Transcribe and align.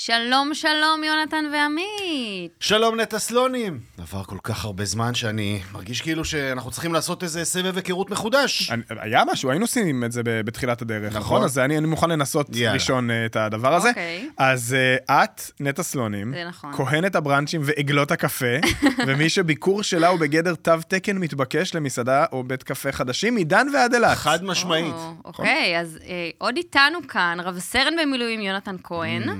שלום, 0.00 0.54
שלום, 0.54 1.04
יונתן 1.04 1.44
ועמית. 1.52 2.50
שלום 2.60 3.00
נטע 3.00 3.18
סלונים. 3.18 3.80
עבר 3.98 4.24
כל 4.24 4.36
כך 4.42 4.64
הרבה 4.64 4.84
זמן 4.84 5.14
שאני 5.14 5.60
מרגיש 5.72 6.00
כאילו 6.02 6.24
שאנחנו 6.24 6.70
צריכים 6.70 6.92
לעשות 6.92 7.22
איזה 7.22 7.44
סבב 7.44 7.76
היכרות 7.76 8.10
מחודש. 8.10 8.70
אני- 8.70 8.82
היה 8.88 9.22
משהו, 9.32 9.50
היינו 9.50 9.64
עושים 9.64 10.04
את 10.04 10.12
זה 10.12 10.22
בתחילת 10.24 10.82
הדרך, 10.82 11.10
נכון. 11.10 11.20
נכון? 11.20 11.44
אז 11.44 11.58
אני 11.58 11.78
אני 11.78 11.86
מוכן 11.86 12.10
לנסות 12.10 12.46
יאללה. 12.56 12.72
ראשון 12.74 13.10
אה, 13.10 13.26
את 13.26 13.36
הדבר 13.36 13.74
הזה. 13.74 13.88
אוקיי. 13.88 14.28
אז 14.36 14.76
אה, 15.08 15.24
את, 15.24 15.42
נטע 15.60 15.82
סלונים, 15.82 16.34
נכון. 16.48 16.72
כהנת 16.76 17.14
הבראנצ'ים 17.16 17.60
ועגלות 17.64 18.10
הקפה, 18.10 18.46
ומי 19.06 19.28
שביקור 19.28 19.82
שלה 19.82 20.08
הוא 20.08 20.20
בגדר 20.20 20.54
תו 20.54 20.72
תקן 20.88 21.18
מתבקש 21.18 21.74
למסעדה 21.74 22.24
או 22.32 22.44
בית 22.44 22.62
קפה 22.62 22.92
חדשים, 22.92 23.34
מדן 23.34 23.66
ועד 23.74 23.94
אילת. 23.94 24.16
חד 24.16 24.44
משמעית. 24.44 24.94
או, 24.94 25.12
אוקיי, 25.24 25.80
אז 25.80 25.98
אה, 26.08 26.30
עוד 26.38 26.56
איתנו 26.56 26.98
כאן 27.08 27.38
רב 27.42 27.58
סרן 27.58 27.94
במילואים 28.02 28.40
יונתן 28.40 28.76
כהן, 28.84 29.22
Mm. 29.28 29.32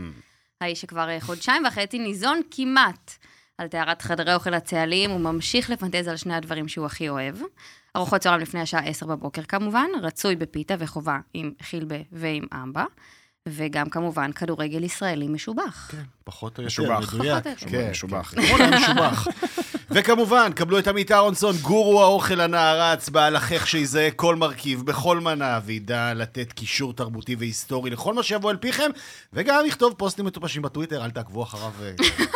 האיש 0.61 0.81
שכבר 0.81 1.09
אה, 1.09 1.21
חודשיים 1.21 1.63
וחצי 1.67 1.99
ניזון 1.99 2.41
כמעט 2.51 3.13
על 3.59 3.69
טהרת 3.69 4.03
חדרי 4.03 4.35
אוכל 4.35 4.55
הצה"ליים, 4.55 5.11
הוא 5.11 5.21
ממשיך 5.21 5.71
לפנטז 5.71 6.09
על 6.09 6.17
שני 6.17 6.35
הדברים 6.35 6.69
שהוא 6.69 6.87
הכי 6.87 7.09
אוהב. 7.09 7.37
ארוחות 7.97 8.21
צהריים 8.21 8.43
לפני 8.43 8.61
השעה 8.61 8.81
10 8.81 9.07
בבוקר 9.07 9.43
כמובן, 9.43 9.87
רצוי 10.03 10.37
בפיתה 10.37 10.75
וחובה 10.79 11.19
עם 11.35 11.53
חילבה 11.63 11.97
ועם 12.13 12.45
אמבה, 12.55 12.85
וגם 13.49 13.91
כמובן 13.91 14.33
כדורגל 14.33 14.85
ישראלי 14.85 15.29
משובח. 15.29 15.89
כן, 15.93 16.03
פחות 16.25 16.59
או 16.59 16.63
יותר, 16.63 16.67
משובח. 16.67 17.07
פחות 17.07 17.21
או 17.21 17.25
יותר. 17.25 17.55
כן, 17.57 17.91
משובח. 17.91 18.35
כן. 18.37 18.75
משובח. 18.75 19.27
וכמובן, 19.91 20.51
קבלו 20.55 20.79
את 20.79 20.89
עמית 20.89 21.13
אהרונסון, 21.13 21.57
גורו 21.63 22.03
האוכל 22.03 22.41
הנערץ, 22.41 23.09
בעל 23.09 23.37
החך 23.37 23.67
שיזהה 23.67 24.11
כל 24.11 24.37
מרכיב 24.37 24.83
בכל 24.87 25.21
מנה, 25.21 25.61
וידע 25.65 26.15
לתת 26.15 26.53
קישור 26.53 26.93
תרבותי 26.93 27.37
והיסטורי 27.39 27.91
לכל 27.91 28.15
מה 28.15 28.23
שיבוא 28.23 28.51
על 28.51 28.57
פיכם, 28.57 28.91
וגם 29.33 29.67
יכתוב 29.67 29.95
פוסטים 29.97 30.25
מטופשים 30.25 30.63
בטוויטר, 30.63 31.05
אל 31.05 31.11
תעקבו 31.11 31.43
אחריו. 31.43 31.73
אה, 31.83 31.91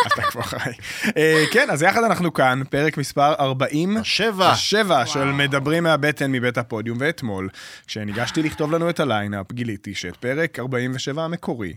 אתה 0.06 0.22
כבר 0.22 0.42
חי. 0.42 0.70
אה, 1.16 1.44
כן, 1.52 1.70
אז 1.70 1.82
יחד 1.82 2.04
אנחנו 2.04 2.32
כאן, 2.32 2.62
פרק 2.70 2.98
מספר 2.98 3.34
40. 3.40 3.96
השבע. 3.96 4.50
השבע 4.50 5.06
של 5.06 5.24
מדברים 5.24 5.82
מהבטן 5.82 6.32
מבית 6.32 6.58
הפודיום, 6.58 6.98
ואתמול, 7.00 7.48
כשניגשתי 7.86 8.42
לכתוב 8.42 8.72
לנו 8.72 8.90
את 8.90 9.00
ה 9.00 9.06
line-up, 9.06 9.52
גיליתי 9.52 9.94
שאת 9.94 10.16
פרק 10.16 10.58
47 10.58 11.24
המקורי, 11.24 11.74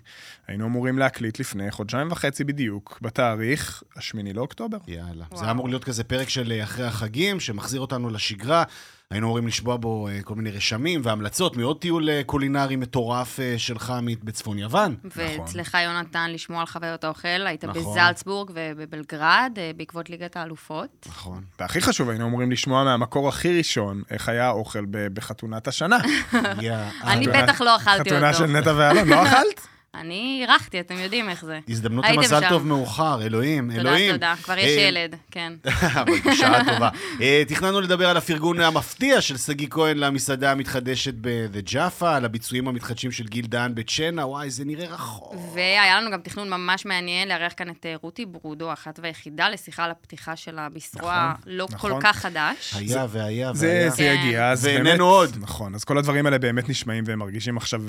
היינו 0.48 0.66
אמורים 0.66 1.00
להקליט 1.00 1.40
לפני 1.40 1.72
חודשיים 1.72 2.12
וחצי 2.12 2.44
בדיוק, 2.44 3.00
בתאריך 3.02 3.84
השמיני 3.96 4.34
לאוקטובר. 4.34 4.78
יאללה. 4.88 5.26
זה 5.36 5.44
היה 5.44 5.54
אמור 5.66 5.74
להיות 5.74 5.84
כזה 5.84 6.04
פרק 6.04 6.30
של 6.30 6.52
אה, 6.52 6.64
אחרי 6.64 6.86
החגים, 6.88 7.40
שמחזיר 7.40 7.82
אותנו 7.82 8.10
לשגרה. 8.10 8.64
היינו 9.12 9.28
אמורים 9.28 9.48
לשמוע 9.48 9.78
בו 9.78 10.08
אה, 10.08 10.20
כל 10.24 10.36
מיני 10.36 10.52
רשמים 10.52 11.02
והמלצות 11.04 11.58
מעוד 11.58 11.80
טיול 11.80 12.10
אה, 12.10 12.22
קולינרי 12.26 12.76
מטורף 12.76 13.40
שלך 13.58 13.90
עמית 13.90 14.24
בצפון 14.24 14.58
יוון. 14.60 14.96
ואצלך, 15.16 15.78
יונתן, 15.84 16.32
לשמוע 16.32 16.60
על 16.60 16.66
חוויות 16.66 17.04
האוכל, 17.04 17.28
היית 17.28 17.66
נכון. 17.66 17.92
בזלצבורג 17.94 18.52
ובבלגרד, 18.54 19.52
בעקבות 19.78 20.10
ליגת 20.10 20.38
האלופות. 20.38 21.08
נכון. 21.10 21.44
והכי 21.60 21.82
חשוב, 21.82 22.10
היינו 22.10 22.26
אמורים 22.28 22.52
לשמוע 22.52 22.84
מהמקור 22.84 23.30
הכי 23.30 23.58
ראשון, 23.58 24.02
איך 24.10 24.30
היה 24.30 24.48
האוכל 24.48 24.86
בחתונת 24.90 25.68
השנה. 25.68 25.98
אני 26.34 27.26
חתונה- 27.28 27.44
בטח 27.44 27.62
לא 27.62 27.76
אכלתי 27.76 28.10
חתונה 28.10 28.28
אותו. 28.28 28.38
של 28.38 28.46
נטע 28.46 28.74
ואלון, 28.78 29.08
לא 29.08 29.24
אכלת? 29.24 29.68
אני 30.00 30.38
אירחתי, 30.42 30.80
אתם 30.80 30.96
יודעים 30.98 31.30
איך 31.30 31.46
זה. 31.46 31.60
הזדמנות 31.70 32.06
למזל 32.10 32.42
שם. 32.42 32.50
טוב 32.50 32.68
מאוחר, 32.68 33.22
אלוהים, 33.22 33.70
תודה, 33.70 33.82
אלוהים. 33.82 34.12
תודה, 34.12 34.36
כבר 34.44 34.58
יש 34.58 34.78
אה, 34.78 34.82
ילד, 34.82 35.16
כן. 35.32 35.54
אבל 36.02 36.20
בשעה 36.26 36.74
טובה. 36.74 36.90
אה, 37.22 37.44
תכננו 37.48 37.82
לדבר 37.82 38.10
על 38.10 38.18
הפרגון 38.18 38.60
המפתיע 38.60 39.22
של 39.22 39.38
שגיא 39.38 39.68
כהן 39.70 39.98
למסעדה 39.98 40.52
המתחדשת 40.52 41.14
ב-The 41.22 41.72
Jaffa, 41.72 42.06
על 42.06 42.26
הביצועים 42.26 42.68
המתחדשים 42.68 43.12
של 43.12 43.24
גיל 43.24 43.46
דהן 43.46 43.76
בצ'נה, 43.76 44.26
וואי, 44.26 44.50
זה 44.50 44.66
נראה 44.66 44.88
רחוק. 44.88 45.36
והיה 45.54 46.02
לנו 46.02 46.12
גם 46.12 46.22
תכנון 46.22 46.50
ממש 46.50 46.86
מעניין 46.86 47.28
לארח 47.28 47.54
כאן 47.58 47.70
את 47.70 47.86
אה, 47.86 47.94
רותי 48.02 48.26
ברודו, 48.26 48.74
אחת 48.74 49.00
והיחידה, 49.04 49.50
לשיחה 49.50 49.84
על 49.84 49.92
הפתיחה 49.92 50.36
של 50.36 50.60
הביסרוע 50.60 51.34
לא 51.46 51.68
כל 51.78 51.90
נכון. 51.90 52.02
כך 52.02 52.16
חדש. 52.16 52.74
היה 52.76 53.06
והיה 53.10 53.54
זה, 53.54 53.68
והיה. 53.68 53.90
זה. 53.90 54.04
יגיע, 54.04 54.52
אז 54.52 54.66
ואיננו 54.66 54.86
באמת... 54.86 55.00
עוד. 55.00 55.38
נכון, 55.40 55.76
אז 55.76 55.84
כל 55.84 55.98
הדברים 55.98 56.26
האלה 56.26 56.38
באמת 56.38 56.70
נשמעים 56.70 57.04
והם 57.08 57.20
מרגישים 57.20 57.58
עכשיו 57.58 57.82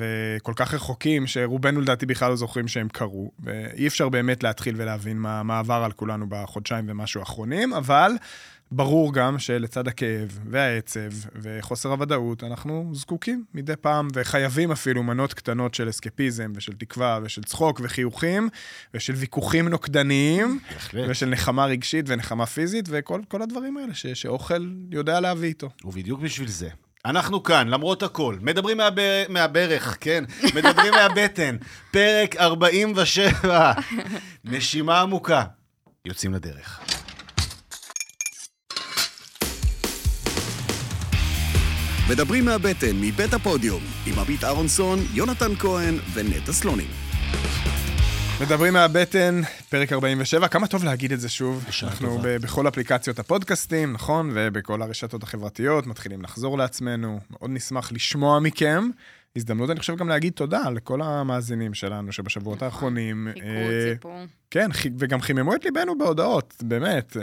כל 0.42 0.52
כך 0.56 0.74
רחוקים, 0.74 1.26
שרובנו 1.26 1.80
לדעתי 1.80 1.95
בכלל 2.04 2.30
לא 2.30 2.36
זוכרים 2.36 2.68
שהם 2.68 2.88
קרו, 2.88 3.30
ואי 3.38 3.86
אפשר 3.86 4.08
באמת 4.08 4.42
להתחיל 4.42 4.74
ולהבין 4.78 5.18
מה, 5.18 5.42
מה 5.42 5.58
עבר 5.58 5.82
על 5.84 5.92
כולנו 5.92 6.26
בחודשיים 6.28 6.84
ומשהו 6.88 7.20
האחרונים, 7.20 7.74
אבל 7.74 8.12
ברור 8.70 9.12
גם 9.12 9.38
שלצד 9.38 9.88
הכאב 9.88 10.38
והעצב 10.50 11.10
וחוסר 11.34 11.88
הוודאות, 11.88 12.44
אנחנו 12.44 12.90
זקוקים 12.94 13.44
מדי 13.54 13.76
פעם 13.80 14.08
וחייבים 14.14 14.72
אפילו 14.72 15.02
מנות 15.02 15.34
קטנות 15.34 15.74
של 15.74 15.88
אסקפיזם 15.88 16.52
ושל 16.54 16.72
תקווה 16.72 17.18
ושל 17.22 17.42
צחוק 17.42 17.80
וחיוכים 17.84 18.48
ושל 18.94 19.12
ויכוחים 19.12 19.68
נוקדניים. 19.68 20.58
ושל 20.94 21.26
נחמה 21.26 21.66
רגשית 21.66 22.04
ונחמה 22.08 22.46
פיזית, 22.46 22.84
וכל 22.88 23.20
כל 23.28 23.42
הדברים 23.42 23.76
האלה 23.76 23.94
ש, 23.94 24.06
שאוכל 24.06 24.70
יודע 24.90 25.20
להביא 25.20 25.48
איתו. 25.48 25.70
ובדיוק 25.84 26.20
בשביל 26.20 26.48
זה. 26.48 26.68
אנחנו 27.06 27.42
כאן, 27.42 27.68
למרות 27.68 28.02
הכל, 28.02 28.36
מדברים 28.40 28.76
מהבר... 28.76 29.22
מהברך, 29.28 29.96
כן? 30.00 30.24
מדברים 30.54 30.94
מהבטן. 30.98 31.56
פרק 31.90 32.36
47. 32.36 33.72
נשימה 34.44 35.00
עמוקה. 35.00 35.44
יוצאים 36.04 36.34
לדרך. 36.34 36.80
מדברים 42.10 42.44
מהבטן, 42.44 42.96
מבית 43.00 43.34
הפודיום, 43.34 43.82
עם 44.06 44.18
עמית 44.18 44.44
אהרונסון, 44.44 44.98
יונתן 45.14 45.54
כהן 45.58 45.94
ונטע 46.14 46.52
סלונים. 46.52 46.88
מדברים 48.40 48.72
מהבטן, 48.72 49.40
פרק 49.70 49.92
47, 49.92 50.48
כמה 50.48 50.66
טוב 50.66 50.84
להגיד 50.84 51.12
את 51.12 51.20
זה 51.20 51.28
שוב. 51.28 51.64
אנחנו. 51.82 52.18
ב- 52.18 52.36
בכל 52.36 52.68
אפליקציות 52.68 53.18
הפודקאסטים, 53.18 53.92
נכון? 53.92 54.30
ובכל 54.34 54.82
הרשתות 54.82 55.22
החברתיות, 55.22 55.86
מתחילים 55.86 56.22
לחזור 56.22 56.58
לעצמנו. 56.58 57.20
מאוד 57.30 57.50
נשמח 57.50 57.92
לשמוע 57.92 58.40
מכם. 58.40 58.88
הזדמנות, 59.36 59.70
אני 59.70 59.80
חושב, 59.80 59.96
גם 59.96 60.08
להגיד 60.08 60.32
תודה 60.32 60.70
לכל 60.70 61.02
המאזינים 61.02 61.74
שלנו 61.74 62.12
שבשבועות 62.12 62.62
האחרונים... 62.62 63.28
חיכו, 63.34 63.46
אה, 63.46 63.92
ציפו. 63.94 64.14
כן, 64.50 64.68
וגם 64.98 65.20
חיממו 65.20 65.54
את 65.54 65.64
ליבנו 65.64 65.98
בהודעות, 65.98 66.54
באמת, 66.62 67.16
אה, 67.16 67.22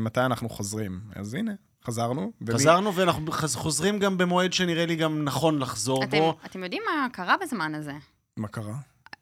מתי 0.00 0.20
אנחנו 0.20 0.48
חוזרים. 0.48 1.00
אז 1.16 1.34
הנה, 1.34 1.52
חזרנו. 1.86 2.32
ומי- 2.40 2.54
חזרנו 2.54 2.94
ואנחנו 2.94 3.32
חז- 3.32 3.56
חוזרים 3.56 3.98
גם 3.98 4.18
במועד 4.18 4.52
שנראה 4.52 4.86
לי 4.86 4.96
גם 4.96 5.24
נכון 5.24 5.58
לחזור 5.58 6.04
אתם- 6.04 6.18
בו. 6.18 6.36
אתם 6.46 6.64
יודעים 6.64 6.82
מה 6.86 7.06
קרה 7.12 7.34
בזמן 7.42 7.74
הזה? 7.74 7.92
מה 8.36 8.48
קרה? 8.48 8.74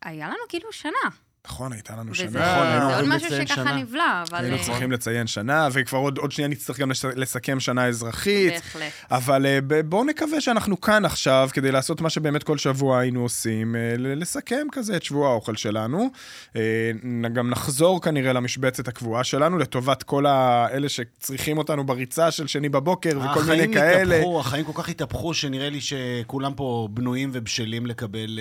היה 0.03 0.27
לנו 0.27 0.37
כאילו 0.49 0.73
שנה. 0.73 0.91
נכון, 1.47 1.73
הייתה 1.73 1.93
לנו 1.97 2.13
וזה 2.13 2.19
שנה. 2.19 2.29
נכון, 2.57 2.91
זה 2.91 2.97
עוד 2.97 3.09
משהו 3.09 3.29
שככה 3.31 3.55
שנה. 3.55 3.77
נבלע, 3.77 4.23
אבל... 4.29 4.39
היינו 4.39 4.57
אה, 4.57 4.63
צריכים 4.63 4.93
לציין 4.93 5.27
שנה, 5.27 5.69
וכבר 5.73 5.99
עוד, 5.99 6.19
עוד 6.19 6.33
שנייה 6.33 6.49
נצטרך 6.49 6.79
גם 6.81 6.91
לס- 6.91 7.05
לסכם 7.05 7.61
שנה 7.61 7.87
אזרחית. 7.87 8.53
בהחלט. 8.53 8.93
אבל 9.11 9.47
אה, 9.47 9.59
ב- 9.67 9.81
בואו 9.81 10.05
נקווה 10.05 10.41
שאנחנו 10.41 10.81
כאן 10.81 11.05
עכשיו, 11.05 11.49
כדי 11.53 11.73
לעשות 11.73 12.01
מה 12.01 12.11
שבאמת 12.11 12.43
כל 12.43 12.59
שבוע 12.59 12.99
היינו 12.99 13.23
עושים, 13.23 13.77
אה, 13.77 13.95
ל- 13.99 14.21
לסכם 14.23 14.67
כזה 14.73 14.97
את 14.97 15.03
שבוע 15.03 15.29
האוכל 15.31 15.57
שלנו. 15.57 16.11
אה, 16.57 16.91
גם 17.33 17.51
נחזור 17.51 18.03
כנראה 18.03 18.33
למשבצת 18.33 18.89
הקבועה 18.89 19.25
שלנו, 19.25 19.59
לטובת 19.59 20.03
כל 20.03 20.27
האלה 20.27 20.89
שצריכים 20.89 21.59
אותנו 21.59 21.87
בריצה 21.87 22.31
של 22.31 22.47
שני 22.47 22.69
בבוקר 22.69 23.19
וכל 23.19 23.41
מיני 23.43 23.53
החיים 23.63 23.73
כאלה. 23.75 24.15
התהפכו, 24.17 24.41
החיים 24.41 24.65
כל 24.65 24.83
כך 24.83 24.89
התהפכו, 24.89 25.35
שנראה 25.35 25.71
לי 25.71 25.81
שכולם 25.81 26.55
פה 26.55 26.89
בנויים 26.91 27.31
ובשלים 27.33 27.87
לקבל 27.87 28.39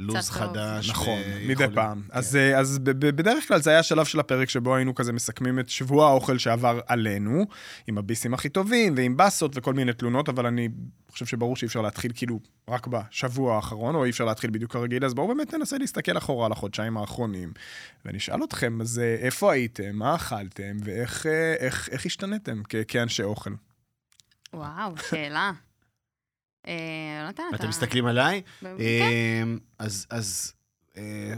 לו"ז. 0.00 0.30
חדש. 0.30 0.90
נכון, 0.90 1.08
ויכולים- 1.18 1.48
מדי 1.48 1.64
פעם. 1.74 2.00
כן. 2.02 2.18
אז, 2.18 2.36
אה, 2.36 2.58
אז 2.58 2.78
בדרך 2.78 3.48
כלל 3.48 3.60
זה 3.62 3.70
היה 3.70 3.78
השלב 3.78 4.04
של 4.04 4.20
הפרק 4.20 4.48
שבו 4.48 4.76
היינו 4.76 4.94
כזה 4.94 5.12
מסכמים 5.12 5.58
את 5.58 5.68
שבוע 5.68 6.08
האוכל 6.08 6.38
שעבר 6.38 6.80
עלינו, 6.86 7.46
עם 7.86 7.98
הביסים 7.98 8.34
הכי 8.34 8.48
טובים 8.48 8.94
ועם 8.96 9.16
באסות 9.16 9.52
וכל 9.54 9.74
מיני 9.74 9.92
תלונות, 9.92 10.28
אבל 10.28 10.46
אני 10.46 10.68
חושב 11.10 11.26
שברור 11.26 11.56
שאי 11.56 11.66
אפשר 11.68 11.80
להתחיל 11.80 12.12
כאילו 12.14 12.40
רק 12.68 12.86
בשבוע 12.86 13.56
האחרון, 13.56 13.94
או 13.94 14.04
אי 14.04 14.10
אפשר 14.10 14.24
להתחיל 14.24 14.50
בדיוק 14.50 14.72
כרגיל, 14.72 15.04
אז 15.04 15.14
בואו 15.14 15.28
באמת 15.28 15.54
ננסה 15.54 15.78
להסתכל 15.78 16.18
אחורה 16.18 16.46
על 16.46 16.52
החודשיים 16.52 16.96
האחרונים, 16.96 17.52
ונשאל 18.04 18.44
אתכם, 18.44 18.80
אז 18.80 18.98
אה, 18.98 19.14
איפה 19.14 19.52
הייתם, 19.52 19.96
מה 19.96 20.14
אכלתם, 20.14 20.76
ואיך 20.84 21.26
אה, 21.26 21.54
איך, 21.58 21.88
איך 21.92 22.06
השתנתם 22.06 22.62
כ- 22.68 22.74
כאנשי 22.88 23.22
אוכל? 23.22 23.50
וואו, 24.54 24.92
שאלה. 25.10 25.52
אה, 26.66 27.30
לא. 27.38 27.56
אתם 27.56 27.68
מסתכלים 27.68 28.06
עליי? 28.06 28.42
כן. 28.60 28.66
אה, 28.80 29.42
אז, 29.78 30.06
אז 30.10 30.52
אה, 30.96 31.32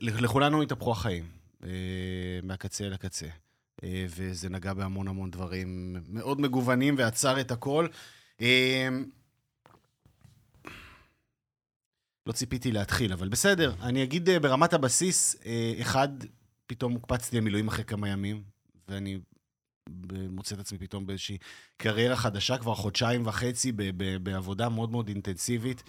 לכולנו 0.00 0.62
התהפכו 0.62 0.92
החיים, 0.92 1.24
מהקצה 2.42 2.84
אל 2.84 2.92
הקצה. 2.92 3.26
וזה 3.84 4.48
נגע 4.48 4.74
בהמון 4.74 5.08
המון 5.08 5.30
דברים 5.30 5.96
מאוד 6.08 6.40
מגוונים 6.40 6.94
ועצר 6.98 7.40
את 7.40 7.50
הכל. 7.50 7.86
לא 12.26 12.32
ציפיתי 12.32 12.72
להתחיל, 12.72 13.12
אבל 13.12 13.28
בסדר. 13.28 13.74
אני 13.82 14.02
אגיד 14.02 14.28
ברמת 14.42 14.72
הבסיס, 14.72 15.36
אחד, 15.80 16.08
פתאום 16.66 16.92
הוקפצתי 16.92 17.36
למילואים 17.36 17.68
אחרי 17.68 17.84
כמה 17.84 18.08
ימים, 18.08 18.42
ואני 18.88 19.18
מוצא 20.30 20.54
את 20.54 20.60
עצמי 20.60 20.78
פתאום 20.78 21.06
באיזושהי 21.06 21.38
קריירה 21.76 22.16
חדשה, 22.16 22.58
כבר 22.58 22.74
חודשיים 22.74 23.26
וחצי 23.26 23.72
ב- 23.72 23.82
ב- 23.96 24.16
בעבודה 24.16 24.68
מאוד 24.68 24.90
מאוד 24.90 25.08
אינטנסיבית. 25.08 25.82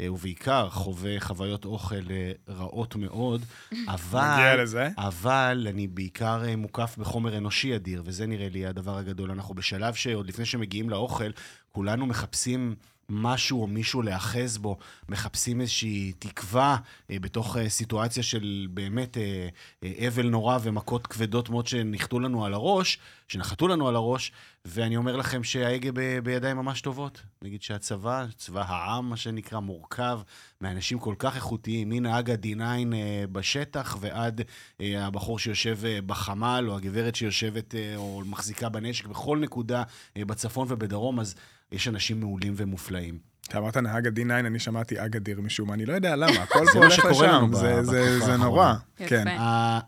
אה, 0.00 0.12
ובעיקר 0.12 0.70
חווה 0.70 1.20
חוויות 1.20 1.64
אוכל 1.64 2.10
אה, 2.10 2.32
רעות 2.48 2.96
מאוד, 2.96 3.44
אבל... 3.88 4.64
אבל 4.98 5.66
אני 5.70 5.86
בעיקר 5.86 6.44
אה, 6.44 6.56
מוקף 6.56 6.96
בחומר 6.98 7.38
אנושי 7.38 7.76
אדיר, 7.76 8.02
וזה 8.04 8.26
נראה 8.26 8.48
לי 8.48 8.66
הדבר 8.66 8.98
הגדול. 8.98 9.30
אנחנו 9.30 9.54
בשלב 9.54 9.94
שעוד 9.94 10.26
לפני 10.28 10.44
שמגיעים 10.44 10.90
לאוכל, 10.90 11.30
כולנו 11.72 12.06
מחפשים 12.06 12.74
משהו 13.08 13.62
או 13.62 13.66
מישהו 13.66 14.02
להאחז 14.02 14.58
בו, 14.58 14.76
מחפשים 15.08 15.60
איזושהי 15.60 16.12
תקווה 16.18 16.76
אה, 17.10 17.16
בתוך 17.20 17.56
אה, 17.56 17.68
סיטואציה 17.68 18.22
של 18.22 18.66
באמת 18.70 19.18
אה, 19.18 19.48
אה, 19.84 20.08
אבל 20.08 20.28
נורא 20.28 20.58
ומכות 20.62 21.06
כבדות 21.06 21.50
מאוד 21.50 21.66
שנחתו 21.66 22.20
לנו 22.20 22.44
על 22.44 22.54
הראש, 22.54 22.98
שנחתו 23.28 23.68
לנו 23.68 23.88
על 23.88 23.96
הראש, 23.96 24.32
ואני 24.64 24.96
אומר 24.96 25.16
לכם 25.16 25.44
שההגה 25.44 25.90
ב- 25.94 26.18
בידיים 26.18 26.56
ממש 26.56 26.80
טובות. 26.80 27.22
נגיד 27.42 27.62
שהצבא, 27.62 28.26
צבא 28.36 28.64
העם, 28.68 29.10
מה 29.10 29.16
שנקרא, 29.16 29.60
מורכב 29.60 30.20
מאנשים 30.60 30.98
כל 30.98 31.14
כך 31.18 31.36
איכותיים, 31.36 31.88
מנהג 31.88 32.30
ה-D9 32.30 32.60
אה, 32.62 33.24
בשטח 33.32 33.96
ועד 34.00 34.40
אה, 34.80 35.06
הבחור 35.06 35.38
שיושב 35.38 35.78
אה, 35.84 35.98
בחמ"ל, 36.06 36.66
או 36.68 36.76
הגברת 36.76 37.14
שיושבת 37.14 37.74
אה, 37.74 37.96
או 37.96 38.22
מחזיקה 38.26 38.68
בנשק, 38.68 39.06
בכל 39.06 39.38
נקודה 39.38 39.82
אה, 40.16 40.24
בצפון 40.24 40.66
ובדרום, 40.70 41.20
אז 41.20 41.34
יש 41.74 41.88
אנשים 41.88 42.20
מעולים 42.20 42.54
ומופלאים. 42.56 43.18
אתה 43.48 43.58
אמרת 43.58 43.76
נהג 43.76 44.06
ה-D9, 44.06 44.30
אני 44.32 44.58
שמעתי 44.58 45.04
אגדיר 45.04 45.40
משום 45.40 45.68
מה, 45.68 45.74
אני 45.74 45.86
לא 45.86 45.92
יודע 45.92 46.16
למה, 46.16 46.32
הכל 46.42 46.58
פה 46.72 46.78
מה 46.78 46.84
הולך 46.84 47.04
לשם, 47.04 47.50
זה- 47.52 47.82
זה- 47.82 48.20
זה 48.20 48.36
נורא. 48.36 48.74
כן. 48.96 49.24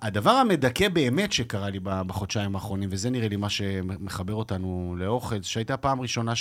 הדבר 0.02 0.30
המדכא 0.30 0.88
באמת 0.88 1.32
שקרה 1.32 1.70
לי 1.70 1.78
בחודשיים 1.82 2.54
האחרונים, 2.54 2.88
וזה 2.92 3.10
נראה 3.10 3.28
לי 3.28 3.36
מה 3.36 3.50
שמחבר 3.50 4.34
אותנו 4.34 4.94
לאוכל, 4.98 5.42
זה 5.42 5.48
שהייתה 5.48 5.76
פעם 5.76 6.00
ראשונה 6.00 6.32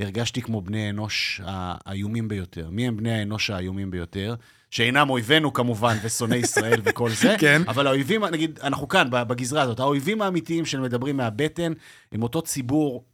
שהרגשתי 0.00 0.42
כמו 0.42 0.60
בני 0.62 0.90
אנוש 0.90 1.40
האיומים 1.44 2.28
ביותר. 2.28 2.68
מי 2.70 2.88
הם 2.88 2.96
בני 2.96 3.12
האנוש 3.18 3.50
האיומים 3.50 3.90
ביותר? 3.90 4.34
שאינם 4.70 5.10
אויבינו 5.10 5.52
כמובן, 5.52 5.96
ושונאי 6.02 6.38
ישראל 6.38 6.80
וכל 6.84 7.10
זה, 7.10 7.34
כן. 7.40 7.62
אבל 7.68 7.86
האויבים, 7.86 8.24
נגיד, 8.24 8.58
אנחנו 8.62 8.88
כאן, 8.88 9.08
בגזרה 9.10 9.62
הזאת, 9.62 9.80
האויבים 9.80 10.22
האמיתיים 10.22 10.66
שמדברים 10.66 11.16
מהבטן, 11.16 11.72
הם 12.12 12.22
אותו 12.22 12.42
ציבור 12.42 13.04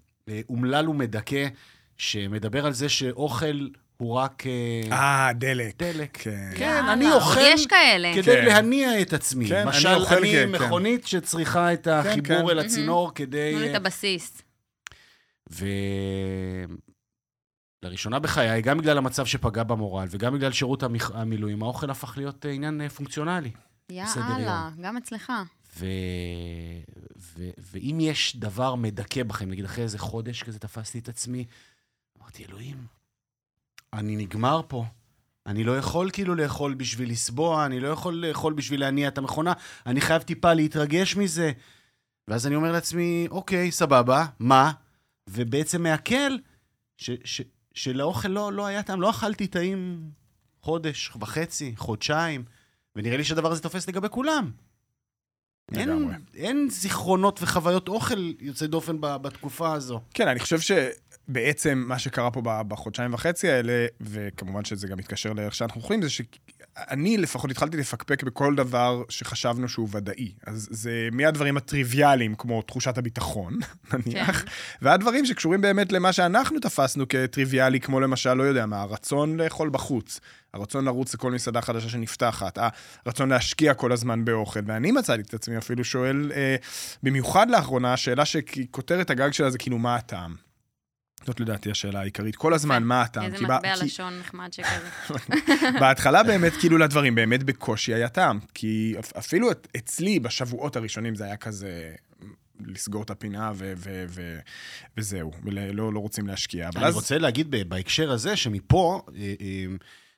אומלל 0.49 0.89
ומדכא, 0.89 1.49
שמדבר 1.97 2.67
על 2.67 2.73
זה 2.73 2.89
שאוכל 2.89 3.69
הוא 3.97 4.15
רק... 4.15 4.43
אה, 4.47 4.93
אה, 4.93 5.33
דלק. 5.33 5.83
דלק. 5.83 6.19
כן. 6.23 6.51
כן, 6.57 6.85
אני 6.89 7.13
אוכל 7.13 7.41
יש 7.41 7.67
כאלה. 7.67 8.13
כדי 8.15 8.23
כן. 8.23 8.45
להניע 8.45 9.01
את 9.01 9.13
עצמי. 9.13 9.49
כן, 9.49 9.55
אני 9.55 9.67
למשל, 9.67 9.95
אוכל 9.95 10.15
אני 10.15 10.33
כן, 10.33 10.49
כן. 10.59 10.65
מכונית 10.65 11.07
שצריכה 11.07 11.73
את 11.73 11.87
החיבור 11.87 12.37
כן. 12.37 12.49
אל 12.49 12.59
הצינור 12.59 13.13
כדי... 13.15 13.53
תנו 13.53 13.61
לי 13.61 13.71
את 13.71 13.75
הבסיס. 13.75 14.43
ולראשונה 17.83 18.19
בחיי, 18.19 18.63
גם 18.63 18.79
בגלל 18.79 18.99
המצב 18.99 19.27
שפגע 19.27 19.63
במורל 19.63 20.07
וגם 20.11 20.35
בגלל 20.35 20.53
שירות 20.53 20.83
המילואים, 21.15 21.63
האוכל 21.63 21.91
הפך 21.91 22.15
להיות 22.17 22.47
אה, 22.47 22.51
עניין 22.51 22.81
אה, 22.81 22.89
פונקציונלי. 22.89 23.51
יאללה, 23.91 24.71
גם 24.81 24.97
אצלך. 24.97 25.33
ו... 25.79 25.87
ו... 27.19 27.51
ואם 27.59 27.99
יש 28.01 28.37
דבר 28.37 28.75
מדכא 28.75 29.23
בכם, 29.23 29.51
נגיד 29.51 29.65
אחרי 29.65 29.85
איזה 29.85 29.99
חודש 29.99 30.43
כזה 30.43 30.59
תפסתי 30.59 30.99
את 30.99 31.09
עצמי, 31.09 31.45
אמרתי, 32.21 32.45
אלוהים, 32.45 32.87
אני 33.93 34.17
נגמר 34.17 34.61
פה. 34.69 34.85
אני 35.47 35.65
לא 35.65 35.79
יכול 35.79 36.11
כאילו 36.13 36.35
לאכול 36.35 36.75
בשביל 36.75 37.11
לסבוע, 37.11 37.67
אני 37.67 37.81
לא 37.81 37.89
יכול 37.89 38.15
לאכול 38.15 38.53
בשביל 38.53 38.81
להניע 38.81 39.09
את 39.09 39.19
המכונה, 39.19 39.53
אני 39.87 40.01
חייב 40.01 40.23
טיפה 40.23 40.53
להתרגש 40.53 41.17
מזה. 41.17 41.53
ואז 42.29 42.47
אני 42.47 42.55
אומר 42.57 42.73
לעצמי, 42.73 43.27
אוקיי, 43.31 43.71
סבבה, 43.71 44.27
מה? 44.39 44.73
ובעצם 45.31 45.83
מעכל 45.83 46.37
ש... 46.97 47.11
ש... 47.25 47.43
שלאוכל 47.75 48.29
לא, 48.29 48.53
לא 48.53 48.67
היה 48.67 48.83
טעם, 48.83 49.01
לא 49.01 49.11
אכלתי 49.11 49.47
טעים 49.47 50.11
חודש 50.61 51.11
וחצי, 51.21 51.73
חודשיים, 51.77 52.45
ונראה 52.97 53.17
לי 53.17 53.25
שהדבר 53.25 53.53
הזה 53.53 53.63
תופס 53.63 53.89
לגבי 53.89 54.09
כולם. 54.11 54.51
אין, 55.75 55.89
לגמרי. 55.89 56.15
אין 56.35 56.69
זיכרונות 56.71 57.43
וחוויות 57.43 57.89
אוכל 57.89 58.33
יוצא 58.41 58.67
דופן 58.67 59.01
ב- 59.01 59.17
בתקופה 59.17 59.73
הזו. 59.73 60.01
כן, 60.15 60.29
אני 60.29 60.41
חושב 60.41 60.59
שבעצם 60.61 61.85
מה 61.87 61.99
שקרה 61.99 62.31
פה 62.31 62.43
בחודשיים 62.45 63.15
וחצי 63.15 63.49
האלה, 63.49 63.87
וכמובן 64.01 64.65
שזה 64.65 64.89
גם 64.89 64.99
מתקשר 64.99 65.33
לאיך 65.33 65.55
שאנחנו 65.55 65.81
חיים, 65.81 66.03
זה 66.03 66.11
שאני 66.77 67.17
לפחות 67.17 67.51
התחלתי 67.51 67.77
לפקפק 67.77 68.23
בכל 68.23 68.55
דבר 68.55 69.03
שחשבנו 69.09 69.69
שהוא 69.69 69.89
ודאי. 69.93 70.33
אז 70.47 70.69
זה 70.71 71.09
מהדברים 71.13 71.57
הטריוויאליים, 71.57 72.35
כמו 72.35 72.63
תחושת 72.63 72.99
הביטחון, 72.99 73.59
נניח, 73.93 74.41
כן. 74.41 74.49
ועד 74.83 75.01
דברים 75.01 75.27
שקשורים 75.27 75.61
באמת 75.61 75.93
למה 75.93 76.13
שאנחנו 76.13 76.61
תפסנו 76.61 77.05
כטריוויאלי, 77.09 77.81
כמו 77.81 78.01
למשל, 78.01 78.35
לא 78.35 78.43
יודע 78.43 78.67
מה, 78.67 78.81
הרצון 78.83 79.37
לאכול 79.37 79.69
בחוץ. 79.69 80.21
הרצון 80.55 80.85
לרוץ 80.85 81.15
לכל 81.15 81.33
מסעדה 81.33 81.61
חדשה 81.61 81.89
שנפתחת, 81.89 82.59
הרצון 83.07 83.29
להשקיע 83.29 83.75
כל 83.75 83.93
הזמן 83.93 84.25
באוכל. 84.25 84.61
ואני 84.67 84.93
מצאתי 84.93 85.23
את 85.23 85.35
עצמי 85.35 85.59
אפילו 85.59 85.85
שואל, 85.85 86.33
אה, 86.35 86.57
במיוחד 87.03 87.51
לאחרונה, 87.51 87.93
השאלה 87.93 88.25
שכותרת 88.25 89.11
הגג 89.11 89.31
שלה 89.33 89.51
זה 89.51 89.59
כאילו, 89.59 89.79
מה 89.79 89.97
הטעם? 89.97 90.46
זאת 91.25 91.41
לדעתי 91.41 91.71
השאלה 91.71 92.01
העיקרית. 92.01 92.37
כל 92.37 92.55
הזמן, 92.55 92.83
מה 92.83 93.03
הטעם? 93.03 93.25
איזה 93.25 93.45
מטבע 93.45 93.77
לשון 93.85 94.19
נחמד 94.21 94.53
שכזה. 94.53 95.15
בהתחלה 95.81 96.23
באמת, 96.23 96.53
כאילו 96.53 96.79
לדברים, 96.79 97.15
באמת 97.15 97.43
בקושי 97.43 97.95
היה 97.95 98.09
טעם. 98.09 98.39
כי 98.55 98.95
אפ- 98.99 99.17
אפילו 99.19 99.49
אצלי, 99.77 100.21
בשבועות 100.21 100.77
הראשונים 100.77 101.15
זה 101.15 101.25
היה 101.25 101.37
כזה... 101.37 101.95
לסגור 102.67 103.03
את 103.03 103.11
הפינה 103.11 103.53
ו- 103.55 103.73
ו- 103.77 104.05
ו- 104.09 104.39
וזהו, 104.97 105.33
ולא 105.45 105.93
לא 105.93 105.99
רוצים 105.99 106.27
להשקיע. 106.27 106.69
אבל 106.69 106.81
אני 106.81 106.89
אז... 106.89 106.95
רוצה 106.95 107.19
להגיד 107.19 107.51
בהקשר 107.69 108.11
הזה, 108.13 108.37
שמפה 108.37 109.03
אה, 109.17 109.35
אה, 109.41 109.65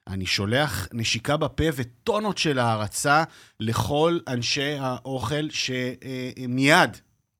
אני 0.08 0.26
שולח 0.26 0.88
נשיקה 0.92 1.36
בפה 1.36 1.64
וטונות 1.76 2.38
של 2.38 2.58
הערצה 2.58 3.24
לכל 3.60 4.18
אנשי 4.28 4.76
האוכל 4.80 5.48
שמיד 5.50 6.90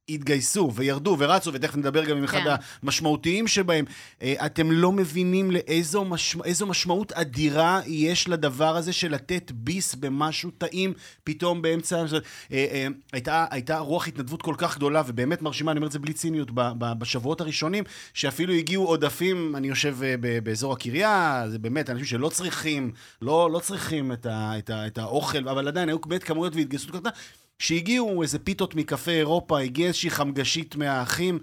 התגייסו 0.09 0.73
וירדו 0.75 1.17
ורצו, 1.19 1.51
ותכף 1.55 1.77
נדבר 1.77 2.05
גם 2.05 2.17
עם 2.17 2.25
אחד 2.25 2.39
כן. 2.45 2.55
המשמעותיים 2.83 3.49
שבהם. 3.49 3.85
אה, 4.23 4.35
אתם 4.47 4.71
לא 4.71 4.93
מבינים 4.93 5.51
לאיזו 5.51 6.05
משמע, 6.05 6.45
משמעות 6.67 7.13
אדירה 7.13 7.81
יש 7.87 8.29
לדבר 8.29 8.77
הזה 8.77 8.93
של 8.93 9.13
לתת 9.13 9.53
ביס 9.55 9.95
במשהו 9.95 10.51
טעים 10.51 10.93
פתאום 11.25 11.63
באמצע... 11.63 11.97
אה, 11.97 12.19
אה, 12.53 12.87
הייתה, 13.13 13.47
הייתה 13.51 13.79
רוח 13.79 14.09
התנדבות 14.09 14.43
כל 14.43 14.55
כך 14.59 14.77
גדולה 14.77 15.03
ובאמת 15.07 15.43
מרשימה, 15.43 15.71
אני 15.71 15.79
אומר 15.79 15.87
את 15.87 15.93
זה 15.93 15.99
בלי 15.99 16.13
ציניות, 16.13 16.51
בשבועות 16.79 17.41
הראשונים, 17.41 17.85
שאפילו 18.15 18.53
הגיעו 18.53 18.87
עודפים, 18.87 19.57
אני 19.57 19.69
יושב 19.69 19.97
ב- 20.01 20.39
באזור 20.39 20.73
הקריה, 20.73 21.45
זה 21.49 21.59
באמת 21.59 21.91
אנשים 21.91 22.07
שלא 22.07 22.29
צריכים, 22.29 22.93
לא, 23.23 23.51
לא 23.53 23.59
צריכים 23.59 24.13
את, 24.13 24.27
ה, 24.27 24.59
את, 24.59 24.71
ה, 24.71 24.87
את 24.87 24.99
האוכל, 24.99 25.49
אבל 25.49 25.69
עדיין 25.69 25.89
היו 25.89 25.99
באמת 25.99 26.25
כמויות 26.25 26.57
והתגייסות 26.57 26.91
קטנה, 26.91 27.11
שהגיעו 27.59 28.23
איזה 28.23 28.38
פיתות 28.38 28.75
מקפה 28.75 29.11
אירופה, 29.11 29.61
הגיעה 29.61 29.88
איזושהי 29.88 30.11
חמגשית 30.11 30.77
מהאחים. 30.77 31.38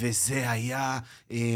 וזה 0.00 0.50
היה 0.50 0.98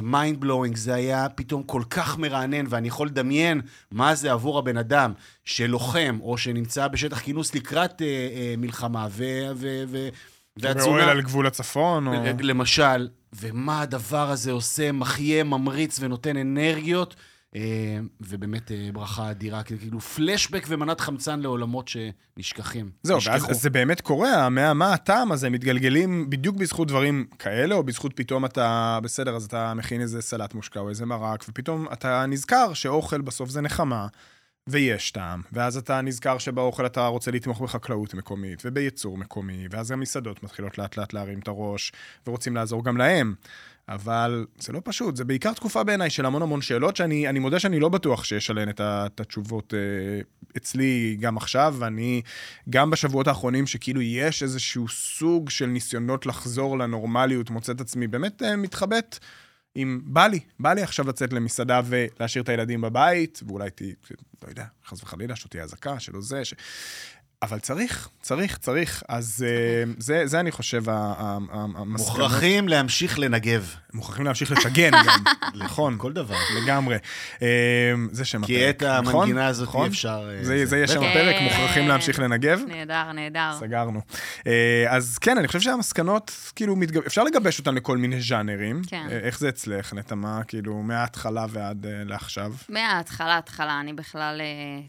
mind 0.03 0.37
אה, 0.37 0.41
blowing, 0.41 0.77
זה 0.77 0.95
היה 0.95 1.29
פתאום 1.29 1.63
כל 1.63 1.83
כך 1.91 2.19
מרענן, 2.19 2.65
ואני 2.69 2.89
יכול 2.89 3.07
לדמיין 3.07 3.61
מה 3.91 4.15
זה 4.15 4.33
עבור 4.33 4.59
הבן 4.59 4.77
אדם 4.77 5.13
שלוחם, 5.45 6.19
או 6.23 6.39
שנמצא 6.39 6.89
בשטח 6.89 7.19
כינוס 7.19 7.55
לקראת 7.55 7.93
אה, 7.93 7.95
אה, 7.99 8.05
מלחמה, 8.59 9.09
ו... 9.11 9.25
ו, 9.55 9.85
ו 9.89 10.09
באוהל 10.57 11.09
על 11.09 11.23
גבול 11.23 11.47
הצפון, 11.47 12.07
או... 12.07 12.13
למשל, 12.41 13.09
ומה 13.33 13.81
הדבר 13.81 14.31
הזה 14.31 14.53
עושה, 14.53 14.93
מחיה, 14.93 15.45
ממריץ 15.45 15.99
ונותן 16.01 16.37
אנרגיות, 16.37 17.17
ובאמת 18.21 18.73
אה, 18.73 18.89
ברכה 18.93 19.31
אדירה, 19.31 19.63
כאילו 19.63 20.01
פלשבק 20.01 20.65
ומנת 20.69 21.01
חמצן 21.01 21.41
לעולמות 21.41 21.89
שנשכחים. 21.89 22.91
זהו. 23.03 23.19
ואז 23.25 23.47
זה 23.51 23.71
באמת 23.71 24.01
קורה, 24.01 24.49
מה, 24.49 24.75
מה 24.75 24.93
הטעם 24.93 25.33
הזה, 25.33 25.51
מתגלגלים 25.51 26.31
בדיוק 26.31 26.57
בזכות 26.57 26.89
דברים 26.89 27.27
כאלה, 27.39 27.75
או 27.75 27.83
בזכות 27.83 28.13
פתאום 28.15 28.45
אתה, 28.45 28.99
בסדר, 29.03 29.37
אז 29.37 29.45
אתה 29.45 29.75
מכין 29.75 30.01
איזה 30.01 30.23
סלט 30.23 30.55
מושקע 30.55 30.81
או 30.81 30.89
איזה 30.89 31.07
מרק, 31.07 31.45
ופתאום 31.49 31.87
אתה 31.93 32.27
נזכר 32.27 32.75
שאוכל 32.75 33.21
בסוף 33.21 33.51
זה 33.51 33.61
נחמה, 33.61 34.07
ויש 34.69 35.11
טעם, 35.11 35.43
ואז 35.53 35.77
אתה 35.77 36.01
נזכר 36.01 36.39
שבאוכל 36.39 36.87
אתה 36.87 37.07
רוצה 37.07 37.31
לתמוך 37.31 37.61
בחקלאות 37.61 38.15
מקומית, 38.15 38.63
ובייצור 38.65 39.19
מקומי, 39.19 39.67
ואז 39.71 39.91
המסעדות 39.91 40.43
מתחילות 40.43 40.79
לאט 40.79 40.97
לאט 40.97 41.13
להרים 41.13 41.39
את 41.39 41.49
הראש, 41.49 41.93
ורוצים 42.27 42.57
לעזור 42.57 42.85
גם 42.85 42.97
להם. 42.97 43.35
אבל 43.89 44.47
זה 44.59 44.73
לא 44.73 44.81
פשוט, 44.85 45.17
זה 45.17 45.25
בעיקר 45.25 45.53
תקופה 45.53 45.85
בעיניי 45.85 46.11
של 46.11 46.27
המון 46.27 46.43
המון 46.43 46.63
שאלות, 46.63 46.97
שאני 46.97 47.29
אני 47.29 47.39
מודה 47.39 47.61
שאני 47.61 47.81
לא 47.81 47.89
בטוח 47.89 48.25
שיש 48.25 48.51
עליהן 48.51 48.69
את, 48.69 49.21
התשובות 49.21 49.75
אה, 49.75 50.21
אצלי 50.57 51.17
גם 51.21 51.37
עכשיו, 51.37 51.75
ואני, 51.79 52.23
גם 52.71 52.91
בשבועות 52.91 53.29
האחרונים, 53.29 53.67
שכאילו 53.67 54.03
יש 54.03 54.43
איזשהו 54.43 54.89
סוג 54.89 55.51
של 55.51 55.67
ניסיונות 55.67 56.27
לחזור 56.27 56.79
לנורמליות, 56.79 57.51
מוצא 57.51 57.73
את 57.73 57.81
עצמי 57.81 58.07
באמת 58.07 58.43
אה, 58.43 58.57
מתחבט 58.57 59.19
עם, 59.75 60.01
בא 60.05 60.27
לי, 60.27 60.41
בא 60.61 60.73
לי 60.73 60.83
עכשיו 60.83 61.09
לצאת 61.09 61.33
למסעדה 61.33 61.81
ולהשאיר 61.85 62.45
את 62.45 62.49
הילדים 62.49 62.81
בבית, 62.81 63.41
ואולי 63.47 63.71
תהיי, 63.71 63.95
לא 64.43 64.49
יודע, 64.49 64.65
חס 64.87 65.03
וחלילה, 65.03 65.37
שתהיה 65.37 65.65
אזעקה, 65.65 66.01
שלא 66.01 66.21
זה, 66.21 66.45
ש... 66.45 66.55
אבל 67.43 67.59
צריך, 67.59 68.09
צריך, 68.21 68.59
צריך. 68.59 69.03
אז 69.09 69.45
אה, 69.49 69.93
זה, 69.99 70.27
זה 70.27 70.41
אני 70.41 70.51
חושב, 70.51 70.83
המסקנות. 70.89 71.87
מוכרחים 71.87 72.69
להמשיך 72.69 73.19
לנגב. 73.19 73.75
מוכרחים 73.95 74.25
להמשיך 74.25 74.51
לטגן 74.51 74.91
גם, 74.91 75.25
נכון. 75.65 75.95
כל 75.99 76.13
דבר. 76.13 76.37
לגמרי. 76.63 76.97
אה, 77.43 77.49
זה 78.13 78.25
שם 78.25 78.39
הפרק, 78.45 78.49
כי 78.49 78.71
את 78.71 78.83
נכון? 78.83 79.15
המנגינה 79.15 79.47
הזאת 79.47 79.69
נכון? 79.69 79.85
אי 79.85 79.89
אפשר... 79.89 80.31
אה, 80.31 80.45
זה, 80.45 80.67
זה 80.67 80.77
יהיה 80.77 80.87
שם. 80.87 81.03
הפרק, 81.03 81.37
כן. 81.37 81.45
מוכרחים 81.45 81.89
להמשיך 81.89 82.19
לנגב. 82.19 82.61
נהדר, 82.69 83.13
נהדר. 83.13 83.57
סגרנו. 83.61 84.01
אז 84.89 85.19
כן, 85.19 85.39
אני 85.39 85.47
חושב 85.47 85.61
שהמסקנות, 85.61 86.33
כאילו. 86.55 86.77
אפשר 87.07 87.25
לגבש 87.25 87.59
אותן 87.59 87.75
לכל 87.75 87.97
מיני 87.97 88.21
ז'אנרים. 88.21 88.83
כן. 88.87 89.07
איך 89.11 89.39
זה 89.39 89.49
אצלך, 89.49 89.95
נטע? 89.95 90.15
מה, 90.15 90.45
כאילו, 90.45 90.83
מההתחלה 90.83 91.47
ועד 91.49 91.87
לעכשיו? 92.05 92.53
מההתחלה, 92.69 93.39
התחלה, 93.39 93.81
אני 93.81 93.93
בכלל 93.93 94.41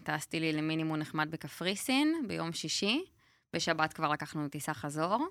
טסתי 0.04 0.39
לי 0.39 0.54
למינימום 0.54 0.98
נחמד 0.98 1.27
בקפריסין 1.32 2.16
ביום 2.38 2.53
שישי. 2.53 3.06
בשבת 3.53 3.94
כבר 3.94 4.12
לקחנו 4.12 4.48
טיסה 4.48 4.74
חזור. 4.74 5.27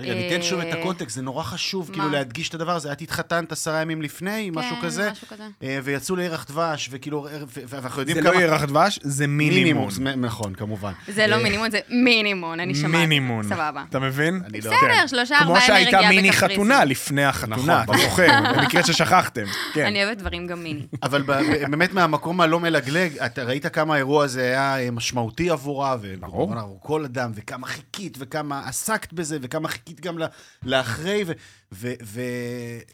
רגע, 0.00 0.14
ניתן 0.14 0.42
שוב 0.42 0.60
את 0.60 0.74
אה, 0.74 0.80
הקונטקסט, 0.80 1.16
זה 1.16 1.22
נורא 1.22 1.42
חשוב, 1.42 1.90
כאילו? 1.92 2.08
להדגיש 2.10 2.48
את 2.48 2.54
הדבר 2.54 2.76
הזה. 2.76 2.92
את 2.92 3.00
התחתנת 3.02 3.52
עשרה 3.52 3.80
ימים 3.82 4.02
לפני, 4.02 4.50
משהו 4.54 4.76
כן, 4.76 4.82
כזה, 4.82 5.10
משהו 5.10 5.26
כזה. 5.28 5.42
אה, 5.62 5.78
ויצאו 5.84 6.16
לירח 6.16 6.44
דבש, 6.48 6.88
וכאילו, 6.92 7.22
ו- 7.22 7.28
ו- 7.46 7.60
ואנחנו 7.68 8.00
יודעים 8.00 8.16
זה 8.16 8.22
כמה... 8.22 8.34
לא 8.34 8.44
ירח 8.44 8.62
דבש, 8.64 8.98
זה 9.02 9.26
מינימום. 9.26 9.90
זה- 9.90 10.02
נכון, 10.02 10.54
כמובן. 10.54 10.92
זה 11.08 11.26
לא 11.26 11.34
אה, 11.36 11.42
מינימון, 11.42 11.70
זה 11.70 11.78
מינימון, 11.90 12.60
אני 12.60 12.74
שמעתי. 12.74 12.96
מינימון. 12.96 13.44
סבבה. 13.44 13.84
אתה 13.90 13.98
מבין? 13.98 14.40
אני 14.46 14.60
לא- 14.60 14.70
בסדר. 14.70 15.06
שלושה, 15.06 15.38
כמו 15.38 15.46
ארבעה 15.46 15.58
ימי 15.58 15.66
שהייתה 15.66 15.96
רגיעה 15.96 16.12
מיני 16.12 16.30
בקפריסין. 16.30 16.56
חתונה 16.56 16.84
לפני 16.84 17.24
החתונה, 17.24 17.56
נכון, 17.56 17.80
אתה 17.82 18.02
זוכר, 18.04 18.28
במקרה 18.56 18.82
ששכחתם. 18.86 19.44
כן. 19.74 19.86
אני 19.86 20.04
אוהבת 20.04 20.18
דברים 20.18 20.46
גם 20.46 20.62
מיני. 20.62 20.86
אבל 21.02 21.22
באמת 21.70 21.92
מהמקום 21.92 22.40
הלא 22.40 22.60
מלגלג, 22.60 23.18
אתה 23.18 23.42
ראית 23.44 23.66
כמה 23.66 23.94
האירוע 23.94 24.24
הזה 24.24 24.40
היה 24.42 24.78
אה, 24.80 24.90
משמעותי 24.90 25.50
עבורה, 25.50 25.96
ברור. 26.20 26.50
וברור, 26.50 26.78
כל 26.82 27.04
אדם, 27.04 27.32
וכמה 27.34 27.66
חיכית, 27.66 28.16
וכמה 28.20 28.62
עסקת 28.68 29.12
בזה, 29.12 29.38
וכמה 29.42 29.68
חיכית 29.68 29.83
גם 29.92 30.18
ל- 30.18 30.26
לאחרי, 30.62 31.24
ו- 31.26 31.32
ו- 31.72 31.94
ו- 32.02 32.20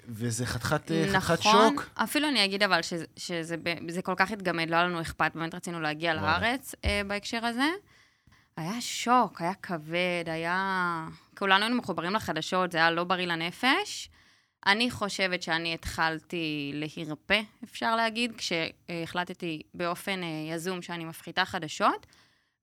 וזה 0.09 0.47
חתיכת 0.47 0.91
אה, 0.91 1.07
נכון, 1.13 1.37
שוק. 1.37 1.91
אפילו 1.95 2.29
אני 2.29 2.45
אגיד 2.45 2.63
אבל 2.63 2.83
שזה, 2.83 3.05
שזה 3.17 3.57
זה 3.89 4.03
כל 4.03 4.15
כך 4.17 4.31
התגמד, 4.31 4.71
לא 4.71 4.77
היה 4.77 4.85
לנו 4.85 5.01
אכפת, 5.01 5.31
באמת 5.35 5.55
רצינו 5.55 5.81
להגיע 5.81 6.13
וואלה. 6.13 6.39
לארץ 6.41 6.75
אה, 6.85 7.03
בהקשר 7.07 7.47
הזה. 7.47 7.69
היה 8.57 8.81
שוק, 8.81 9.41
היה 9.41 9.55
כבד, 9.55 10.25
היה... 10.27 11.07
כולנו 11.39 11.65
היינו 11.65 11.77
מחוברים 11.77 12.15
לחדשות, 12.15 12.73
זה 12.73 12.79
היה 12.79 12.91
לא 12.91 13.05
בריא 13.05 13.27
לנפש. 13.27 14.11
אני 14.67 14.91
חושבת 14.91 15.43
שאני 15.43 15.75
התחלתי 15.75 16.71
להירפא, 16.75 17.41
אפשר 17.65 17.97
להגיד, 17.97 18.33
כשהחלטתי 18.37 19.63
באופן 19.75 20.23
אה, 20.23 20.55
יזום 20.55 20.83
שאני 20.83 21.05
מפחיתה 21.05 21.45
חדשות, 21.45 22.07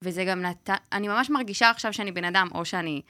וזה 0.02 0.26
גם 0.26 0.42
נתן... 0.42 0.76
אני 0.92 1.08
ממש 1.08 1.30
מרגישה 1.30 1.70
עכשיו 1.70 1.94
שאני 1.94 2.12
בן 2.12 2.24
אדם, 2.24 2.48
או 2.56 2.66
שאני 2.66 3.02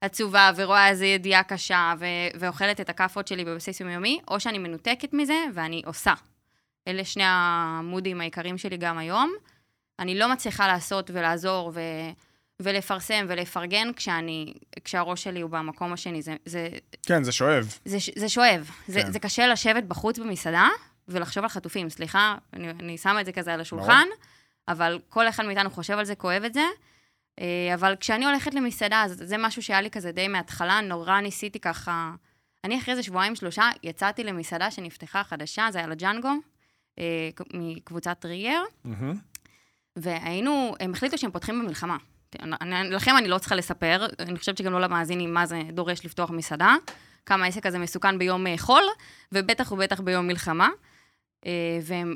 עצובה 0.00 0.50
ורואה 0.56 0.88
איזו 0.88 1.04
ידיעה 1.04 1.42
קשה 1.42 1.94
ו- 1.98 2.38
ואוכלת 2.40 2.80
את 2.80 2.88
הכאפות 2.88 3.28
שלי 3.28 3.44
בבסיס 3.44 3.80
יומיומי, 3.80 4.20
או 4.28 4.40
שאני 4.40 4.58
מנותקת 4.58 5.12
מזה 5.12 5.44
ואני 5.54 5.82
עושה. 5.86 6.14
אלה 6.88 7.04
שני 7.04 7.24
המודים 7.26 8.20
העיקריים 8.20 8.58
שלי 8.58 8.76
גם 8.76 8.98
היום. 8.98 9.32
אני 9.98 10.18
לא 10.18 10.32
מצליחה 10.32 10.66
לעשות 10.66 11.10
ולעזור 11.14 11.72
ו... 11.74 11.80
ולפרסם 12.60 13.26
ולפרגן 13.28 13.92
כשאני, 13.92 14.54
כשהראש 14.84 15.22
שלי 15.22 15.40
הוא 15.40 15.50
במקום 15.50 15.92
השני. 15.92 16.22
זה, 16.22 16.36
זה, 16.44 16.68
כן, 17.02 17.24
זה 17.24 17.32
שואב. 17.32 17.78
זה, 17.84 17.98
זה 18.16 18.28
שואב. 18.28 18.70
זה, 18.88 19.02
כן. 19.02 19.12
זה 19.12 19.18
קשה 19.18 19.46
לשבת 19.46 19.84
בחוץ 19.84 20.18
במסעדה 20.18 20.68
ולחשוב 21.08 21.42
על 21.42 21.48
חטופים. 21.48 21.90
סליחה, 21.90 22.36
אני, 22.52 22.70
אני 22.70 22.98
שמה 22.98 23.20
את 23.20 23.26
זה 23.26 23.32
כזה 23.32 23.54
על 23.54 23.60
השולחן, 23.60 24.06
אבל 24.68 24.98
כל 25.08 25.28
אחד 25.28 25.44
מאיתנו 25.44 25.70
חושב 25.70 25.98
על 25.98 26.04
זה, 26.04 26.14
כואב 26.14 26.44
את 26.44 26.54
זה. 26.54 26.64
אה, 27.40 27.74
אבל 27.74 27.94
כשאני 28.00 28.26
הולכת 28.26 28.54
למסעדה, 28.54 29.02
אז 29.02 29.22
זה 29.24 29.36
משהו 29.38 29.62
שהיה 29.62 29.80
לי 29.80 29.90
כזה 29.90 30.12
די 30.12 30.28
מההתחלה, 30.28 30.80
נורא 30.80 31.20
ניסיתי 31.20 31.60
ככה... 31.60 32.12
אני 32.64 32.78
אחרי 32.78 32.92
איזה 32.92 33.02
שבועיים, 33.02 33.34
שלושה, 33.34 33.70
יצאתי 33.82 34.24
למסעדה 34.24 34.70
שנפתחה 34.70 35.24
חדשה, 35.24 35.66
זה 35.72 35.78
היה 35.78 35.86
לג'אנגו, 35.86 36.32
אה, 36.98 37.28
מקבוצת 37.54 38.16
טריגר, 38.20 38.62
מהמם. 38.84 39.14
והיינו, 39.96 40.74
הם 40.80 40.92
החליטו 40.92 41.18
שהם 41.18 41.30
פותחים 41.30 41.62
במלחמה. 41.62 41.96
אני, 42.42 42.90
לכם 42.90 43.16
אני 43.18 43.28
לא 43.28 43.38
צריכה 43.38 43.54
לספר, 43.54 44.06
אני 44.18 44.38
חושבת 44.38 44.58
שגם 44.58 44.72
לא 44.72 44.80
למאזינים 44.80 45.34
מה 45.34 45.46
זה 45.46 45.62
דורש 45.72 46.04
לפתוח 46.04 46.30
מסעדה, 46.30 46.74
כמה 47.26 47.44
העסק 47.44 47.66
הזה 47.66 47.78
מסוכן 47.78 48.18
ביום 48.18 48.46
אה, 48.46 48.54
חול, 48.58 48.84
ובטח 49.32 49.72
ובטח 49.72 50.00
ביום 50.00 50.26
מלחמה. 50.26 50.68
והם, 51.82 52.14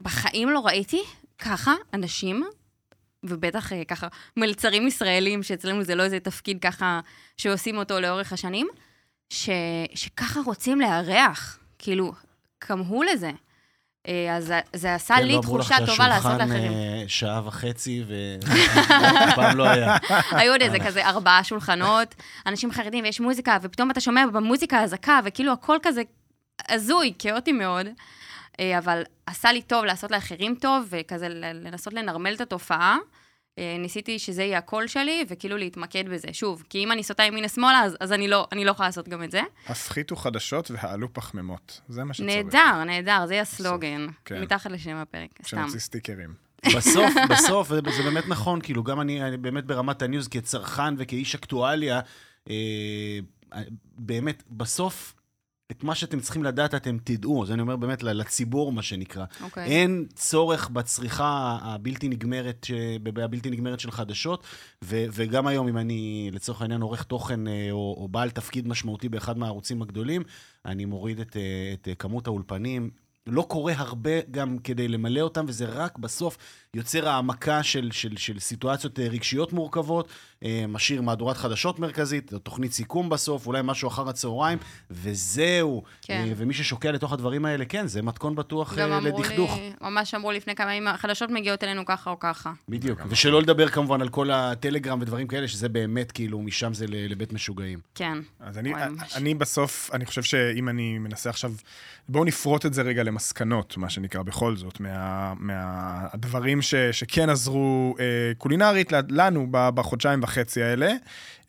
בחיים 0.00 0.50
לא 0.50 0.66
ראיתי 0.66 1.02
ככה 1.38 1.74
אנשים, 1.94 2.44
ובטח 3.24 3.72
אה, 3.72 3.84
ככה 3.84 4.06
מלצרים 4.36 4.86
ישראלים, 4.86 5.42
שאצלנו 5.42 5.82
זה 5.84 5.94
לא 5.94 6.02
איזה 6.02 6.20
תפקיד 6.20 6.58
ככה 6.62 7.00
שעושים 7.36 7.76
אותו 7.78 8.00
לאורך 8.00 8.32
השנים, 8.32 8.68
ש, 9.32 9.48
שככה 9.94 10.40
רוצים 10.46 10.80
לארח, 10.80 11.58
כאילו, 11.78 12.12
כמהו 12.60 13.02
לזה. 13.02 13.30
אה, 14.08 14.36
אז 14.36 14.52
זה- 14.72 14.94
עשה 14.94 15.14
כן, 15.16 15.26
לי 15.26 15.32
לא 15.32 15.40
תחושה 15.42 15.76
טובה 15.86 16.08
לעשות 16.08 16.32
לאחרים. 16.38 16.72
אה, 16.72 17.04
שעה 17.06 17.46
וחצי, 17.46 18.04
ואף 18.06 19.54
לא 19.56 19.68
היה. 19.68 19.96
היו 20.30 20.52
עוד 20.52 20.62
איזה 20.62 20.78
כזה 20.86 21.06
ארבעה 21.06 21.44
שולחנות, 21.44 22.14
אנשים 22.46 22.72
חרדים, 22.72 23.04
ויש 23.04 23.20
מוזיקה, 23.20 23.58
ופתאום 23.62 23.90
אתה 23.90 24.00
שומע 24.00 24.26
במוזיקה 24.26 24.82
אזעקה, 24.82 25.20
וכאילו 25.24 25.52
הכל 25.52 25.76
כזה 25.82 26.02
הזוי, 26.68 27.12
כאוטי 27.18 27.52
מאוד. 27.52 27.86
אה, 28.60 28.78
אבל 28.78 29.02
עשה 29.26 29.52
לי 29.52 29.62
טוב 29.62 29.84
לעשות 29.84 30.10
לאחרים 30.10 30.54
טוב, 30.54 30.86
וכזה 30.90 31.28
לנסות 31.54 31.92
לנרמל 31.92 32.34
את 32.34 32.40
התופעה. 32.40 32.98
אה, 33.58 33.76
ניסיתי 33.78 34.18
שזה 34.18 34.42
יהיה 34.42 34.58
הקול 34.58 34.86
שלי, 34.86 35.24
וכאילו 35.28 35.56
להתמקד 35.56 36.08
בזה. 36.08 36.28
שוב, 36.32 36.64
כי 36.70 36.84
אם 36.84 36.92
אני 36.92 37.02
סוטה 37.02 37.22
ימינה-שמאלה, 37.22 37.80
אז, 37.80 37.96
אז 38.00 38.12
אני, 38.12 38.28
לא, 38.28 38.48
אני 38.52 38.64
לא 38.64 38.70
יכולה 38.70 38.88
לעשות 38.88 39.08
גם 39.08 39.22
את 39.22 39.30
זה. 39.30 39.40
הפחיתו 39.66 40.16
חדשות 40.16 40.70
והעלו 40.70 41.12
פחמימות. 41.12 41.80
זה 41.88 42.04
מה 42.04 42.14
שצריך. 42.14 42.30
נהדר, 42.36 42.84
נהדר, 42.84 43.26
זה 43.26 43.34
יהיה 43.34 43.42
הסלוגן. 43.42 44.06
כן. 44.24 44.42
מתחת 44.42 44.70
לשם 44.70 44.96
הפרק, 44.96 45.30
סתם. 45.38 45.44
שנוציא 45.44 45.80
סטיקרים. 45.80 46.34
בסוף, 46.76 47.12
בסוף, 47.30 47.68
זה, 47.68 47.80
זה 47.96 48.02
באמת 48.02 48.24
נכון, 48.28 48.60
כאילו, 48.60 48.82
גם 48.82 49.00
אני, 49.00 49.22
אני 49.22 49.36
באמת 49.36 49.64
ברמת 49.64 50.02
הניוז 50.02 50.28
כצרכן 50.28 50.94
וכאיש 50.98 51.34
אקטואליה, 51.34 52.00
אה, 52.50 53.18
באמת, 53.98 54.42
בסוף, 54.50 55.14
את 55.70 55.84
מה 55.84 55.94
שאתם 55.94 56.20
צריכים 56.20 56.42
לדעת, 56.44 56.74
אתם 56.74 56.96
תדעו. 57.04 57.42
אז 57.42 57.50
אני 57.52 57.62
אומר 57.62 57.76
באמת 57.76 58.02
לציבור, 58.02 58.72
מה 58.72 58.82
שנקרא. 58.82 59.24
אוקיי. 59.42 59.64
אין 59.64 60.06
צורך 60.14 60.68
בצריכה 60.68 61.58
הבלתי 61.62 62.08
נגמרת, 62.08 62.64
ש- 62.64 62.72
הבלתי 63.22 63.50
נגמרת 63.50 63.80
של 63.80 63.90
חדשות, 63.90 64.44
ו, 64.84 65.04
וגם 65.12 65.46
היום, 65.46 65.68
אם 65.68 65.78
אני, 65.78 66.30
לצורך 66.32 66.62
העניין, 66.62 66.82
עורך 66.82 67.02
תוכן 67.02 67.48
אה, 67.48 67.68
או, 67.70 67.94
או 67.98 68.08
בעל 68.08 68.30
תפקיד 68.30 68.68
משמעותי 68.68 69.08
באחד 69.08 69.38
מהערוצים 69.38 69.82
הגדולים, 69.82 70.22
אני 70.66 70.84
מוריד 70.84 71.20
את, 71.20 71.36
אה, 71.36 71.42
את 71.74 71.88
אה, 71.88 71.94
כמות 71.94 72.26
האולפנים. 72.26 72.90
לא 73.26 73.42
קורה 73.42 73.72
הרבה 73.76 74.10
גם 74.30 74.58
כדי 74.58 74.88
למלא 74.88 75.20
אותם, 75.20 75.44
וזה 75.48 75.64
רק 75.64 75.98
בסוף 75.98 76.38
יוצר 76.76 77.08
העמקה 77.08 77.62
של, 77.62 77.88
של, 77.92 78.16
של 78.16 78.38
סיטואציות 78.38 78.98
אה, 78.98 79.08
רגשיות 79.08 79.52
מורכבות, 79.52 80.08
אה, 80.44 80.64
משאיר 80.68 81.02
מהדורת 81.02 81.36
חדשות 81.36 81.78
מרכזית, 81.78 82.32
תוכנית 82.42 82.72
סיכום 82.72 83.08
בסוף, 83.08 83.46
אולי 83.46 83.60
משהו 83.64 83.88
אחר 83.88 84.08
הצהריים, 84.08 84.58
וזהו. 84.90 85.82
כן. 86.02 86.24
אה, 86.26 86.32
ומי 86.36 86.54
ששוקע 86.54 86.92
לתוך 86.92 87.12
הדברים 87.12 87.44
האלה, 87.44 87.64
כן, 87.64 87.86
זה 87.86 88.02
מתכון 88.02 88.34
בטוח 88.34 88.74
גם 88.74 88.92
אה, 88.92 88.98
אמרו 88.98 89.18
לדכדוך. 89.18 89.56
לי, 89.56 89.72
ממש 89.80 90.14
אמרו 90.14 90.32
לפני 90.32 90.54
כמה 90.54 90.74
ימים, 90.74 90.88
החדשות 90.88 91.30
מגיעות 91.30 91.64
אלינו 91.64 91.84
ככה 91.84 92.10
או 92.10 92.18
ככה. 92.18 92.52
בדיוק. 92.68 93.00
ושלא 93.08 93.42
לדבר 93.42 93.68
כמובן 93.68 94.00
על 94.00 94.08
כל 94.08 94.30
הטלגרם 94.30 95.00
ודברים 95.00 95.26
כאלה, 95.26 95.48
שזה 95.48 95.68
באמת, 95.68 96.12
כאילו, 96.12 96.42
משם 96.42 96.74
זה 96.74 96.84
לבית 96.88 97.32
משוגעים. 97.32 97.78
כן. 97.94 98.18
אז 98.40 98.58
אני. 98.58 98.72
אני 99.14 99.34
בסוף, 99.34 99.90
אני 99.92 100.06
חושב 100.06 100.22
שאם 100.22 100.68
אני 100.68 100.98
מנסה 100.98 101.30
עכשיו, 101.30 101.52
בואו 102.08 102.24
נפרוט 102.24 102.66
את 102.66 102.74
זה 102.74 102.82
רגע 102.82 103.02
למסקנות, 103.02 103.76
מה 103.76 103.90
שנקרא, 103.90 104.22
בכל 104.22 104.56
זאת, 104.56 104.80
מה, 104.80 106.06
מהדברים 106.60 106.92
ש, 106.92 106.98
שכן 106.98 107.28
עזרו 107.28 107.94
אה, 108.00 108.32
קולינרית 108.38 108.92
לנו 109.08 109.46
בחודשיים 109.50 110.22
וחצי 110.22 110.62
האלה. 110.62 110.92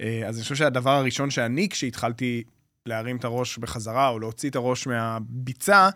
אה, 0.02 0.24
אז 0.28 0.36
אני 0.36 0.44
חושב 0.44 0.56
שהדבר 0.56 0.92
הראשון 0.92 1.30
שאני, 1.30 1.70
כשהתחלתי 1.70 2.44
להרים 2.86 3.18
את 3.18 3.26
הראש 3.26 3.58
בחזרה, 3.58 4.10
או 4.10 4.20
להוציא 4.20 4.50
את 4.50 4.56
הראש 4.56 4.88
מהביצה, 4.88 5.90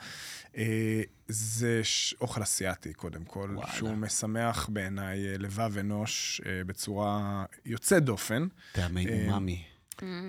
אה, 0.57 1.01
זה 1.27 1.79
ש... 1.83 2.15
אוכל 2.21 2.43
אסיאתי, 2.43 2.93
קודם 2.93 3.23
כל, 3.23 3.49
וואלה. 3.53 3.71
שהוא 3.71 3.93
משמח 3.93 4.69
בעיניי 4.69 5.27
אה, 5.27 5.37
לבב 5.37 5.77
אנוש 5.77 6.41
אה, 6.45 6.61
בצורה 6.65 7.45
יוצאת 7.65 8.03
דופן. 8.03 8.47
טעמי 8.71 9.07
אה, 9.07 9.23
אומאמי. 9.25 9.63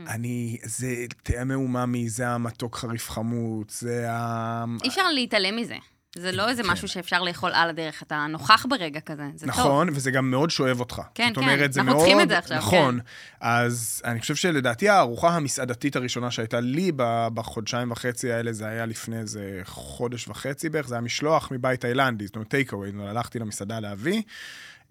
אני, 0.09 0.59
זה 0.63 1.07
טעמי 1.23 1.55
אומאמי, 1.55 2.09
זה 2.09 2.29
המתוק 2.29 2.77
חריף 2.77 3.11
חמוץ, 3.11 3.81
זה 3.81 4.11
ה... 4.11 4.65
אי 4.85 4.89
אפשר 4.89 5.13
להתעלם 5.13 5.57
מזה. 5.57 5.77
זה 6.19 6.33
לא 6.33 6.49
איזה 6.49 6.63
כן. 6.63 6.71
משהו 6.71 6.89
שאפשר 6.89 7.23
לאכול 7.23 7.53
על 7.55 7.71
הדרך, 7.71 8.03
אתה 8.03 8.27
נוכח 8.29 8.67
ברגע 8.69 9.01
כזה, 9.01 9.23
זה 9.35 9.47
טוב. 9.47 9.55
נכון, 9.55 9.89
וזה 9.93 10.11
גם 10.11 10.31
מאוד 10.31 10.51
שואב 10.51 10.81
אותך. 10.81 11.03
כן, 11.15 11.29
זאת 11.29 11.35
כן, 11.35 11.41
אומרת, 11.41 11.73
זה 11.73 11.81
אנחנו 11.81 11.93
מאוד... 11.93 12.05
צריכים 12.05 12.21
את 12.21 12.29
זה 12.29 12.39
עכשיו, 12.39 12.57
נכון. 12.57 13.01
אז 13.41 14.03
אני 14.05 14.21
חושב 14.21 14.35
שלדעתי 14.35 14.89
הארוחה 14.89 15.29
המסעדתית 15.29 15.97
הראשונה 15.97 16.31
שהייתה 16.31 16.61
לי 16.61 16.93
בחודשיים 17.35 17.91
וחצי 17.91 18.33
האלה, 18.33 18.53
זה 18.53 18.67
היה 18.67 18.87
לפני 18.87 19.19
איזה 19.19 19.61
חודש 19.65 20.29
וחצי 20.29 20.69
בערך, 20.69 20.89
זה 20.89 20.95
היה 20.95 21.03
משלוח 21.03 21.53
מבית 21.53 21.81
תאילנדי, 21.81 22.27
זאת 22.27 22.37
אומרת 22.37 22.49
take 22.49 22.73
הלכתי 23.09 23.39
למסעדה 23.39 23.81
להביא. 23.81 24.23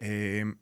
אה, 0.02 0.08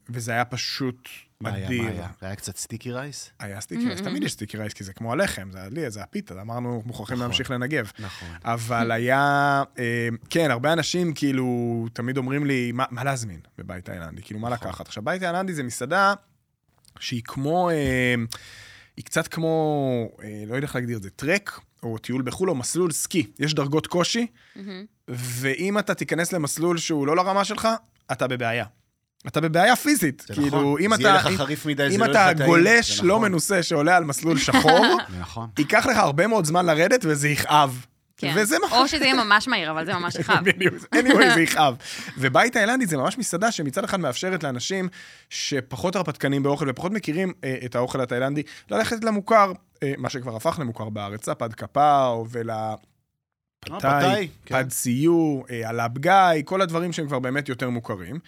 וזה 0.09 0.31
היה 0.31 0.45
פשוט 0.45 1.09
מה 1.41 1.53
היה, 1.53 1.67
אדיר. 1.67 1.83
מה 1.83 1.89
היה? 1.89 2.07
היה 2.21 2.35
קצת 2.35 2.57
sticky 2.57 2.91
rice? 2.91 3.31
היה 3.39 3.61
sticky 3.61 3.85
rice, 3.85 4.01
תמיד 4.01 4.23
יש 4.23 4.31
sticky 4.31 4.57
rice, 4.57 4.73
כי 4.73 4.83
זה 4.83 4.93
כמו 4.93 5.13
הלחם, 5.13 5.49
זה 5.51 5.59
לי, 5.71 5.91
זה 5.91 6.03
הפיתה, 6.03 6.41
אמרנו, 6.41 6.83
מוכרחים 6.85 7.15
נכון. 7.15 7.27
להמשיך 7.27 7.51
לנגב. 7.51 7.91
נכון. 7.99 8.27
אבל 8.43 8.91
היה, 8.91 9.63
אה, 9.79 10.07
כן, 10.29 10.51
הרבה 10.51 10.73
אנשים 10.73 11.13
כאילו 11.13 11.85
תמיד 11.93 12.17
אומרים 12.17 12.45
לי, 12.45 12.71
מה, 12.71 12.85
מה 12.91 13.03
להזמין 13.03 13.39
בבית 13.57 13.85
תאילנדי? 13.85 14.21
כאילו, 14.21 14.39
מה 14.39 14.49
נכון. 14.49 14.67
לקחת? 14.67 14.87
עכשיו, 14.87 15.03
בית 15.03 15.21
תאילנדי 15.21 15.53
זה 15.53 15.63
מסעדה 15.63 16.13
שהיא 16.99 17.21
כמו, 17.25 17.69
אה, 17.69 18.15
היא 18.97 19.05
קצת 19.05 19.27
כמו, 19.27 20.09
לא 20.47 20.55
יודע 20.55 20.65
איך 20.65 20.75
להגדיר 20.75 20.97
את 20.97 21.03
זה, 21.03 21.09
טרק, 21.09 21.59
או 21.83 21.97
טיול 21.97 22.21
בחו"ל, 22.21 22.49
או 22.49 22.55
מסלול 22.55 22.91
סקי. 22.91 23.27
יש 23.39 23.53
דרגות 23.53 23.87
קושי, 23.87 24.27
מהמם. 24.55 24.85
ואם 25.07 25.79
אתה 25.79 25.93
תיכנס 25.95 26.33
למסלול 26.33 26.77
שהוא 26.77 27.07
לא 27.07 27.15
לרמה 27.15 27.45
שלך, 27.45 27.67
אתה 28.11 28.27
בבעיה. 28.27 28.65
אתה 29.27 29.41
בבעיה 29.41 29.75
פיזית. 29.75 30.23
זה 30.27 30.33
כאילו, 30.33 30.47
נכון. 30.47 30.75
אם 30.81 30.89
זה 30.89 30.95
אתה... 30.95 31.03
יהיה 31.03 31.15
לך 31.15 31.27
אם- 31.27 31.37
חריף 31.37 31.65
מדי, 31.65 31.89
זה 31.89 31.95
אם 31.95 31.99
לא 31.99 32.05
אתה 32.05 32.13
יהיה 32.19 32.31
לך 32.31 32.37
טעים. 32.37 32.49
גולש 32.49 32.91
זה 32.97 33.03
לא 33.03 33.15
נכון. 33.15 33.27
מנוסה 33.29 33.63
שעולה 33.63 33.97
על 33.97 34.03
מסלול 34.03 34.37
שחור, 34.37 34.85
נכון. 35.21 35.47
ייקח 35.59 35.85
לך 35.85 35.97
הרבה 35.97 36.27
מאוד 36.27 36.45
זמן 36.45 36.65
לרדת 36.65 37.01
וזה 37.05 37.29
יכאב. 37.29 37.85
כן. 38.17 38.33
וזה 38.35 38.57
מה... 38.59 38.77
או 38.77 38.87
שזה 38.87 39.03
יהיה 39.05 39.23
ממש 39.23 39.47
מהיר, 39.47 39.71
אבל 39.71 39.85
זה 39.85 39.93
ממש 39.93 40.17
חם. 40.17 40.43
בדיוק, 40.45 40.73
anyway, 40.95 41.33
זה 41.33 41.41
יכאב. 41.41 41.75
ובית 42.17 42.53
תאילנדי 42.53 42.85
זה 42.85 42.97
ממש 42.97 43.17
מסעדה 43.17 43.51
שמצד 43.51 43.83
אחד 43.83 43.99
מאפשרת 43.99 44.43
לאנשים 44.43 44.89
שפחות 45.29 45.95
הרפתקנים 45.95 46.43
באוכל 46.43 46.69
ופחות 46.69 46.91
מכירים 46.91 47.33
אה, 47.43 47.55
את 47.65 47.75
האוכל 47.75 48.01
התאילנדי, 48.01 48.41
ללכת 48.71 49.03
למוכר, 49.03 49.51
אה, 49.83 49.93
מה 49.97 50.09
שכבר 50.09 50.35
הפך 50.35 50.57
למוכר 50.59 50.89
בארץ, 50.89 51.29
לפד 51.29 51.53
קפאו 51.53 52.25
ול... 52.29 52.49
אה, 53.71 53.79
פתאי, 53.79 54.27
כן. 54.45 54.55
פד 54.63 54.71
סיור, 54.71 55.45
אה, 55.49 55.69
הלאב 55.69 55.97
גיא, 55.97 56.11
כל 56.45 56.61
הדברים 56.61 56.93
שהם 56.93 57.07
כבר 57.07 57.19
באמת 57.19 57.49
יותר 57.49 57.69
מוכרים. 57.69 58.19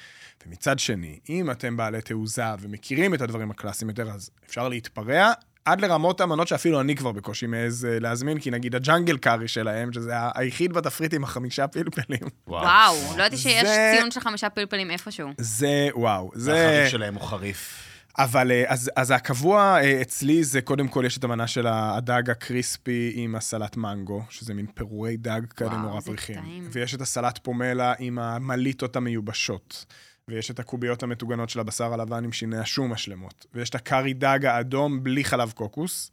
ומצד 0.48 0.80
שני, 0.80 1.20
אם 1.30 1.51
אתם 1.51 1.77
בעלי 1.77 2.01
תעוזה 2.01 2.44
ומכירים 2.60 3.13
את 3.13 3.22
הדברים 3.22 3.51
הקלאסיים 3.51 3.89
יותר, 3.89 4.12
אז 4.12 4.30
אפשר 4.48 4.70
להתפרע 4.70 5.32
עד 5.65 5.82
לרמות 5.82 6.22
המנות 6.22 6.48
שאפילו 6.48 6.82
אני 6.82 6.96
כבר 6.96 7.12
בקושי 7.12 7.48
מעז 7.48 7.86
אה, 7.86 8.00
להזמין, 8.00 8.39
כי 8.39 8.51
נגיד 8.51 8.75
הג'אנגל 8.75 9.18
קארי 9.18 9.48
שלהם, 9.48 9.94
שזה 9.94 10.13
היחיד 10.36 10.74
בתפריט 10.74 11.13
עם 11.13 11.24
החמישה 11.24 11.68
פלפלים, 11.68 12.20
וואו, 12.48 12.96
לא 13.10 13.13
ידעתי 13.24 13.38
שיש 13.38 13.63
זה- 13.63 13.94
ציון 13.98 14.12
של 14.12 14.20
חמישה 14.20 14.50
פלפלים 14.50 14.92
איפשהו. 14.92 15.30
זה 15.38 15.88
וואו. 15.96 16.32
זה... 16.34 16.65
החריף 16.68 16.92
שלהם 16.92 17.13
הוא 17.15 17.24
חריף. 17.24 17.82
אבל 18.19 18.51
אה, 18.51 18.63
אז, 18.67 18.91
אז 18.95 19.12
הקבוע 19.12 19.77
אה, 19.81 20.01
אצלי 20.01 20.43
זה 20.43 20.62
קודם 20.62 20.88
כל 20.88 21.03
יש 21.05 21.17
את 21.17 21.24
המנה 21.24 21.48
של 21.48 21.67
הדג 21.67 22.29
הקריספי 22.29 23.12
עם 23.15 23.36
הסלט 23.36 23.77
מנגו, 23.77 24.24
שזה 24.29 24.53
מין 24.53 24.65
פירורי 24.74 25.17
דג 25.17 25.41
כאלה 25.55 25.77
נורא 25.77 26.01
פריחים. 26.01 26.41
טעים. 26.41 26.67
ויש 26.72 26.95
את 26.95 27.01
הסלט 27.01 27.39
פומלה 27.43 27.93
עם 28.00 28.19
המליטות 28.19 28.95
המיובשות. 28.95 29.86
ויש 30.27 30.51
את 30.51 30.60
הקוביות 30.60 31.03
המטוגנות 31.03 31.50
של 31.50 31.60
הבשר 31.60 31.93
הלבן 31.93 32.24
עם 32.24 32.31
שיני 32.31 32.57
השום 32.57 32.93
השלמות. 32.93 33.45
ויש 33.53 33.69
את 33.69 33.75
הקארי 33.75 34.13
דג 34.13 34.45
האדום 34.45 35.03
בלי 35.03 35.24
חלב 35.24 35.51
קוקוס. 35.51 36.12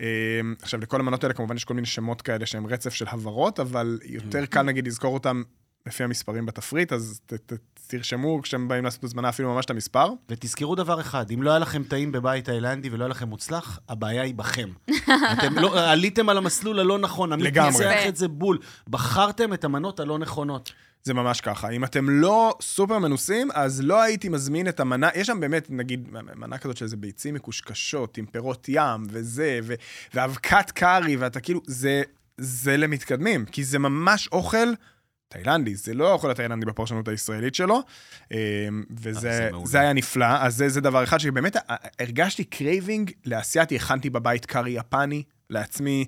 אה, 0.00 0.06
עכשיו, 0.62 0.80
לכל 0.80 1.00
המנות 1.00 1.24
האלה 1.24 1.34
כמובן 1.34 1.56
יש 1.56 1.64
כל 1.64 1.74
מיני 1.74 1.86
שמות 1.86 2.22
כאלה 2.22 2.46
שהם 2.46 2.66
רצף 2.66 2.94
של 2.94 3.06
הברות, 3.08 3.60
אבל 3.60 3.98
יותר 4.04 4.46
קל 4.46 4.62
נגיד 4.62 4.86
לזכור 4.86 5.14
אותם 5.14 5.42
לפי 5.86 6.04
המספרים 6.04 6.46
בתפריט, 6.46 6.92
אז 6.92 7.20
ת, 7.26 7.34
ת, 7.34 7.52
תרשמו 7.90 8.42
כשאתם 8.42 8.68
באים 8.68 8.84
לעשות 8.84 9.04
הזמנה 9.04 9.28
אפילו 9.28 9.54
ממש 9.54 9.64
את 9.64 9.70
המספר. 9.70 10.06
ותזכרו 10.28 10.74
דבר 10.74 11.00
אחד, 11.00 11.30
אם 11.30 11.42
לא 11.42 11.50
היה 11.50 11.58
לכם 11.58 11.82
טעים 11.82 12.12
בבית 12.12 12.44
תאילנדי 12.44 12.88
ולא 12.88 13.04
היה 13.04 13.08
לכם 13.08 13.28
מוצלח, 13.28 13.78
הבעיה 13.88 14.22
היא 14.22 14.34
בכם. 14.34 14.68
אתם 15.38 15.58
לא, 15.58 15.90
עליתם 15.90 16.28
על 16.28 16.36
המסלול 16.36 16.80
הלא 16.80 16.98
נכון, 16.98 17.32
עמית 17.32 17.44
לגמרי. 17.44 17.68
ניסח 17.70 18.08
את 18.08 18.16
זה 18.16 18.28
בול. 18.28 18.58
בחרתם 18.88 19.52
את 19.52 19.64
המנות 19.64 20.00
הלא 20.00 20.18
נכונות. 20.18 20.72
זה 21.02 21.14
ממש 21.14 21.40
ככה. 21.40 21.68
אם 21.68 21.84
אתם 21.84 22.10
לא 22.10 22.54
סופר 22.62 22.98
מנוסים, 22.98 23.48
אז 23.54 23.80
לא 23.80 24.02
הייתי 24.02 24.28
מזמין 24.28 24.68
את 24.68 24.80
המנה, 24.80 25.08
יש 25.14 25.26
שם 25.26 25.40
באמת, 25.40 25.66
נגיד, 25.70 26.08
מנה 26.36 26.58
כזאת 26.58 26.76
של 26.76 26.84
איזה 26.84 26.96
ביצים 26.96 27.34
מקושקשות 27.34 28.18
עם 28.18 28.26
פירות 28.26 28.66
ים 28.68 29.06
וזה, 29.08 29.60
ו- 29.62 29.74
ואבקת 30.14 30.70
קארי, 30.70 31.16
ואתה 31.16 31.40
כאילו, 31.40 31.60
זה, 31.66 32.02
זה 32.38 32.76
למתקדמים, 32.76 33.44
כי 33.44 33.64
זה 33.64 33.78
ממש 33.78 34.28
אוכל 34.32 34.68
תאילנדי, 35.32 35.74
זה 35.74 35.94
לא 35.94 36.08
האוכל 36.08 36.30
התאילנדי 36.30 36.66
בפרשנות 36.66 37.08
הישראלית 37.08 37.54
שלו, 37.54 37.80
אה, 38.32 38.38
זה 38.96 39.10
וזה. 39.10 39.50
זה 39.64 39.80
היה 39.80 39.92
נפלא. 39.92 40.26
אז 40.40 40.56
זה, 40.56 40.68
זה 40.68 40.80
דבר 40.80 41.04
אחד 41.04 41.18
שבאמת 41.18 41.56
אה, 41.56 41.76
הרגשתי 42.00 42.44
craving 42.44 43.10
לאסייתי, 43.26 43.76
הכנתי 43.76 44.10
בבית 44.10 44.46
קארי 44.46 44.70
יפני. 44.70 45.22
לעצמי 45.50 46.04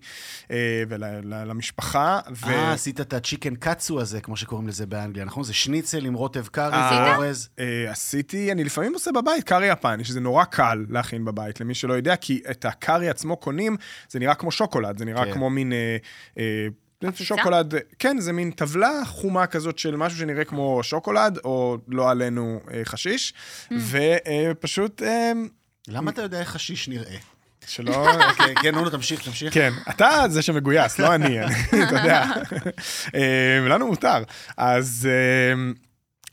אה, 0.50 0.82
ולמשפחה. 0.88 2.20
אה, 2.46 2.72
עשית 2.72 3.00
את 3.00 3.12
ה 3.12 3.17
chicken 3.18 3.54
katsu 3.54 4.00
הזה, 4.00 4.20
כמו 4.20 4.36
שקוראים 4.36 4.68
לזה 4.68 4.86
באנגליה, 4.86 5.24
נכון? 5.24 5.44
זה 5.44 5.52
שניצל 5.54 6.06
עם 6.06 6.14
רוטב 6.14 6.46
קארי, 6.46 6.74
אה, 6.74 6.90
זה 6.90 7.16
אורז. 7.16 7.48
אה, 7.58 7.90
עשיתי, 7.90 8.52
אני 8.52 8.64
לפעמים 8.64 8.94
עושה 8.94 9.12
בבית 9.12 9.44
קארי 9.44 9.66
יפני, 9.66 10.04
שזה 10.04 10.20
נורא 10.20 10.44
קל 10.44 10.84
להכין 10.88 11.24
בבית, 11.24 11.60
למי 11.60 11.74
שלא 11.74 11.94
יודע, 11.94 12.16
כי 12.16 12.42
את 12.50 12.64
הקארי 12.64 13.08
עצמו 13.08 13.36
קונים, 13.36 13.76
זה 14.08 14.18
נראה 14.18 14.34
כמו 14.34 14.50
שוקולד, 14.50 14.98
זה 14.98 15.04
נראה 15.04 15.24
כן. 15.24 15.32
כמו 15.32 15.50
מין... 15.50 15.72
אה, 15.72 15.96
אה, 16.38 16.66
חפיסה? 17.10 17.24
שוקולד, 17.24 17.74
כן, 17.98 18.18
זה 18.18 18.32
מין 18.32 18.50
טבלה 18.50 19.04
חומה 19.04 19.46
כזאת 19.46 19.78
של 19.78 19.96
משהו 19.96 20.18
שנראה 20.18 20.44
כמו 20.44 20.80
שוקולד, 20.82 21.38
או 21.44 21.78
לא 21.88 22.10
עלינו 22.10 22.60
אה, 22.74 22.80
חשיש, 22.84 23.34
ופשוט, 23.72 25.02
אה, 25.02 25.32
למה 25.88 26.10
אתה 26.10 26.22
יודע 26.22 26.40
איך 26.40 26.48
חשיש 26.48 26.88
נראה? 26.88 27.16
שלא... 27.66 28.06
כן, 28.38 28.54
כן, 28.62 28.74
נו, 28.74 28.90
תמשיך, 28.90 29.22
תמשיך. 29.22 29.54
כן, 29.54 29.72
אתה 29.90 30.10
זה 30.28 30.42
שמגויס, 30.42 30.98
לא 30.98 31.14
אני, 31.14 31.40
אתה 31.44 31.96
יודע. 31.96 32.24
אה, 33.14 33.68
לנו 33.68 33.86
מותר. 33.86 34.22
אז 34.56 35.08
אה, 35.10 35.72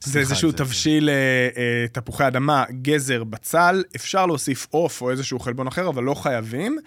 זה 0.04 0.20
איזשהו 0.20 0.52
תבשיל 0.52 1.10
אה, 1.10 1.16
אה, 1.58 1.88
תפוחי 1.92 2.28
אדמה, 2.28 2.64
גזר, 2.82 3.24
בצל, 3.24 3.84
אפשר 3.96 4.26
להוסיף 4.26 4.68
עוף 4.70 5.02
או 5.02 5.12
איזשהו 5.12 5.40
חלבון 5.40 5.68
אחר, 5.68 5.90
אבל 5.90 6.04
לא 6.04 6.14
חייבים. 6.14 6.78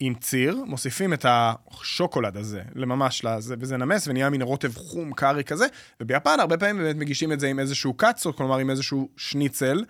עם 0.00 0.14
ציר, 0.14 0.56
מוסיפים 0.66 1.12
את 1.12 1.26
השוקולד 1.28 2.36
הזה, 2.36 2.62
לממש 2.74 3.24
לזה, 3.24 3.54
וזה 3.60 3.76
נמס 3.76 4.08
ונהיה 4.08 4.30
מין 4.30 4.42
רוטב 4.42 4.74
חום 4.74 5.12
קארי 5.12 5.44
כזה, 5.44 5.66
וביפן 6.00 6.40
הרבה 6.40 6.56
פעמים 6.56 6.76
באמת 6.76 6.96
מגישים 6.96 7.32
את 7.32 7.40
זה 7.40 7.46
עם 7.48 7.58
איזשהו 7.58 7.94
קאצו, 7.94 8.36
כלומר 8.36 8.58
עם 8.58 8.70
איזשהו 8.70 9.08
שניצל. 9.16 9.84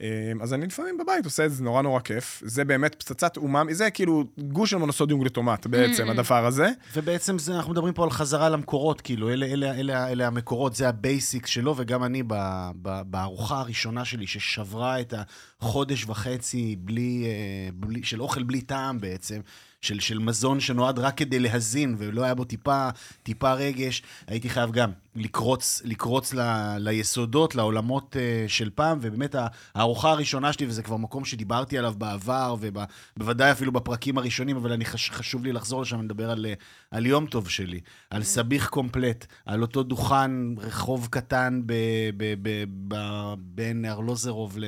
אה, 0.00 0.32
אז 0.40 0.54
אני 0.54 0.66
לפעמים 0.66 0.98
בבית 0.98 1.24
עושה 1.24 1.44
את 1.44 1.50
זה, 1.50 1.56
זה 1.56 1.64
נורא 1.64 1.82
נורא 1.82 2.00
כיף. 2.00 2.42
זה 2.46 2.64
באמת 2.64 2.94
פצצת 2.94 3.36
אומאמי, 3.36 3.74
זה 3.74 3.90
כאילו 3.90 4.24
גוש 4.38 4.70
של 4.70 4.76
מונוסודיום 4.76 5.20
גלוטמט 5.20 5.66
בעצם, 5.66 6.10
הדבר 6.10 6.46
הזה. 6.46 6.70
ובעצם 6.96 7.38
זה, 7.38 7.56
אנחנו 7.56 7.72
מדברים 7.72 7.94
פה 7.94 8.04
על 8.04 8.10
חזרה 8.10 8.48
למקורות, 8.48 9.00
כאילו, 9.00 9.30
אלה, 9.30 9.46
אלה, 9.46 9.74
אלה, 9.74 10.08
אלה 10.08 10.26
המקורות, 10.26 10.74
זה 10.74 10.88
ה 10.88 10.98
basic 10.98 11.46
שלו, 11.46 11.74
וגם 11.76 12.04
אני 12.04 12.22
ב, 12.22 12.34
ב, 12.82 13.00
בארוחה 13.06 13.60
הראשונה 13.60 14.04
שלי, 14.04 14.26
ששברה 14.26 15.00
את 15.00 15.14
החודש 15.60 16.04
וחצי 16.04 16.76
בלי, 16.78 17.24
אה, 17.26 17.68
בלי, 17.74 18.02
של 18.02 18.22
אוכל 18.22 18.42
בלי 18.42 18.60
טעם 18.60 19.00
בעצם, 19.00 19.40
של, 19.80 20.00
של 20.00 20.18
מזון 20.18 20.60
שנועד 20.60 20.98
רק 20.98 21.16
כדי 21.16 21.38
להזין, 21.38 21.94
ולא 21.98 22.24
היה 22.24 22.34
בו 22.34 22.44
טיפה, 22.44 22.88
טיפה 23.22 23.52
רגש, 23.52 24.02
הייתי 24.26 24.48
חייב 24.48 24.70
גם 24.70 24.90
לקרוץ, 25.16 25.82
לקרוץ 25.84 26.34
ל, 26.34 26.40
ליסודות, 26.78 27.54
לעולמות 27.54 28.16
אה, 28.16 28.44
של 28.48 28.70
פעם, 28.74 28.98
ובאמת 29.00 29.34
הארוחה 29.74 30.10
הראשונה 30.10 30.52
שלי, 30.52 30.66
וזה 30.66 30.82
כבר 30.82 30.96
מקום 30.96 31.24
שדיברתי 31.24 31.78
עליו 31.78 31.94
בעבר, 31.98 32.56
ובוודאי 32.60 33.52
אפילו 33.52 33.72
בפרקים 33.72 34.18
הראשונים, 34.18 34.56
אבל 34.56 34.72
אני 34.72 34.84
חש, 34.84 35.10
חשוב 35.10 35.44
לי 35.44 35.52
לחזור 35.52 35.82
לשם, 35.82 36.02
לדבר 36.02 36.30
על, 36.30 36.46
אה, 36.46 36.54
על 36.90 37.06
יום 37.06 37.26
טוב 37.26 37.48
שלי, 37.48 37.80
על 38.10 38.22
סביח 38.22 38.68
קומפלט, 38.68 39.26
על 39.46 39.62
אותו 39.62 39.82
דוכן 39.82 40.30
רחוב 40.58 41.08
קטן 41.10 41.62
ב, 41.66 41.72
ב, 42.16 42.34
ב, 42.42 42.64
ב, 42.88 42.96
בין 43.38 43.84
ארלוזרוב 43.84 44.58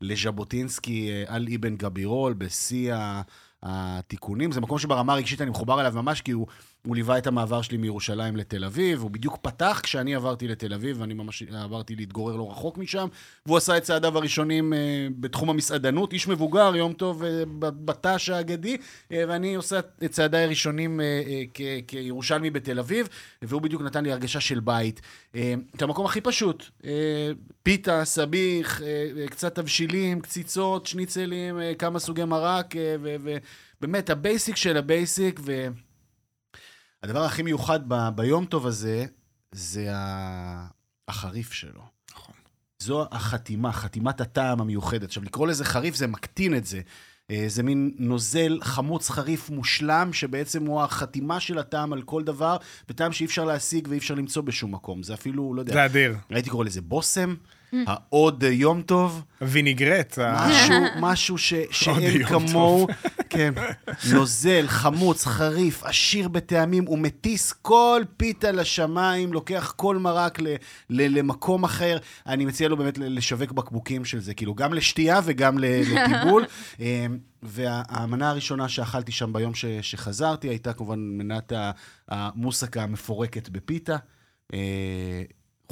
לז'בוטינסקי, 0.00 1.10
אה, 1.10 1.24
על 1.26 1.46
אבן 1.54 1.76
גבירול, 1.76 2.32
בשיא 2.32 2.94
ה... 2.94 3.22
התיקונים. 3.62 4.52
זה 4.52 4.60
מקום 4.60 4.78
שברמה 4.78 5.12
הרגשית 5.12 5.40
אני 5.40 5.50
מחובר 5.50 5.80
אליו 5.80 5.92
ממש, 5.94 6.20
כי 6.20 6.30
הוא, 6.30 6.46
הוא 6.86 6.96
ליווה 6.96 7.18
את 7.18 7.26
המעבר 7.26 7.62
שלי 7.62 7.76
מירושלים 7.76 8.36
לתל 8.36 8.64
אביב, 8.64 9.02
הוא 9.02 9.10
בדיוק 9.10 9.38
פתח 9.42 9.80
כשאני 9.82 10.14
עברתי 10.14 10.48
לתל 10.48 10.74
אביב, 10.74 11.00
ואני 11.00 11.14
ממש 11.14 11.42
עברתי 11.42 11.96
להתגורר 11.96 12.36
לא 12.36 12.50
רחוק 12.50 12.78
משם, 12.78 13.08
והוא 13.46 13.56
עשה 13.56 13.76
את 13.76 13.82
צעדיו 13.82 14.18
הראשונים 14.18 14.72
אה, 14.72 14.78
בתחום 15.20 15.50
המסעדנות, 15.50 16.12
איש 16.12 16.28
מבוגר, 16.28 16.76
יום 16.76 16.92
טוב 16.92 17.24
אה, 17.24 17.42
בתש 17.58 18.28
האגדי, 18.28 18.76
אה, 19.12 19.24
ואני 19.28 19.54
עושה 19.54 19.78
את 20.04 20.10
צעדיי 20.10 20.44
הראשונים 20.44 21.00
כ- 21.54 21.60
כירושלמי 21.86 22.50
בתל 22.50 22.78
אביב, 22.78 23.08
והוא 23.42 23.62
בדיוק 23.62 23.82
נתן 23.82 24.04
לי 24.04 24.12
הרגשה 24.12 24.40
של 24.40 24.60
בית. 24.60 25.00
את 25.76 25.82
המקום 25.82 26.06
הכי 26.06 26.20
פשוט, 26.20 26.64
פיתה, 27.62 28.04
סביח, 28.04 28.80
קצת 29.30 29.54
תבשילים, 29.54 30.20
קציצות, 30.20 30.86
שניצלים, 30.86 31.58
כמה 31.78 31.98
סוגי 31.98 32.24
מרק, 32.24 32.74
ו- 33.00 33.16
ובאמת, 33.80 34.10
ה 34.10 34.18
basic 34.18 34.56
של 34.56 34.76
ה 34.76 34.85
basic, 34.85 35.40
והדבר 37.02 37.24
הכי 37.24 37.42
מיוחד 37.42 37.80
ב- 37.88 38.08
ביום 38.14 38.44
טוב 38.44 38.66
הזה, 38.66 39.04
זה 39.52 39.88
החריף 41.08 41.52
שלו. 41.52 41.82
נכון. 42.10 42.34
זו 42.78 43.06
החתימה, 43.10 43.72
חתימת 43.72 44.20
הטעם 44.20 44.60
המיוחדת. 44.60 45.02
עכשיו, 45.02 45.22
לקרוא 45.24 45.46
לזה 45.46 45.64
חריף 45.64 45.94
זה 45.94 46.06
מקטין 46.06 46.56
את 46.56 46.66
זה. 46.66 46.80
אה, 47.30 47.44
זה 47.48 47.62
מין 47.62 47.94
נוזל 47.98 48.58
חמוץ 48.62 49.10
חריף 49.10 49.50
מושלם, 49.50 50.12
שבעצם 50.12 50.66
הוא 50.66 50.82
החתימה 50.82 51.40
של 51.40 51.58
הטעם 51.58 51.92
על 51.92 52.02
כל 52.02 52.24
דבר, 52.24 52.56
וטעם 52.88 53.12
שאי 53.12 53.26
אפשר 53.26 53.44
להשיג 53.44 53.88
ואי 53.90 53.98
אפשר 53.98 54.14
למצוא 54.14 54.42
בשום 54.42 54.74
מקום. 54.74 55.02
זה 55.02 55.14
אפילו, 55.14 55.54
לא 55.54 55.60
יודע, 55.60 55.72
זה 55.72 55.84
אדיר. 55.84 56.16
הייתי 56.30 56.50
קורא 56.50 56.64
לזה 56.64 56.80
בושם, 56.80 57.34
העוד 57.86 58.42
יום 58.42 58.82
טוב, 58.82 59.22
ויניגרט. 59.42 60.18
משהו, 60.18 60.74
משהו 61.06 61.38
ש, 61.38 61.54
שאין 61.70 62.24
כמוהו, 62.24 62.86
כן, 63.30 63.54
נוזל, 64.12 64.64
חמוץ, 64.68 65.24
חריף, 65.26 65.82
עשיר 65.84 66.28
בטעמים, 66.28 66.84
הוא 66.86 66.98
מטיס 66.98 67.52
כל 67.52 68.02
פיתה 68.16 68.52
לשמיים, 68.52 69.32
לוקח 69.32 69.72
כל 69.76 69.96
מרק 69.96 70.40
ל, 70.40 70.46
ל, 70.90 71.18
למקום 71.18 71.64
אחר. 71.64 71.98
אני 72.26 72.44
מציע 72.44 72.68
לו 72.68 72.76
באמת 72.76 72.98
לשווק 72.98 73.52
בקבוקים 73.52 74.04
של 74.04 74.20
זה, 74.20 74.34
כאילו, 74.34 74.54
גם 74.54 74.74
לשתייה 74.74 75.20
וגם 75.24 75.58
ל- 75.58 75.64
לטיבול. 75.94 76.44
אמ, 76.80 77.18
והמנה 77.42 78.30
הראשונה 78.30 78.68
שאכלתי 78.68 79.12
שם 79.12 79.32
ביום 79.32 79.54
ש, 79.54 79.64
שחזרתי 79.82 80.48
הייתה 80.48 80.72
כמובן 80.72 80.98
מנת 80.98 81.52
ה- 81.52 81.70
המוסקה 82.08 82.82
המפורקת 82.82 83.48
בפיתה. 83.48 83.96
אה, 84.54 85.22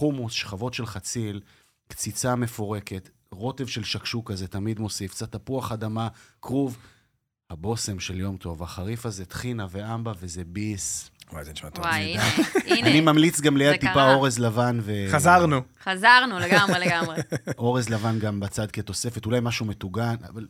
חומוס, 0.01 0.33
שכבות 0.33 0.75
של 0.75 0.87
חציל, 0.87 1.41
קציצה 1.89 2.35
מפורקת, 2.35 3.11
רוטב 3.31 3.67
של 3.67 3.85
שקשוק 3.85 4.31
כזה, 4.31 4.47
תמיד 4.47 4.79
מוסיף, 4.79 5.11
קצת 5.11 5.33
תפוח 5.33 5.73
אדמה, 5.73 6.09
כרוב. 6.43 6.79
הבושם 7.51 8.01
של 8.01 8.21
יום 8.21 8.37
טוב, 8.37 8.63
החריף 8.63 9.07
הזה, 9.07 9.25
טחינה 9.25 9.67
ואמבה, 9.71 10.13
וזה 10.21 10.43
ביס. 10.47 11.11
וואי, 11.33 11.45
זה 11.45 11.53
נשמע 11.53 11.71
טוב. 11.71 11.85
וואי, 11.85 12.17
הנה, 12.67 12.91
אני 12.91 13.01
ממליץ 13.01 13.41
גם 13.41 13.57
ליד 13.57 13.81
טיפה. 13.81 14.13
אורז 14.13 14.39
לבן 14.39 14.79
ו... 14.83 14.93
חזרנו. 15.11 15.63
חזרנו 15.85 16.39
לגמרי, 16.39 16.79
לגמרי. 16.79 17.17
אורז 17.59 17.89
לבן 17.89 18.19
גם 18.19 18.41
בצד 18.41 18.71
כתוספת, 18.71 19.27
אולי 19.27 19.41
משהו 19.43 19.67
מטוגן, 19.67 20.15
אבל 20.29 20.47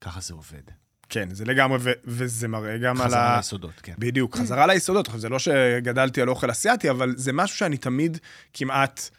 ככה 0.00 0.20
זה 0.20 0.34
עובד. 0.34 0.62
כן, 1.08 1.34
זה 1.34 1.44
לגמרי, 1.44 1.78
ו- 1.80 1.92
וזה 2.04 2.48
מראה 2.48 2.78
גם 2.78 3.00
על 3.00 3.06
חזרה 3.06 3.34
ה... 3.34 3.36
ליסודות, 3.36 3.80
כן. 3.82 3.94
בדיוק, 3.98 4.36
חזרה 4.36 4.66
ליסודות. 4.66 5.08
זה 5.16 5.28
לא 5.28 5.38
שגדלתי 5.38 6.22
על 6.22 6.28
אוכל 6.28 6.50
אסיאתי, 6.50 6.90
אבל 6.90 7.14
זה 7.16 7.32
משהו 7.32 7.56
שאני 7.56 7.76
תמיד 7.76 8.18
כמעט 8.52 9.10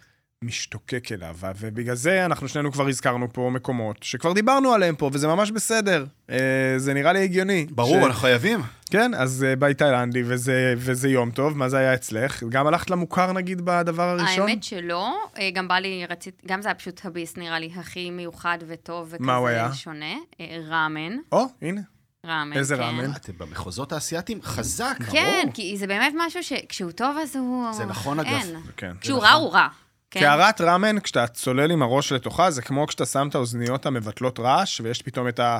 משתוקק 0.43 1.11
אליו, 1.11 1.35
ובגלל 1.59 1.95
זה 1.95 2.25
אנחנו 2.25 2.47
שנינו 2.47 2.71
כבר 2.71 2.87
הזכרנו 2.87 3.33
פה 3.33 3.49
מקומות 3.53 4.03
שכבר 4.03 4.33
דיברנו 4.33 4.73
עליהם 4.73 4.95
פה, 4.95 5.09
וזה 5.13 5.27
ממש 5.27 5.51
בסדר. 5.51 6.05
אה, 6.29 6.73
זה 6.77 6.93
נראה 6.93 7.13
לי 7.13 7.23
הגיוני. 7.23 7.67
ברור, 7.71 8.05
אנחנו 8.05 8.21
חייבים. 8.21 8.59
כן, 8.91 9.13
אז 9.13 9.45
אה, 9.49 9.55
ביי 9.55 9.73
תאילנדי, 9.73 10.23
וזה, 10.25 10.73
וזה 10.77 11.09
יום 11.09 11.31
טוב. 11.31 11.57
מה 11.57 11.69
זה 11.69 11.77
היה 11.77 11.93
אצלך? 11.93 12.43
גם 12.49 12.67
הלכת 12.67 12.89
למוכר, 12.89 13.31
נגיד, 13.31 13.61
בדבר 13.61 14.03
הראשון? 14.03 14.49
האמת 14.49 14.63
שלא, 14.63 15.15
אה, 15.39 15.49
גם 15.53 15.67
בא 15.67 15.75
לי, 15.75 16.05
רצית, 16.09 16.41
גם 16.47 16.61
זה 16.61 16.67
היה 16.69 16.75
פשוט 16.75 17.05
הביס, 17.05 17.37
נראה 17.37 17.59
לי, 17.59 17.71
הכי 17.75 18.09
מיוחד 18.09 18.57
וטוב 18.67 19.07
וכזה 19.11 19.25
מה 19.25 19.35
הוא 19.35 19.47
היה? 19.47 19.73
שונה. 19.73 20.15
אה, 20.39 20.57
ראמן, 20.69 21.17
או, 21.31 21.45
הנה. 21.61 21.81
ראמן, 22.25 22.57
איזה 22.57 22.75
כן. 22.75 22.81
ראמן? 22.81 23.11
אתם 23.11 23.33
במחוזות 23.37 23.93
האסייתיים 23.93 24.41
חזק, 24.41 24.97
כן, 25.11 25.39
ברור. 25.41 25.53
כי 25.53 25.77
זה 25.77 25.87
באמת 25.87 26.13
משהו 26.17 26.43
שכשהוא 26.43 26.91
טוב 26.91 27.17
אז 27.23 27.35
הוא... 27.35 27.73
זה 27.73 27.85
נכון, 27.85 28.19
אגב. 28.19 28.29
אין. 28.29 28.55
כן. 28.77 28.93
כשהוא 29.01 29.19
רע 29.19 29.31
הוא 29.31 29.53
רע. 29.53 29.67
כן. 30.11 30.19
קערת 30.19 30.61
ראמן, 30.61 30.99
כשאתה 30.99 31.27
צולל 31.27 31.71
עם 31.71 31.81
הראש 31.81 32.11
לתוכה, 32.11 32.51
זה 32.51 32.61
כמו 32.61 32.87
כשאתה 32.87 33.05
שם 33.05 33.27
את 33.29 33.35
האוזניות 33.35 33.85
המבטלות 33.85 34.39
רעש, 34.39 34.81
ויש 34.81 35.01
פתאום 35.01 35.27
את 35.27 35.39
ה... 35.39 35.57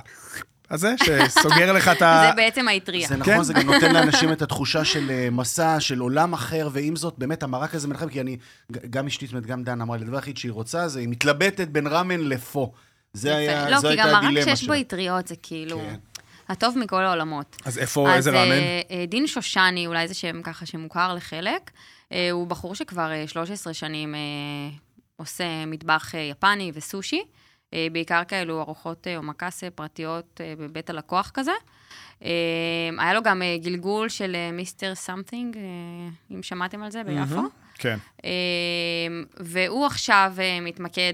הזה, 0.69 0.95
שסוגר 1.03 1.73
לך 1.73 1.87
את 1.87 2.01
ה... 2.07 2.23
זה 2.29 2.35
בעצם 2.35 2.67
האטריה. 2.67 3.07
זה 3.07 3.15
כן. 3.23 3.31
נכון, 3.31 3.43
זה 3.43 3.53
גם 3.53 3.61
נותן 3.61 3.93
לאנשים 3.93 4.31
את 4.31 4.41
התחושה 4.41 4.85
של 4.85 5.11
אה, 5.11 5.27
מסע, 5.31 5.79
של 5.79 5.99
עולם 5.99 6.33
אחר, 6.33 6.69
ועם 6.71 6.95
זאת, 6.95 7.13
באמת, 7.17 7.43
המרק 7.43 7.75
הזה 7.75 7.87
מנחם, 7.87 8.09
כי 8.09 8.21
אני, 8.21 8.37
גם 8.89 9.07
אשתי, 9.07 9.25
זאת 9.25 9.33
אומרת, 9.33 9.45
גם 9.45 9.63
דן 9.63 9.81
אמרה 9.81 9.97
לי, 9.97 10.03
הדבר 10.03 10.15
היחיד 10.15 10.37
שהיא 10.37 10.51
רוצה, 10.51 10.87
זה 10.87 10.99
היא 10.99 11.07
מתלבטת 11.07 11.67
בין 11.67 11.87
ראמן 11.87 12.19
לפו. 12.19 12.71
זה. 13.13 13.35
היה, 13.35 13.69
לא, 13.69 13.79
זו 13.79 13.87
כי 13.87 13.93
הייתה 13.93 14.03
גם 14.03 14.11
מרק 14.13 14.23
הדילמה 14.23 14.55
שיש 14.55 14.67
בו 14.67 14.73
שלה. 14.73 14.81
אטריות 14.81 15.27
זה 15.27 15.35
כאילו... 15.43 15.77
כן. 15.77 15.95
הטוב 16.49 16.77
מכל 16.77 17.03
העולמות. 17.03 17.55
אז 17.65 17.77
איפה, 17.77 18.13
איזה 18.13 18.29
ראמן? 18.31 18.51
אה, 18.51 18.81
אה, 18.91 19.05
דין 19.07 19.27
שושני, 19.27 19.87
אולי 19.87 20.07
זה 20.07 20.13
שם 20.13 20.41
ככה 20.41 20.65
שמוכר 20.65 21.13
לחלק, 21.13 21.71
הוא 22.31 22.47
בחור 22.47 22.75
שכבר 22.75 23.11
אה, 23.11 23.27
13 23.27 23.73
שנים 23.73 24.15
אה, 24.15 24.19
עושה 25.15 25.65
מטבח 25.65 26.15
אה, 26.15 26.19
יפני 26.19 26.71
וסושי, 26.73 27.23
אה, 27.73 27.87
בעיקר 27.91 28.23
כאלו 28.27 28.61
ארוחות 28.61 29.07
אה, 29.07 29.17
אומקאסה 29.17 29.69
פרטיות 29.75 30.41
אה, 30.43 30.53
בבית 30.57 30.89
הלקוח 30.89 31.31
כזה. 31.33 31.51
אה, 32.23 32.29
היה 32.97 33.13
לו 33.13 33.23
גם 33.23 33.41
אה, 33.41 33.57
גלגול 33.61 34.09
של 34.09 34.35
אה, 34.35 34.51
Mister 34.51 34.95
Something, 34.95 35.57
אה, 35.57 35.61
אם 36.35 36.43
שמעתם 36.43 36.83
על 36.83 36.91
זה, 36.91 37.03
ביפו. 37.03 37.41
כן. 37.77 37.97
והוא 39.39 39.85
עכשיו 39.85 40.33
אה, 40.39 40.59
מתמקד 40.61 41.13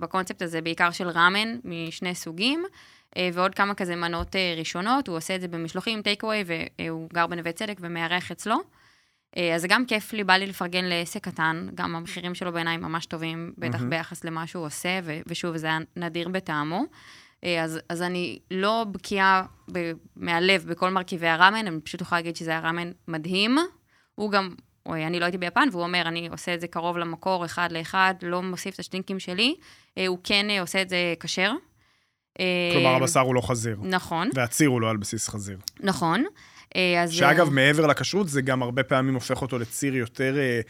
בקונספט 0.00 0.42
הזה, 0.42 0.60
בעיקר 0.60 0.90
של 0.90 1.08
ראמן 1.08 1.56
משני 1.64 2.14
סוגים, 2.14 2.64
אה, 3.16 3.28
ועוד 3.32 3.54
כמה 3.54 3.74
כזה 3.74 3.96
מנות 3.96 4.36
אה, 4.36 4.54
ראשונות, 4.58 5.08
הוא 5.08 5.16
עושה 5.16 5.34
את 5.34 5.40
זה 5.40 5.48
במשלוחים, 5.48 6.02
טייק 6.02 6.22
אווי, 6.22 6.44
והוא 6.78 7.08
גר 7.12 7.26
בנווה 7.26 7.52
צדק 7.52 7.76
ומארח 7.80 8.30
אצלו. 8.30 8.56
אה, 9.36 9.54
אז 9.54 9.60
זה 9.60 9.68
גם 9.68 9.86
כיף 9.86 10.12
לי, 10.12 10.24
בא 10.24 10.32
לי 10.32 10.46
לפרגן 10.46 10.84
לעסק 10.84 11.24
קטן, 11.24 11.68
גם 11.74 11.96
המחירים 11.96 12.34
שלו 12.34 12.52
בעיניי 12.52 12.76
ממש 12.76 13.06
טובים, 13.06 13.52
בטח 13.58 13.78
ביחס 13.90 14.24
למה 14.24 14.46
שהוא 14.46 14.66
עושה, 14.66 15.00
ו- 15.04 15.20
ושוב, 15.26 15.56
זה 15.56 15.66
היה 15.66 15.78
נדיר 15.96 16.28
בטעמו. 16.28 16.84
אה, 17.44 17.64
אז, 17.64 17.80
אז 17.88 18.02
אני 18.02 18.38
לא 18.50 18.84
בקיאה 18.90 19.42
ב- 19.72 19.92
מהלב 20.16 20.64
בכל 20.68 20.90
מרכיבי 20.90 21.28
הראמן, 21.28 21.66
אני 21.66 21.80
פשוט 21.80 22.00
יכולה 22.00 22.20
להגיד 22.20 22.36
שזה 22.36 22.50
היה 22.50 22.60
ראמן 22.60 22.90
מדהים. 23.08 23.56
הוא 24.14 24.30
גם, 24.30 24.54
אוי, 24.86 25.06
אני 25.06 25.20
לא 25.20 25.24
הייתי 25.24 25.38
ביפן, 25.38 25.68
והוא 25.72 25.82
אומר, 25.82 26.02
אני 26.06 26.28
עושה 26.28 26.54
את 26.54 26.60
זה 26.60 26.68
קרוב 26.68 26.98
למקור, 26.98 27.44
אחד 27.44 27.72
לאחד, 27.72 28.14
לא 28.22 28.42
מוסיף 28.42 28.74
את 28.74 28.80
השטינקים 28.80 29.18
שלי. 29.18 29.54
אה, 29.98 30.06
הוא 30.06 30.18
כן 30.24 30.46
עושה 30.60 30.82
את 30.82 30.88
זה 30.88 31.14
כשר. 31.20 31.52
כלומר, 32.72 32.94
הבשר 32.94 33.20
הוא 33.20 33.34
לא 33.34 33.40
חזיר. 33.40 33.76
נכון, 33.82 34.28
והציר 34.34 34.68
הוא 34.68 34.80
לא 34.80 34.90
על 34.90 34.96
בסיס 34.96 35.28
חזיר. 35.28 35.58
נכון. 35.80 36.24
אה, 36.76 37.02
אז... 37.02 37.12
שאגב, 37.12 37.46
אה, 37.46 37.52
מעבר 37.52 37.86
לכשרות, 37.86 38.28
זה 38.28 38.42
גם 38.42 38.62
הרבה 38.62 38.82
פעמים 38.82 39.14
הופך 39.14 39.42
אותו 39.42 39.58
לציר 39.58 39.96
יותר 39.96 40.38
אה, 40.38 40.60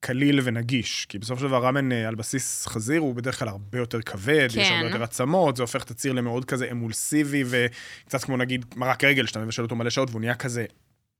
קליל 0.00 0.40
ונגיש. 0.44 1.06
כי 1.08 1.18
בסופו 1.18 1.40
של 1.40 1.46
דבר 1.46 1.66
ראמן 1.66 1.92
על 1.92 2.14
בסיס 2.14 2.66
חזיר 2.66 3.00
הוא 3.00 3.14
בדרך 3.14 3.38
כלל 3.38 3.48
הרבה 3.48 3.78
יותר 3.78 4.02
כבד, 4.02 4.48
יש 4.50 4.68
כן. 4.68 4.74
הרבה 4.74 4.86
יותר 4.86 5.02
עצמות, 5.02 5.56
זה 5.56 5.62
הופך 5.62 5.82
את 5.82 5.90
הציר 5.90 6.12
למאוד 6.12 6.44
כזה 6.44 6.70
אמולסיבי, 6.70 7.44
וקצת 7.46 8.24
כמו 8.24 8.36
נגיד 8.36 8.64
מרק 8.76 9.04
רגל, 9.04 9.26
שאתה 9.26 9.38
מבשל 9.40 9.62
אותו 9.62 9.76
מלא 9.76 9.90
שעות 9.90 10.10
והוא 10.10 10.20
נהיה 10.20 10.34
כזה 10.34 10.64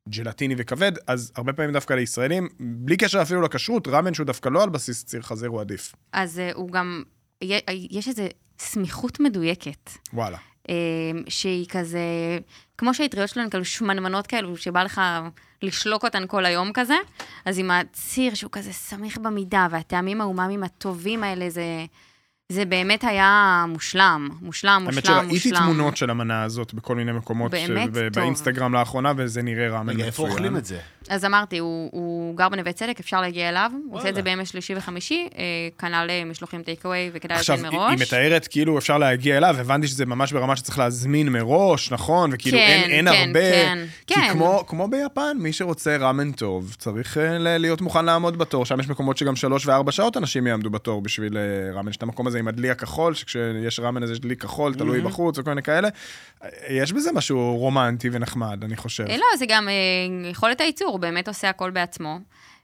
ג'לטיני 0.09 0.55
וכבד, 0.59 0.93
אז 1.07 1.33
הרבה 1.37 1.53
פעמים 1.53 1.73
דווקא 1.73 1.95
לישראלים, 1.95 2.49
בלי 2.61 2.97
קשר 2.97 3.23
אפילו 3.23 3.43
לכשרות, 3.43 3.89
ראמן 3.89 4.15
שהוא 4.15 4.27
דווקא 4.27 4.49
לא 4.49 4.63
על 4.63 4.69
בסיס 4.69 5.05
ציר 5.05 5.23
חזיר 5.23 5.49
הוא 5.49 5.61
עדיף. 5.61 5.95
אז 6.13 6.41
הוא 6.55 6.71
גם... 6.71 7.03
יש 7.91 8.09
איזו 8.09 8.23
סמיכות 8.59 9.21
מדויקת. 9.21 9.91
וואלה. 10.13 10.39
אה, 10.69 10.75
שהיא 11.29 11.67
כזה, 11.69 12.01
כמו 12.79 12.95
שהאטריות 12.95 13.29
שלנו 13.29 13.45
הן 13.45 13.51
כאלו 13.51 13.65
שמנמנות 13.65 14.27
כאלו, 14.27 14.57
שבא 14.57 14.83
לך 14.83 15.01
לשלוק 15.63 16.05
אותן 16.05 16.27
כל 16.27 16.45
היום 16.45 16.71
כזה, 16.75 16.95
אז 17.45 17.59
עם 17.59 17.71
הציר 17.71 18.35
שהוא 18.35 18.51
כזה 18.53 18.73
סמיך 18.73 19.19
במידה, 19.19 19.67
והטעמים 19.71 20.21
האומאמיים 20.21 20.63
הטובים 20.63 21.25
האלה, 21.25 21.51
זה, 21.51 21.85
זה 22.49 22.65
באמת 22.65 23.05
היה 23.05 23.65
מושלם, 23.69 24.29
מושלם, 24.43 24.83
האמת 24.87 24.95
מושלם, 24.95 25.15
שראיתי 25.15 25.27
מושלם. 25.35 25.57
תמונות 25.57 25.97
של 25.97 26.11
המנה 26.11 26.43
הזאת 26.43 26.75
בכל 26.75 26.97
מיני 26.97 27.13
מקומות, 27.13 27.51
באמת 27.51 27.91
ב- 27.91 27.95
טוב. 27.95 28.23
באינסטגרם 28.23 28.75
לאחרונה, 28.75 29.13
וזה 29.17 29.43
נראה 29.43 29.83
מצוין. 29.83 29.97
רגע, 29.97 30.05
איפה 30.07 30.23
אוכלים 30.23 30.57
את 30.57 30.65
זה? 30.65 30.81
אז 31.11 31.25
אמרתי, 31.25 31.59
הוא, 31.59 31.89
הוא 31.93 32.37
גר 32.37 32.49
בנווה 32.49 32.73
צדק, 32.73 33.01
אפשר 33.01 33.21
להגיע 33.21 33.49
אליו, 33.49 33.71
הוא 33.89 33.99
עושה 33.99 34.09
את 34.09 34.15
זה. 34.15 34.23
בימי 34.23 34.47
שלישי 34.47 34.75
וחמישי, 34.77 35.29
אה, 35.39 35.43
כנ"ל 35.79 36.07
אה, 36.11 36.25
משלוחים 36.25 36.63
טייק 36.63 36.85
אווי, 36.85 37.11
וכדאי 37.13 37.37
עכשיו, 37.37 37.57
להזמין 37.57 37.73
היא 37.73 37.81
מראש. 37.81 38.01
היא 38.01 38.07
מתארת 38.07 38.47
כאילו 38.47 38.79
אפשר 38.79 38.99
להגיע 38.99 39.37
אליו, 39.37 39.57
הבנתי 39.59 39.87
שזה 39.87 40.07
ממש 40.07 40.33
ברמה 40.33 40.57
שצריך 40.57 40.79
להזמין 40.79 41.29
מראש, 41.29 41.93
נכון? 41.93 42.31
וכאילו 42.33 42.59
כן, 42.59 42.65
אין, 42.65 42.91
אין 42.91 43.15
כן, 43.15 43.29
הרבה... 43.29 43.53
כן, 43.53 43.79
כי 44.07 44.15
כן. 44.15 44.33
כמו, 44.33 44.65
כמו 44.67 44.89
ביפן, 44.89 45.37
מי 45.41 45.53
שרוצה 45.53 45.97
ראמן 45.97 46.33
טוב, 46.33 46.75
צריך 46.79 47.17
uh, 47.17 47.21
להיות 47.39 47.81
מוכן 47.81 48.05
לעמוד 48.05 48.39
בתור. 48.39 48.67
שם 48.67 48.81
יש 48.81 48.89
מקומות 48.89 49.17
שגם 49.17 49.37
שלוש 49.37 49.67
וארבע 49.67 49.93
שעות 49.93 50.17
אנשים 50.17 50.47
יעמדו 50.47 50.71
בתור 50.71 51.03
בשביל 51.03 51.37
ראמן. 51.75 51.91
יש 51.91 51.97
את 51.97 52.03
המקום 52.03 52.27
הזה 52.27 52.39
עם 52.39 52.49
הדלי 52.49 52.71
הכחול, 52.71 53.15
שכשיש 53.15 53.81
ראמן 53.81 54.03
אז 54.03 54.11
יש 54.11 54.21
דלי 54.21 54.37
כחול, 54.37 54.75
תלוי 54.75 55.01
בחוץ 55.01 55.39
וכל 55.39 55.51
מיני 55.51 55.63
כאלה. 55.63 55.89
אה, 56.45 56.49
יש 56.71 56.93
בזה 56.93 57.13
משהו 57.13 57.57
רומנטי 57.57 58.09
ונחמד, 58.13 58.65
אני 58.65 58.77
חושב. 58.77 59.05
אה, 59.05 59.17
לא, 59.17 59.27
זה 59.39 59.45
גם 59.49 59.69
אה, 59.69 60.31
יכולת 60.31 60.61
הייצור, 60.61 60.99
הוא 61.01 61.03
באמת 61.03 61.29
עושה 61.29 61.49
הכל 61.49 61.71
בעצמו. 61.71 62.19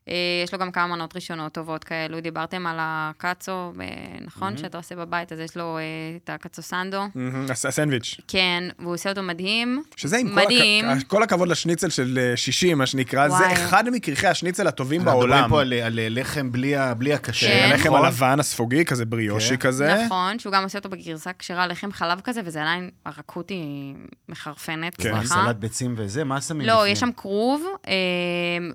אה, 0.09 0.15
יש 0.45 0.53
לו 0.53 0.59
גם 0.59 0.71
כמה 0.73 0.87
מנות 0.97 1.15
ראשונות 1.17 1.53
טובות 1.53 1.85
כאלו. 1.85 2.21
דיברתם 2.21 2.67
על 2.67 2.77
הקאצו, 2.81 3.53
אה, 3.81 3.87
נכון? 4.27 4.57
שאתה 4.57 4.79
עושה 4.79 4.97
בבית, 4.97 5.33
אז 5.33 5.41
יש 5.41 5.57
לו 5.57 5.79
אה, 5.79 5.83
את 6.25 6.31
הקאצו 6.31 6.63
סנדו. 6.63 7.03
הס- 7.51 7.67
הסנדוויץ'. 7.67 8.17
כן, 8.29 8.65
והוא 8.79 8.95
עושה 8.95 9.11
אותו 9.11 9.23
מדהים. 9.23 9.83
שזה 9.97 10.17
עם 10.17 10.29
כל, 10.29 10.35
מדהים. 10.35 10.85
הכ... 10.85 11.03
כל 11.07 11.23
הכבוד 11.23 11.49
לשניצל 11.49 11.89
של 11.91 12.19
אה, 12.23 12.37
60, 12.37 12.79
מה 12.79 12.87
שנקרא, 12.87 13.29
זה. 13.29 13.53
אחד 13.53 13.85
מכריכי 13.93 14.27
השניצל 14.27 14.67
הטובים 14.67 15.01
אנחנו 15.01 15.13
מדברים 15.21 15.31
בעולם. 15.31 15.51
פה 15.51 15.61
על, 15.61 15.73
על 15.73 15.99
לחם 16.21 16.53
בלי, 16.53 17.15
הקשה. 17.15 17.47
כן. 17.47 17.69
הלחם 17.73 17.89
נכון? 17.89 18.05
הלבן 18.05 18.41
הספוגי, 18.41 18.85
כזה 18.85 19.05
בריושי 19.05 19.49
כן. 19.49 19.57
כזה. 19.57 19.95
נכון, 20.07 20.39
שהוא 20.39 20.53
גם 20.53 20.63
עושה 20.63 20.79
אותו 20.79 20.89
בגרסה 20.89 21.31
כשרה, 21.39 21.67
לחם 21.67 21.93
חלב 21.93 22.21
כזה, 22.21 22.41
וזה 22.45 22.61
עדיין, 22.61 22.91
הרכות 23.07 23.51
היא 23.51 23.95
מחרפנת, 24.29 24.97
כן. 25.03 25.25
סלט 25.25 25.57
ביצים 25.57 25.95
וזה? 25.99 26.25
מה 26.25 26.41
שמים 26.41 26.67
לא, 26.67 26.75
בפנים? 26.77 26.93
יש 26.93 27.01
שם 27.01 27.11
כרוב, 27.17 27.65
אה, 27.89 27.93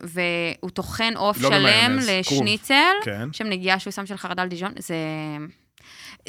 והוא 0.01 0.71
טוחן 0.71 1.13
עוף 1.21 1.41
לא 1.41 1.49
שלם. 1.49 1.97
לשניצל, 2.01 2.73
כן. 3.03 3.27
שם 3.31 3.47
נגיעה 3.47 3.79
שהוא 3.79 3.91
שם 3.91 4.05
של 4.05 4.17
חרדל 4.17 4.47
דיז'ון, 4.47 4.71
זה... 4.79 4.95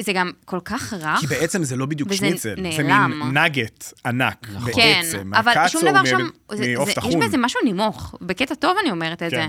זה 0.01 0.13
גם 0.13 0.31
כל 0.45 0.59
כך 0.65 0.93
רך. 0.93 1.21
כי 1.21 1.27
בעצם 1.27 1.65
זה 1.65 1.77
לא 1.77 1.87
בדיוק 1.87 2.13
שניצל, 2.13 2.55
זה 2.77 2.83
נעלם. 2.83 3.21
מין 3.25 3.39
נגט 3.39 3.93
ענק 4.07 4.47
נכון. 4.55 4.73
כן, 4.75 5.01
בעצם. 5.03 5.35
אבל 5.35 5.53
הקאצו 5.53 5.69
שום 5.81 5.91
דבר 5.91 6.03
מ- 6.03 6.07
שם, 6.07 6.17
זה- 6.53 6.75
מעוף 6.77 6.89
זה- 6.95 7.09
יש. 7.09 7.15
בזה 7.17 7.37
משהו 7.39 7.61
נימוך, 7.65 8.15
בקטע 8.21 8.55
טוב 8.55 8.77
אני 8.83 8.91
אומרת 8.91 9.23
את 9.23 9.31
כן. 9.31 9.37
זה. 9.37 9.47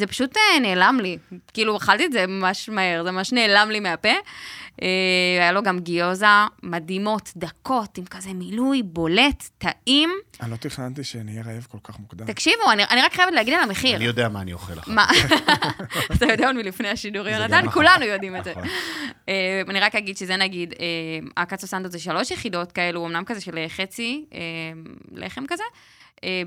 זה 0.00 0.06
פשוט 0.06 0.36
אה, 0.36 0.60
נעלם 0.60 0.98
לי. 1.02 1.18
כאילו, 1.52 1.76
אכלתי 1.76 2.04
את 2.04 2.12
זה 2.12 2.26
ממש 2.26 2.68
מהר, 2.68 3.04
זה 3.04 3.10
ממש 3.10 3.32
נעלם 3.32 3.70
לי 3.70 3.80
מהפה. 3.80 4.08
אה, 4.82 4.88
היה 5.40 5.52
לו 5.52 5.62
גם 5.62 5.78
גיוזה 5.78 6.26
מדהימות, 6.62 7.32
דקות, 7.36 7.98
עם 7.98 8.04
כזה 8.04 8.32
מילוי 8.32 8.82
בולט, 8.82 9.48
טעים. 9.58 10.10
אני 10.40 10.50
לא 10.50 10.56
תכננתי 10.56 11.04
שנהיה 11.04 11.42
רעב 11.42 11.66
כל 11.70 11.78
כך 11.84 11.98
מוקדם. 11.98 12.26
תקשיבו, 12.26 12.72
אני, 12.72 12.84
אני 12.84 13.02
רק 13.02 13.12
חייבת 13.12 13.32
להגיד 13.32 13.54
על 13.54 13.60
המחיר. 13.60 13.96
אני 13.96 14.04
יודע 14.04 14.28
מה 14.28 14.40
אני 14.40 14.52
אוכל 14.52 14.72
לך. 14.72 14.88
מה? 14.88 15.06
אתה 16.14 16.26
יודע 16.26 16.46
עוד 16.46 16.56
מלפני 16.56 16.88
השידור, 16.88 17.28
יונתן? 17.28 17.64
נכון. 17.64 17.72
כולנו 17.72 18.04
יודעים 18.04 18.36
את 18.36 18.44
זה. 18.44 18.50
נכון. 18.50 18.64
אה, 19.28 19.62
אני 19.68 19.80
רק 19.80 19.94
אגיד 19.94 20.16
שזה 20.16 20.36
נגיד, 20.36 20.74
הקצו 21.36 21.66
סנדו 21.66 21.88
זה 21.88 21.98
שלוש 21.98 22.30
יחידות 22.30 22.72
כאלו, 22.72 23.06
אמנם 23.06 23.24
כזה 23.24 23.40
של 23.40 23.58
חצי 23.68 24.24
לחם 25.12 25.44
כזה, 25.48 25.64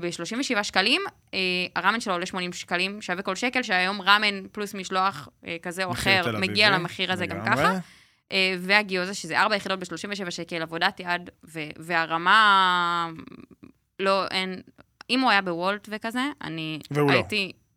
ב-37 0.00 0.62
שקלים, 0.62 1.02
אה, 1.34 1.38
הראמן 1.76 2.00
שלו 2.00 2.12
עולה 2.12 2.26
80 2.26 2.52
שקלים, 2.52 3.02
שווה 3.02 3.22
כל 3.22 3.34
שקל, 3.34 3.62
שהיום 3.62 4.02
ראמן 4.02 4.48
פלוס 4.52 4.74
משלוח 4.74 5.28
אה, 5.46 5.56
כזה 5.62 5.84
או 5.84 5.92
אחר 5.92 6.38
מגיע 6.38 6.70
למחיר 6.70 7.12
הזה 7.12 7.26
גם. 7.26 7.44
ככה. 7.46 7.78
אה, 8.32 8.54
והגיוזה, 8.58 9.14
שזה 9.14 9.40
ארבע 9.40 9.56
יחידות 9.56 9.78
ב-37 9.78 10.30
שקל, 10.30 10.62
עבודת 10.62 11.00
יד, 11.00 11.30
והרמה, 11.76 13.08
לא, 14.00 14.26
אין, 14.26 14.62
אם 15.10 15.20
הוא 15.20 15.30
היה 15.30 15.42
בוולט 15.42 15.88
וכזה, 15.90 16.24
אני 16.42 16.78
והוא 16.90 17.10
לא. 17.10 17.22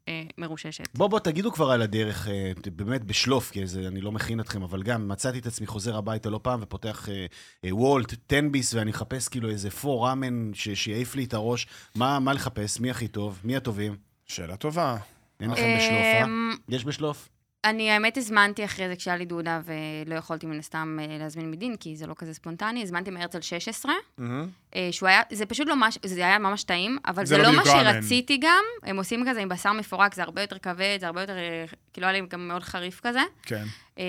אה, 0.08 0.24
מרוששת. 0.38 0.84
בוא, 0.96 1.08
בוא, 1.08 1.20
תגידו 1.20 1.52
כבר 1.52 1.72
על 1.72 1.82
הדרך, 1.82 2.28
אה, 2.28 2.52
באמת 2.76 3.04
בשלוף, 3.04 3.52
כי 3.52 3.68
זה, 3.68 3.88
אני 3.88 4.02
לא 4.02 4.12
מכין 4.12 4.40
אתכם, 4.40 4.64
אבל 4.64 4.84
גם 4.84 5.08
מצאתי 5.08 5.40
את 5.40 5.46
עצמי 5.46 5.68
חוזר 5.68 5.98
הביתה 5.98 6.30
לא 6.30 6.40
פעם 6.44 6.60
ופותח 6.64 7.10
אה, 7.10 7.26
אה, 7.66 7.76
וולט, 7.76 8.14
טנביס, 8.28 8.74
ואני 8.74 8.90
מחפש 8.90 9.28
כאילו 9.28 9.50
איזה 9.50 9.70
פור 9.72 10.08
ראמן 10.08 10.52
ש- 10.54 10.70
שיעיף 10.70 11.16
לי 11.16 11.24
את 11.24 11.34
הראש. 11.34 11.68
מה, 11.96 12.20
מה 12.20 12.34
לחפש? 12.34 12.80
מי 12.80 12.92
הכי 12.92 13.08
טוב? 13.08 13.40
מי 13.44 13.56
הטובים? 13.56 13.96
שאלה 14.26 14.56
טובה. 14.58 14.98
אין 15.40 15.50
לכם 15.52 15.76
בשלוף, 15.78 15.92
אה? 16.04 16.24
אמ, 16.24 16.56
יש 16.70 16.86
בשלוף? 16.86 17.30
אני 17.70 17.92
האמת 17.92 18.18
הזמנתי 18.18 18.66
אחרי 18.66 18.88
זה 18.88 18.96
כשהיה 18.96 19.18
לי 19.18 19.26
דודה, 19.26 19.62
ולא 19.66 20.16
יכולתי 20.16 20.46
מן 20.46 20.60
הסתם 20.60 20.98
אה, 21.02 21.18
להזמין 21.20 21.52
מדין, 21.52 21.76
כי 21.76 21.96
זה 21.96 22.08
לא 22.08 22.14
כזה 22.18 22.34
ספונטני, 22.34 22.84
הזמנתי 22.84 23.12
מהרצל 23.12 23.42
16, 23.42 23.94
מהמם. 24.18 24.48
אה, 24.76 24.90
שהוא 24.92 25.10
היה, 25.10 25.22
זה 25.32 25.46
פשוט 25.46 25.68
לא 25.68 25.76
ממש, 25.76 25.98
זה 26.06 26.26
היה 26.26 26.40
ממש 26.40 26.64
טעים, 26.64 26.98
אבל 27.06 27.26
זה 27.26 27.36
זה, 27.36 27.42
לא 27.42 27.50
לא 27.50 27.56
מה. 27.56 27.64
שרציתי 27.66 28.38
גם, 28.42 28.64
הם 28.84 28.98
עושים 28.98 29.26
כזה 29.30 29.40
עם 29.40 29.50
בשר 29.50 29.74
מפורק, 29.74 30.14
זה 30.16 30.24
הרבה 30.24 30.42
יותר 30.42 30.58
כבד, 30.58 30.98
זה 31.00 31.08
הרבה 31.08 31.22
יותר, 31.22 31.38
אה, 31.38 31.66
כאילו 31.94 32.08
היה 32.08 32.22
לי 32.22 32.28
גם 32.28 32.48
מאוד 32.48 32.64
חריף 32.64 33.00
כזה. 33.04 33.22
כן. 33.44 33.66
אה, 34.00 34.04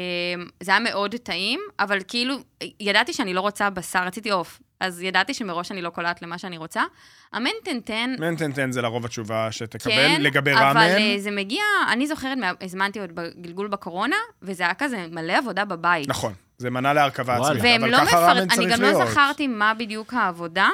זה 0.61 0.71
היה 0.71 0.81
מאוד 0.81 1.15
טעים, 1.15 1.61
אבל 1.81 1.99
כאילו, 2.09 2.37
ידעתי 2.81 3.13
שאני 3.13 3.35
לא 3.35 3.41
רוצה 3.41 3.71
בשר, 3.71 4.05
רציתי 4.07 4.31
עוף. 4.31 4.61
אז 4.81 5.03
ידעתי 5.03 5.35
שמראש 5.35 5.73
אני 5.73 5.83
לא 5.83 5.91
קולעת 5.91 6.23
למה 6.23 6.39
שאני 6.39 6.59
רוצה. 6.59 6.83
המנטנטן, 7.33 8.15
מנטנטן 8.19 8.73
זה 8.73 8.83
לרוב 8.83 9.05
התשובה 9.05 9.53
שתקבל. 9.53 9.93
כן, 9.93 10.21
לגבי 10.23 10.53
אבל 10.53 10.63
ראמן, 10.63 10.81
אה, 10.81 11.15
זה 11.19 11.31
מגיע, 11.31 11.63
אני 11.93 12.07
זוכרת, 12.07 12.39
הזמנתי 12.61 13.01
עוד 13.01 13.11
בגלגול 13.15 13.69
בקורונה, 13.69 14.17
וזה 14.43 14.63
היה 14.63 14.75
כזה 14.75 15.07
מלא 15.11 15.33
עבודה 15.39 15.65
בבית. 15.65 16.09
נכון, 16.09 16.33
זה 16.59 16.71
מנה 16.71 16.93
להרכבה. 16.93 17.37
עצמית, 17.37 17.65
אבל 17.81 17.91
לא 17.91 17.97
ככה 17.97 18.19
ראמן 18.19 18.45
מפרטים, 18.45 18.61
אני 18.61 18.69
צריך 18.69 18.73
גם 18.73 18.83
לא 18.83 18.93
להיות. 18.93 19.09
זכרתי 19.09 19.47
מה 19.47 19.75
בדיוק 19.75 20.15
העבודה, 20.15 20.69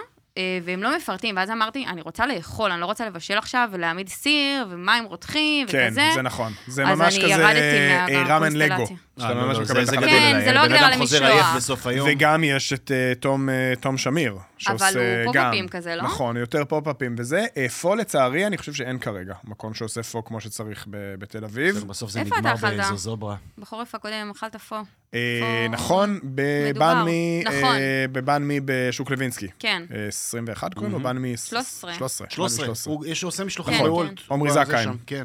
והם 0.63 0.83
לא 0.83 0.97
מפרטים, 0.97 1.37
ואז 1.37 1.51
אמרתי, 1.51 1.87
אני 1.87 2.01
רוצה 2.01 2.27
לאכול, 2.27 2.71
אני 2.71 2.81
לא 2.81 2.87
רוצה 2.87 3.07
לבשל 3.07 3.39
עכשיו 3.39 3.69
ולהעמיד 3.73 4.09
סיר 4.09 4.67
ומים 4.71 5.05
רותחים 5.05 5.67
כן, 5.67 5.87
וכזה. 5.87 6.11
זה 6.15 6.23
נכון. 6.23 6.53
זה 6.67 6.85
ממש 6.85 7.19
כזה 7.19 7.27
ירדתי 7.27 8.15
אה, 8.15 8.35
ראמן 8.35 8.53
לגו. 8.53 8.85
מהקונסטלציה. 9.19 9.25
שאתה 9.29 9.29
אה, 9.29 9.35
לא, 9.35 9.47
ממש 9.49 9.57
לא, 9.57 9.63
מקבל 9.65 9.85
זה- 9.85 9.93
את. 9.93 9.99
גדול 9.99 10.09
כן. 10.11 10.41
זה 10.45 10.53
לא 10.53 10.61
הגדרה 10.61 10.89
אדם 10.89 10.99
חוזר 10.99 11.21
למשלוח. 11.21 11.45
עייף 11.45 11.57
בסוף 11.57 11.87
היום. 11.87 12.09
וגם 12.13 12.45
יש 12.45 12.73
את 12.73 12.91
אה, 12.95 13.13
תום, 13.21 13.49
אה, 13.49 13.55
תום 13.81 13.99
שמיר, 13.99 14.37
שעושה 14.59 14.87
הוא 15.25 15.35
גם. 15.35 15.45
פופ-אפים 15.45 15.69
כזה, 15.69 15.97
לא? 15.97 16.03
נכון, 16.03 16.37
יותר 16.37 16.65
פופ-אפים 16.65 17.15
וזה. 17.19 17.45
אה, 17.57 17.69
פו 17.69 17.95
לצערי, 17.95 18.47
אני 18.47 18.59
חושב 18.59 18.73
שאין 18.73 18.99
כרגע 18.99 19.35
מקום 19.45 19.75
שעושה 19.75 20.03
פו 20.03 20.25
כמו 20.25 20.41
שצריך 20.41 20.87
ב- 20.91 21.15
בתל 21.19 21.45
אביב. 21.45 21.85
בסוף 21.89 22.11
זה 22.11 22.21
נגמר 22.21 22.39
אתה 22.39 22.55
אכלת? 22.55 22.77
באיזוזוברה. 22.77 23.37
בחורף 23.59 23.95
הקודם 23.95 24.31
אכלת 24.37 24.57
פה. 24.57 24.81
אה, 25.15 25.41
פו- 25.67 25.73
נכון. 25.73 26.21
בבנמי, 26.25 27.43
נכון. 27.47 27.77
אה, 27.77 28.05
בבנמי 28.13 28.61
בשוק 28.65 29.11
לוינסקי. 29.11 29.49
כן. 29.59 29.83
אה, 29.95 30.07
21 30.09 30.75
קוראים 30.75 30.93
לו? 30.93 31.01
בנמי... 31.01 31.37
13. 31.37 31.95
13. 31.95 32.27
13. 32.31 32.67
בנמי 32.67 32.77
הוא- 32.85 33.07
יש 33.07 33.21
שעושה 33.21 33.45
משלוחים 33.45 33.75
כן, 33.79 33.85
בוולט. 33.85 34.11
כן. 34.29 34.35
עמרי 34.35 34.49
הוא 34.51 34.55
זה 34.59 34.65
זכאי. 34.65 34.85
שם, 34.85 34.95
כן. 35.07 35.25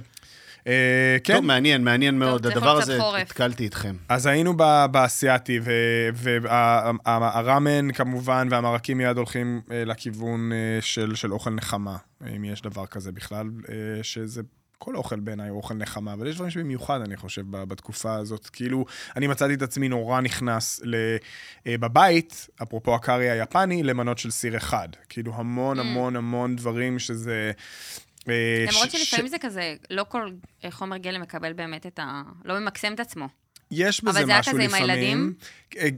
אה, 0.67 1.17
כן, 1.23 1.33
טוב, 1.35 1.45
מעניין, 1.45 1.83
מעניין 1.83 2.19
מאוד. 2.19 2.45
הדבר 2.45 2.77
הזה. 2.77 2.97
התקלתי 3.21 3.63
איתכם. 3.63 3.95
אז 4.09 4.25
היינו 4.25 4.53
ב- 4.57 4.85
באסייתי, 4.91 5.59
והראמן 7.05 7.91
כמובן, 7.91 8.47
והמרקים 8.51 8.97
מיד 8.97 9.17
הולכים 9.17 9.61
אה, 9.71 9.85
לכיוון 9.85 10.51
אה, 10.51 10.57
של, 10.81 11.15
של 11.15 11.33
אוכל 11.33 11.49
נחמה, 11.49 11.97
אם 12.35 12.45
יש 12.45 12.61
דבר 12.61 12.85
כזה 12.85 13.11
בכלל, 13.11 13.49
שזה... 14.01 14.41
כל 14.81 14.95
אוכל 14.95 15.19
בעיניי 15.19 15.49
הוא 15.49 15.57
אוכל 15.57 15.73
נחמה, 15.73 16.13
אבל 16.13 16.27
יש 16.27 16.35
דברים 16.35 16.51
שבמיוחד, 16.51 17.01
אני 17.01 17.17
חושב, 17.17 17.41
ב- 17.49 17.63
בתקופה 17.63 18.15
הזאת. 18.15 18.49
כאילו, 18.53 18.85
אני 19.15 19.27
מצאתי 19.27 19.53
את 19.53 19.61
עצמי 19.61 19.89
נורא 19.89 20.21
נכנס 20.21 20.81
ל, 20.83 20.95
בבית, 21.67 22.47
אפרופו 22.63 22.95
הקארי 22.95 23.29
היפני, 23.29 23.83
למנות 23.83 24.17
של 24.17 24.31
סיר 24.31 24.57
אחד. 24.57 24.89
כאילו, 25.09 25.33
המון 25.35 25.77
Mm. 25.77 25.81
המון 25.81 26.15
המון 26.15 26.55
דברים 26.55 26.99
שזה... 26.99 27.51
אה, 28.31 28.65
למרות 28.71 28.91
שלפעמים 28.91 29.27
זה 29.27 29.37
כזה, 29.41 29.75
לא 29.89 30.05
כל 30.09 30.29
אה, 30.65 30.71
חומר 30.71 30.97
גלם 30.97 31.21
מקבל 31.21 31.53
באמת 31.53 31.85
את 31.85 31.99
ה... 31.99 32.21
לא 32.45 32.59
ממקסם 32.59 32.93
את 32.93 32.99
עצמו. 32.99 33.27
יש 33.71 33.99
אבל 34.03 34.09
בזה 34.11 34.25
זה 34.25 34.31
היה 34.31 34.39
משהו 34.39 34.53
כזה 34.53 34.61
עם 34.63 34.67
לפעמים. 34.69 34.89
הילדים? 34.89 35.33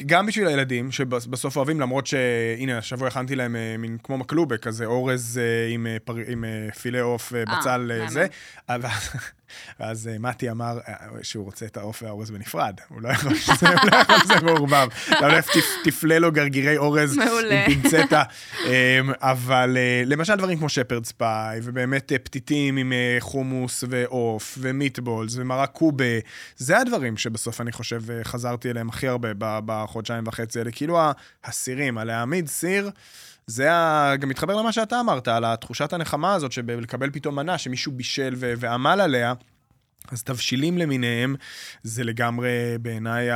גם 0.06 0.26
בשביל 0.26 0.48
הילדים, 0.48 0.91
שבסוף 0.91 1.58
אוהבים, 1.58 1.80
למרות 1.80 2.08
שהנה, 2.08 2.78
השבוע 2.78 3.08
הכנתי 3.08 3.36
להם 3.36 3.56
אה, 3.56 3.76
מין 3.78 3.98
כמו 4.04 4.17
מקלובה, 4.17 4.58
כזה 4.58 4.86
אורז 4.86 5.39
אה, 5.44 5.74
עם, 5.74 5.88
אה, 5.88 5.98
פר, 6.04 6.15
עם 6.28 6.44
אה, 6.46 6.72
פילה 6.82 7.02
עוף 7.02 7.34
אה, 7.34 7.44
בצל 7.46 7.91
אה. 8.02 8.10
זה. 8.10 8.28
אבל- 8.70 8.89
ואז 9.80 10.08
אה, 10.08 10.20
מתי 10.20 10.52
אמר 10.52 10.80
אה, 10.88 10.94
שהוא 11.22 11.46
רוצה 11.46 11.66
את 11.66 11.78
העוף 11.78 12.04
והאורז 12.04 12.32
בנפרד. 12.32 12.76
הוא 12.88 13.02
לא 13.02 13.10
יכול 13.10 13.32
הוא 13.62 13.70
לא 13.92 13.98
יכול 13.98 14.16
מעורבב. 14.44 14.88
אתה 15.08 15.28
הולך, 15.28 15.46
תפ- 15.50 15.84
תפלה 15.84 16.20
לו 16.20 16.32
גרגירי 16.32 16.78
אורז. 16.78 17.18
עם 17.18 17.82
פינצטה. 17.82 18.24
אמ, 18.66 18.72
אבל 19.20 19.78
אה, 19.78 20.04
למשל 20.06 20.36
דברים 20.36 20.58
כמו 20.58 20.70
שפרד 20.70 21.06
ספאי, 21.06 21.60
ובאמת 21.64 22.12
פתיתים 22.24 22.78
עם 22.78 22.94
חומוס 23.20 23.84
ועוף, 23.90 24.58
ומיטבולס, 24.62 25.34
ומרק 25.38 25.72
קובה, 25.72 26.06
זה 26.58 26.78
הדברים 26.78 27.18
שבסוף 27.18 27.62
אני 27.62 27.72
חושב 27.72 28.02
חזרתי 28.24 28.72
אליהם 28.72 28.90
הכי 28.90 29.08
הרבה 29.08 29.30
בחודשיים 29.40 30.24
וחצי 30.28 30.60
האלה. 30.60 30.72
כאילו 30.72 31.00
הסירים, 31.44 31.98
הלהעמיד 31.98 32.48
סיר, 32.48 32.90
זה 33.48 33.74
ה... 33.74 34.16
גם 34.20 34.30
מתחבר 34.30 34.56
למה 34.56 34.72
שאתה 34.72 35.00
אמרת, 35.00 35.28
על 35.28 35.46
התחושת 35.46 35.94
הנחמה 35.94 36.34
הזאת, 36.34 36.52
שלקבל 36.52 37.10
פתאום 37.12 37.36
מנה 37.36 37.58
שמישהו 37.58 37.92
בישל 37.92 38.34
ו- 38.38 38.54
ועמל 38.58 39.02
עליה. 39.02 39.34
אז 40.12 40.24
תבשילים 40.24 40.78
למיניהם, 40.78 41.36
זה 41.84 42.04
לגמרי 42.04 42.50
בעיניי 42.82 43.28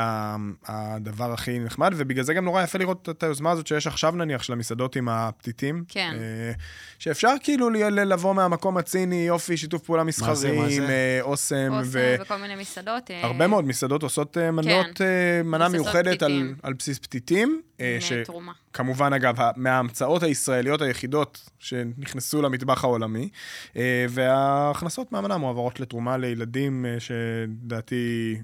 הדבר 0.65 1.33
הכי 1.33 1.59
נחמד, 1.59 1.93
ובגלל 1.97 2.23
זה 2.23 2.33
גם 2.33 2.45
נורא 2.45 2.63
יפה 2.63 2.77
לראות 2.77 3.09
את 3.09 3.23
היוזמה 3.23 3.51
הזאת 3.51 3.67
שיש 3.67 3.87
עכשיו 3.87 4.11
נניח 4.11 4.43
של 4.43 4.53
המסעדות 4.53 4.95
עם 4.95 5.09
הפתיתים. 5.09 5.83
כן. 5.87 6.15
אה, 6.19 6.51
שאפשר 6.99 7.33
כאילו 7.43 7.69
ל- 7.69 7.77
ל- 7.77 8.13
לבוא 8.13 8.35
מהמקום 8.35 8.77
הציני, 8.77 9.25
יופי, 9.27 9.57
שיתוף 9.57 9.83
פעולה 9.83 10.03
מסחרי? 10.03 10.77
עם 10.77 10.83
אה, 10.83 11.19
אוסם, 11.21 11.69
אוסם 11.71 11.89
ו... 11.91 12.15
וכל 12.21 12.35
מיני 12.35 12.55
מסעדות. 12.55 13.11
אה, 13.11 13.25
הרבה 13.25 13.47
מאוד 13.47 13.65
מסעדות 13.65 14.03
עושות 14.03 14.37
מנות, 14.37 15.01
אה, 15.01 15.43
מנה 15.43 15.69
מיוחדת 15.69 16.07
על, 16.07 16.15
פתיתים. 16.15 16.55
על 16.63 16.73
בסיס 16.73 16.99
פתיתים. 16.99 17.61
תרומה. 18.25 18.51
כמובן, 18.75 19.13
אגב, 19.13 19.35
מההמצאות 19.55 20.23
הישראליות 20.23 20.81
היחידות 20.81 21.49
שנכנסו 21.59 22.41
למטבח 22.41 22.83
העולמי, 22.83 23.29
אה, 23.75 24.05
וההכנסות 24.09 25.11
מהמנה 25.11 25.37
מועברות 25.37 25.79
לתרומה 25.79 26.17
לילדים 26.17 26.85
אה, 26.85 26.97
שלדעתי, 26.99 28.37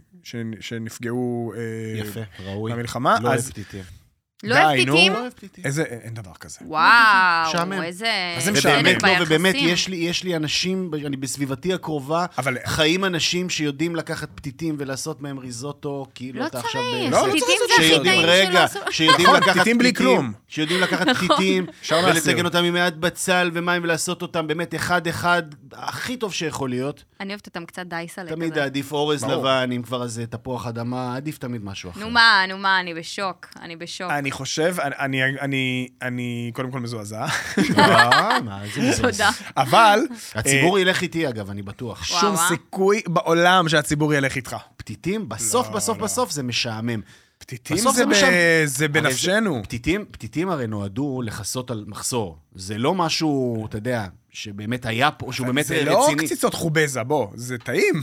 שנפגעו 0.59 1.53
אה, 1.57 1.99
יפה, 1.99 2.19
ראוי. 2.39 2.73
במלחמה. 2.73 3.17
לא 3.21 3.33
אז 3.33 3.49
פתיתים. 3.49 4.00
לא 4.43 4.56
די, 4.56 4.62
אוהב 4.63 4.77
נו. 4.88 4.93
פתיתים? 4.93 5.13
לא 5.13 5.19
אוהב 5.19 5.32
פתיתים. 5.34 5.63
איזה, 5.65 5.84
אין 5.84 6.13
דבר 6.13 6.32
כזה. 6.39 6.58
וואו, 6.65 7.49
משעמם. 7.49 7.82
איזה... 7.84 8.34
אז 8.38 8.43
זה 8.43 8.51
משעמם. 8.51 8.80
ובאמת 8.80 9.04
לא, 9.04 9.10
ביחסים. 9.10 9.25
ובאמת 9.25 9.56
יש 9.58 9.88
לי, 9.88 9.97
יש 9.97 10.23
לי 10.23 10.36
אנשים, 10.36 10.91
אני 11.06 11.17
בסביבתי 11.17 11.73
הקרובה, 11.73 12.25
אבל- 12.38 12.58
חיים 12.65 13.06
אנשים 13.06 13.49
שיודעים 13.49 13.95
לקחת 13.95 14.30
פתיתים 14.36 14.75
ולעשות 14.80 15.21
מהם 15.21 15.38
ריזוטו, 15.39 16.06
כאילו 16.15 16.39
לא 16.39 16.47
אתה 16.47 16.60
עכשיו... 16.60 16.82
צריך, 16.91 17.12
לא, 17.12 17.27
לא 17.27 17.32
פתיתים 17.32 17.39
צריך 17.47 17.60
זה 17.67 17.73
הכי 17.75 17.88
שיודעים, 17.88 18.21
טעים 18.25 18.30
רגע, 18.30 18.67
שלו. 18.67 18.82
שיודעים 18.91 19.27
נכון, 19.27 19.39
לקחת 19.41 19.56
פתיתים 19.56 19.77
בלי 19.77 19.93
כלום. 19.93 20.34
שיודעים 20.47 20.82
לקחת 20.82 21.08
פתיתים, 21.10 21.65
אפשר 21.82 21.95
ולצגן 21.95 22.13
להסיר. 22.15 22.45
אותם 22.45 22.63
עם 22.63 22.73
מעט 22.73 22.93
בצל 22.93 23.51
ומים 23.54 23.84
ולעשות 23.84 24.21
אותם 24.21 24.47
באמת 24.47 24.75
אחד-אחד, 24.75 25.43
הכי 25.73 26.17
טוב 26.17 26.34
שיכול 26.34 26.69
להיות. 26.69 27.04
אני 27.19 27.30
אוהבת 27.30 27.45
אותם 27.47 27.65
קצת 27.65 27.86
דייסלה 27.86 28.25
כזה. 28.25 28.36
תמיד 28.36 28.58
עדיף 28.58 28.91
אורז 28.91 29.23
ברור. 29.23 29.36
לבן, 29.36 29.71
עם 29.71 29.82
כבר 29.84 30.04
איזה 30.04 30.25
תפוח 30.27 30.67
אדמה, 30.67 31.15
עדיף 31.15 31.38
תמיד 31.38 31.63
משהו 31.65 31.89
אחר. 31.89 31.99
נו 31.99 32.10
מה, 32.10 32.43
נו 32.47 32.58
מה, 32.58 32.80
אני 32.80 32.93
בשוק, 32.93 33.47
אני 33.62 33.75
בשוק. 33.75 34.12
אני 34.12 34.30
חושב, 34.31 34.75
אני, 34.79 35.23
אני, 35.23 35.39
אני, 35.39 35.87
אני 36.01 36.51
קודם 36.53 36.71
כל 36.71 36.79
מזועזע, 36.79 37.25
אה, 37.77 38.39
מה, 38.41 38.63
איזה. 38.63 39.01
תודה. 39.01 39.29
אבל 39.57 39.99
הציבור 40.35 40.79
ילך 40.79 41.01
איתי, 41.01 41.29
אגב, 41.29 41.49
אני 41.49 41.61
בטוח. 41.61 42.03
שום 42.03 42.35
אה? 42.35 42.47
סיכוי 42.47 43.01
בעולם 43.07 43.69
שהציבור 43.69 44.13
ילך 44.13 44.35
איתך. 44.35 44.55
פתיתים, 44.77 45.29
בסוף, 45.29 45.67
לא, 45.67 45.73
בסוף, 45.73 45.97
לא. 45.97 46.03
בסוף 46.03 46.31
זה 46.31 46.43
משעמם. 46.43 47.01
פתיתים 47.37 47.77
זה 47.77 47.91
זה 47.91 48.05
ב- 48.05 48.61
זה 48.65 48.87
בנפשנו. 48.87 49.61
פתיתים, 49.63 50.05
פתיתים 50.11 50.49
הרי 50.49 50.67
נועדו 50.67 51.21
לכסות 51.21 51.71
על 51.71 51.85
מחסור. 51.87 52.37
זה 52.55 52.77
לא 52.77 52.95
משהו, 52.95 53.65
אתה 53.69 53.77
יודע, 53.77 54.07
שבאמת 54.33 54.85
היה 54.85 55.11
פה, 55.11 55.33
שהוא 55.33 55.47
באמת 55.47 55.65
זה 55.65 55.75
רציני. 55.75 55.91
לא 56.21 56.23
קציצות 56.25 56.53
חובזה, 56.53 57.03
בוא, 57.03 57.27
זה 57.35 57.57
טעים. 57.57 57.95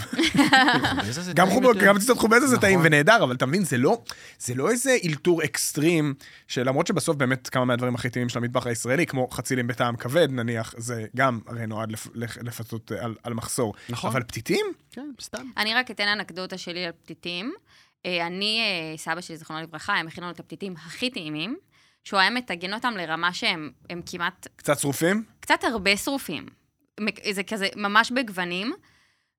זה 1.11 1.33
גם 1.33 1.49
חוב- 1.51 1.95
קציצות 1.97 2.19
חובזה 2.19 2.41
זה 2.41 2.57
נכון. 2.57 2.61
טעים 2.61 2.81
ונהדר, 2.83 3.25
אבל 3.25 3.35
אתה 3.35 3.47
מבין, 3.47 3.65
זה 3.65 3.79
לא, 3.79 4.03
זה 4.39 4.55
לא 4.55 4.71
איזה 4.71 4.97
אלתור 5.05 5.45
אקסטרים, 5.45 6.15
שלמרות 6.49 6.87
שבסוף 6.87 7.17
באמת 7.17 7.49
כמה 7.49 7.65
מהדברים 7.65 7.95
הכי 7.95 8.11
טעימים 8.11 8.29
של 8.29 8.39
המטבח 8.39 8.67
הישראלי, 8.67 9.07
כמו 9.07 9.29
חצילים 9.31 9.67
בטעם 9.67 9.97
כבד 9.97 10.29
נניח, 10.31 10.75
זה 10.77 11.07
גם 11.17 11.41
הרי 11.47 11.67
נועד 11.67 11.93
לפ- 11.93 12.09
לפ- 12.15 12.37
לפצות 12.43 12.93
על, 12.93 13.15
על 13.23 13.35
מחסור. 13.35 13.75
נכון. 13.89 14.11
אבל 14.11 14.23
פתיתים? 14.23 14.67
כן, 14.93 15.11
סתם. 15.21 15.47
אני 15.57 15.75
רק 15.75 15.91
אתן 15.91 16.09
אנקדוטה 16.09 16.59
שלי 16.59 16.85
על 16.85 16.93
פתיתים. 16.93 17.53
אה, 18.07 18.27
אני, 18.27 18.61
אה, 18.61 18.99
סבא 18.99 19.21
שלי, 19.21 19.37
זיכרונו 19.37 19.63
לברכה, 19.63 19.95
היה 19.95 20.03
מכין 20.03 20.25
לנו 20.25 20.33
את 20.33 20.41
הפתיתים 20.41 20.75
הכי 20.87 21.11
טעימים, 21.11 21.57
שהוא 22.05 22.21
היה 22.21 22.31
מטגן 22.31 22.75
אותם 22.75 22.95
לרמה 22.97 23.33
שהם 23.33 23.71
הם 23.91 24.01
כמעט, 24.07 24.47
קצת 24.57 24.79
שרופים? 24.79 25.25
קצת 25.49 25.65
הרבה 25.65 25.97
שרופים. 25.97 26.47
זה 27.31 27.43
כזה 27.43 27.67
ממש 27.77 28.13
בגוונים, 28.17 28.73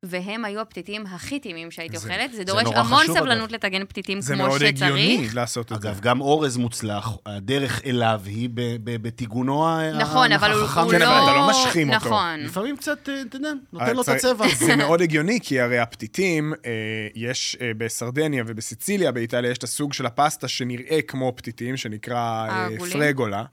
והם 0.03 0.45
היו 0.45 0.61
הפתיתים 0.61 1.05
הכי 1.05 1.39
טעימים 1.39 1.71
שהייתי 1.71 1.97
זה- 1.97 2.07
אוכלת. 2.09 2.31
זה 2.31 2.37
זה 2.37 2.43
דורש 2.43 2.63
נורא 2.63 2.77
המון 2.79 3.03
חשוב, 3.03 3.17
סבלנות 3.17 3.49
אגב. 3.49 3.55
לטגן 3.55 3.85
פתיתים 3.85 4.21
זה 4.21 4.33
כמו 4.35 4.47
מאוד 4.47 4.63
הגיוני 4.63 5.15
שצריך. 5.17 5.35
לעשות 5.35 5.71
את 5.71 5.81
זה. 5.81 5.89
אגב, 5.89 5.99
גם 5.99 6.21
אורז 6.21 6.57
מוצלח, 6.57 7.17
הדרך 7.25 7.81
אליו 7.85 8.21
היא 8.25 8.49
בטיגונו 8.83 9.67
ה- 9.67 9.91
נכון, 9.99 10.31
אבל 10.31 10.51
הוא 10.51 10.63
החכם 10.63 10.81
הוא 10.81 10.91
כן, 10.91 10.99
לא... 10.99 11.05
אבל 11.05 11.23
אתה 11.23 11.37
לא 11.37 11.49
משחים 11.49 11.93
אותו. 11.93 12.05
נכון. 12.05 12.39
לפעמים 12.39 12.77
קצת, 12.77 13.09
אה, 13.09 13.21
אתה 13.21 13.35
יודע, 13.35 13.51
נותן 13.73 13.95
לו 13.95 14.01
את 14.01 14.05
צריך- 14.05 14.17
הצבע. 14.25 14.47
זה 14.59 14.75
מאוד 14.75 15.01
הגיוני, 15.01 15.39
כי 15.43 15.59
הרי 15.59 15.79
הפתיתים, 15.79 16.53
אה, 16.65 16.71
יש 17.15 17.57
אה, 17.61 17.71
בסרדניה 17.77 18.43
ובסיציליה, 18.47 19.11
באיטליה, 19.11 19.51
יש 19.51 19.57
את 19.57 19.63
הסוג 19.63 19.93
של 19.93 20.05
הפסטה 20.05 20.47
שנראה 20.47 21.01
כמו 21.07 21.33
פתיתים, 21.35 21.77
שנקרא 21.77 22.15
אה, 22.15 22.51
העגולים? 22.51 22.93
פרגולה, 22.93 23.43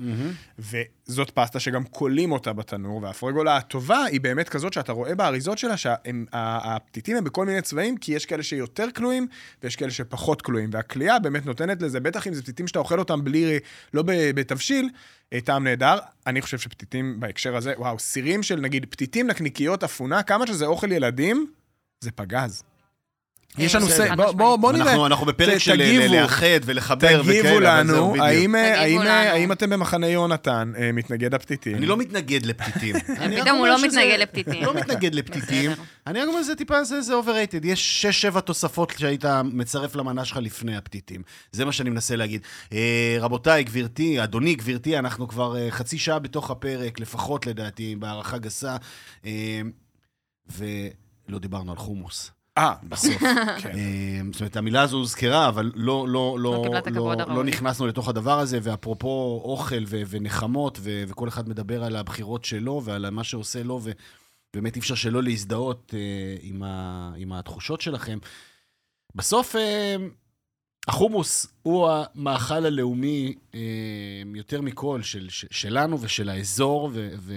וזאת 1.09 1.31
פסטה 1.31 1.61
שגם 1.61 1.85
קולים 1.85 2.33
אותה 2.33 2.53
בתנור, 2.53 3.03
והפרגולה 3.03 3.57
הטובה 3.57 4.05
היא 4.05 4.21
באמת 4.21 4.49
כזאת 4.49 4.73
שאתה 4.73 4.93
רואה 4.93 5.15
באריזות 5.15 5.59
שלה 5.59 5.77
שהפתיתים 5.77 7.17
הם 7.17 7.25
בכל 7.25 7.47
מיני 7.47 7.63
צבעים, 7.63 7.97
כי 7.97 8.13
יש 8.13 8.27
כאלה 8.27 8.43
שיותר 8.43 8.87
כלואים, 8.97 9.27
ויש 9.63 9.77
כאלה 9.77 9.91
שפחות 9.91 10.43
כלואים, 10.43 10.71
והכלייה 10.73 11.19
באמת 11.19 11.47
נותנת 11.47 11.83
לזה, 11.83 12.01
בטח 12.01 12.27
אם 12.27 12.35
זה 12.35 12.43
פתיתים 12.43 12.67
שאתה 12.67 12.79
אוכל 12.79 12.99
אותם 12.99 13.25
בלי, 13.25 13.59
לא 13.95 14.03
בתבשיל, 14.07 14.91
אה, 15.33 15.41
טעם 15.41 15.65
נהדר. 15.65 15.99
אני 16.27 16.43
חושב 16.43 16.59
שפתיתים 16.59 17.21
בהקשר 17.21 17.57
הזה, 17.57 17.75
וואו, 17.79 17.99
סירים 17.99 18.43
של 18.43 18.61
נגיד 18.61 18.87
פתיתים, 18.91 19.27
נקניקיות, 19.27 19.85
אפונה, 19.85 20.23
כמה 20.23 20.47
שזה 20.47 20.67
אוכל 20.67 20.93
ילדים, 20.93 21.47
זה 22.01 22.11
פגז. 22.11 22.63
יש 23.59 23.75
לנו 23.75 23.87
בסדר. 23.87 24.05
סט, 24.05 24.11
חד 24.11 24.17
בוא- 24.17 24.33
בוא 24.33 24.57
בוא 24.57 24.73
נראה. 24.73 24.87
אנחנו- 24.91 25.07
אנחנו 25.07 25.27
בפרק 25.27 25.59
של 25.59 25.81
אה. 25.81 26.07
לאחד 26.09 26.45
ולחבר 26.65 27.23
וכאלה. 27.25 27.43
תגיבו 27.43 27.61
לנו. 27.61 28.15
האם, 28.23 28.55
אה, 28.57 28.75
אה, 28.83 28.89
לנו. 28.89 29.11
האם 29.11 29.53
אתם 29.53 29.71
במחנה 29.71 30.09
יונתן 30.09 30.73
מתנגד 30.93 31.35
הפתיתים? 31.35 31.77
אני 31.77 31.87
לא 31.87 31.97
מתנגד 31.97 32.47
לפתיתים. 32.47 32.97
פתאום 33.43 33.59
הוא 33.59 33.67
לא 33.67 33.83
מתנגד 33.85 34.19
לפתיתים. 34.19 34.65
לא 34.65 34.75
מתנגד 34.75 35.15
לפתיתים. 35.15 35.71
אני 36.07 36.21
רק 36.21 36.29
אומר, 36.29 36.43
זה 36.43 36.55
טיפה, 36.55 36.85
זה 36.85 37.01
overrated. 37.15 37.61
יש 37.67 38.03
שש-שבע 38.03 38.41
תוספות 38.41 38.93
שהיית 38.99 39.25
מצרף 39.45 39.97
למנה 39.97 40.25
שלך 40.25 40.37
לפני 40.43 40.77
הפתיתים. 40.77 41.23
זה 41.53 41.65
מה 41.65 41.73
שאני 41.73 41.91
מנסה 41.91 42.17
להגיד. 42.17 42.41
רבותיי, 43.21 43.65
גברתי, 43.65 44.23
אדוני, 44.23 44.55
גברתי, 44.55 44.99
אנחנו 44.99 45.29
כבר 45.29 45.71
חצי 45.71 45.99
שעה 45.99 46.19
בתוך 46.19 46.51
הפרק, 46.51 47.01
לפחות 47.01 47.47
לדעתי, 47.47 47.97
בהערכה 47.99 48.39
גסה. 48.39 48.77
ולא 50.49 51.39
דיברנו 51.39 51.73
על 51.73 51.79
חומוס. 51.79 52.31
אה, 52.59 52.75
בסוף. 52.89 53.19
כן. 53.63 53.79
אה, 53.79 54.21
זאת 54.33 54.41
אומרת, 54.41 54.57
המילה 54.57 54.83
הזו 54.83 54.97
הוזכרה, 54.97 55.49
אבל 55.49 55.73
לא, 55.75 56.09
לא, 56.09 56.37
לא 56.41 56.65
לא, 56.95 57.15
לא. 57.17 57.35
לא 57.35 57.45
נכנסנו 57.45 57.87
לתוך 57.87 58.09
הדבר 58.09 58.39
הזה, 58.39 58.59
ואפרופו 58.63 59.41
אוכל 59.45 59.85
ו- 59.87 60.03
ונחמות, 60.09 60.79
ו- 60.83 61.05
וכל 61.09 61.29
אחד 61.29 61.49
מדבר 61.49 61.85
על 61.85 61.97
הבחירות 61.97 62.45
שלו 62.45 62.81
ועל 62.85 63.11
מה 63.11 63.25
שעושה 63.25 63.63
לו, 63.63 63.81
ובאמת 63.83 64.77
אי 64.77 64.81
אפשר 64.81 64.95
שלא 64.95 65.23
להזדהות 65.23 65.95
אה, 65.97 66.37
עם, 66.43 66.63
ה- 66.63 67.13
עם 67.17 67.33
התחושות 67.33 67.81
שלכם. 67.81 68.19
בסוף, 69.15 69.57
אה, 69.57 69.97
החומוס 70.89 71.47
הוא 71.63 71.89
המאכל 71.91 72.67
הלאומי 72.67 73.35
אה, 73.55 73.61
יותר 74.35 74.61
מכל 74.61 75.03
של, 75.03 75.29
של, 75.29 75.47
שלנו 75.51 76.01
ושל 76.01 76.29
האזור, 76.29 76.91
ו, 76.93 77.09
ו, 77.19 77.35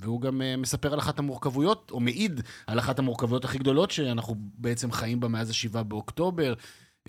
והוא 0.00 0.20
גם 0.20 0.42
אה, 0.42 0.56
מספר 0.56 0.92
על 0.92 0.98
אחת 0.98 1.18
המורכבויות, 1.18 1.90
או 1.90 2.00
מעיד 2.00 2.40
על 2.66 2.78
אחת 2.78 2.98
המורכבויות 2.98 3.44
הכי 3.44 3.58
גדולות 3.58 3.90
שאנחנו 3.90 4.34
בעצם 4.38 4.92
חיים 4.92 5.20
בה 5.20 5.28
מאז 5.28 5.50
ה-7 5.50 5.82
באוקטובר. 5.82 6.54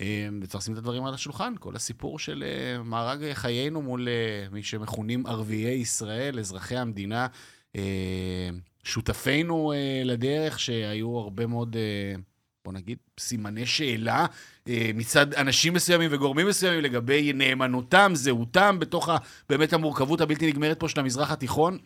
אה, 0.00 0.28
וצריך 0.42 0.62
לשים 0.62 0.74
את 0.74 0.78
הדברים 0.78 1.04
על 1.04 1.14
השולחן, 1.14 1.54
כל 1.60 1.76
הסיפור 1.76 2.18
של 2.18 2.44
אה, 2.46 2.82
מארג 2.82 3.32
חיינו 3.32 3.82
מול 3.82 4.08
אה, 4.08 4.48
מי 4.52 4.62
שמכונים 4.62 5.26
ערביי 5.26 5.74
ישראל, 5.74 6.38
אזרחי 6.38 6.76
המדינה, 6.76 7.26
אה, 7.76 8.50
שותפינו 8.84 9.72
אה, 9.72 10.02
לדרך, 10.04 10.60
שהיו 10.60 11.18
הרבה 11.18 11.46
מאוד, 11.46 11.76
אה, 11.76 12.20
בוא 12.64 12.72
נגיד, 12.72 12.98
סימני 13.20 13.66
שאלה 13.66 14.26
מצד 14.94 15.34
אנשים 15.34 15.74
מסוימים 15.74 16.10
וגורמים 16.12 16.46
מסוימים 16.46 16.80
לגבי 16.80 17.32
נאמנותם, 17.32 18.12
זהותם, 18.14 18.76
בתוך 18.78 19.08
ה, 19.08 19.16
באמת 19.48 19.72
המורכבות 19.72 20.20
הבלתי 20.20 20.46
נגמרת 20.46 20.80
פה 20.80 20.88
של 20.88 21.00
המזרח 21.00 21.30
התיכון. 21.30 21.78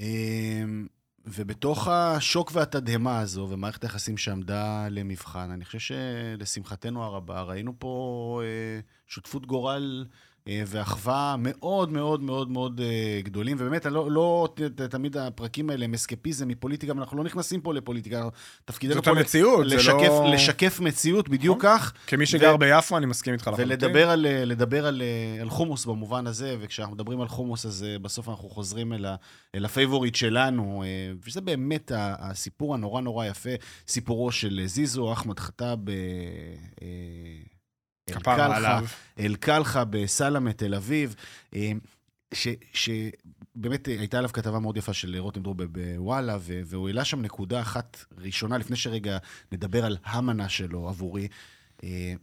אמ, 0.00 0.86
ובתוך 1.24 1.88
השוק 1.88 2.50
והתדהמה 2.54 3.18
הזו, 3.18 3.46
ומערכת 3.50 3.82
היחסים 3.84 4.16
שעמדה 4.16 4.88
למבחן, 4.90 5.50
אני 5.50 5.64
חושב 5.64 5.78
שלשמחתנו 5.78 7.04
הרבה, 7.04 7.42
ראינו 7.42 7.72
פה 7.78 8.40
אה, 8.44 8.80
שותפות 9.06 9.46
גורל 9.46 10.06
ואחווה 10.48 11.34
מאוד 11.38 11.92
מאוד 11.92 12.22
מאוד 12.22 12.50
מאוד 12.50 12.80
אה, 12.80 13.20
גדולים, 13.22 13.56
ובאמת, 13.60 13.86
לא, 13.86 14.10
לא 14.10 14.48
תמיד 14.90 15.16
הפרקים 15.16 15.70
האלה 15.70 15.84
הם 15.84 15.94
אסקפיזם 15.94 16.48
מפוליטיקה, 16.48 16.92
אבל 16.92 17.00
אנחנו 17.00 17.18
לא 17.18 17.24
נכנסים 17.24 17.60
פה 17.60 17.74
לפוליטיקה, 17.74 18.28
תפקידנו 18.64 19.02
פה 19.02 19.10
המציאות, 19.10 19.66
לשקף, 19.66 20.08
לא... 20.08 20.30
לשקף 20.32 20.80
מציאות 20.80 21.28
בדיוק 21.28 21.62
כך. 21.62 21.92
כמי 22.06 22.26
שגר 22.26 22.56
ביפו, 22.56 22.96
אני 22.96 23.06
מסכים 23.06 23.32
איתך 23.32 23.46
לחלוטין. 23.46 23.66
ולדבר 23.66 24.10
על, 24.10 24.26
לדבר 24.28 24.86
על, 24.86 25.02
על 25.40 25.50
חומוס 25.50 25.86
במובן 25.86 26.26
הזה, 26.26 26.56
וכשאנחנו 26.60 26.94
מדברים 26.94 27.20
על 27.20 27.28
חומוס, 27.28 27.66
אז 27.66 27.86
אה, 27.88 27.98
בסוף 27.98 28.28
אנחנו 28.28 28.48
חוזרים 28.48 28.92
אל, 28.92 29.04
ה, 29.04 29.16
אל 29.54 29.64
ה 29.64 29.70
favorite 29.70 30.14
שלנו, 30.14 30.82
אה, 30.82 31.12
וזה 31.26 31.40
באמת 31.40 31.92
הסיפור 31.94 32.74
הנורא 32.74 33.00
נורא 33.00 33.26
יפה, 33.26 33.50
סיפורו 33.88 34.32
של 34.32 34.62
זיזו, 34.66 35.12
אחמד 35.12 35.38
חטאב, 35.38 35.78
אה, 38.10 38.16
אה, 38.38 38.56
עליו. 38.56 38.84
אל-קלחה 39.18 39.84
בסלמה, 39.84 40.52
תל 40.52 40.74
אביב, 40.74 41.14
אה, 41.54 41.72
ש, 42.34 42.48
שבאמת 42.72 43.86
הייתה 43.86 44.18
עליו 44.18 44.30
כתבה 44.32 44.58
מאוד 44.58 44.76
יפה 44.76 44.92
של 44.92 45.16
רותם 45.18 45.42
דרור 45.42 45.54
בוואלה, 45.54 46.38
והוא 46.40 46.88
העלה 46.88 47.04
שם 47.04 47.22
נקודה 47.22 47.60
אחת 47.60 48.04
ראשונה, 48.18 48.58
לפני 48.58 48.76
שרגע 48.76 49.18
נדבר 49.52 49.84
על 49.84 49.96
המנה 50.04 50.48
שלו 50.48 50.88
עבורי. 50.88 51.28
אה, 51.84 52.14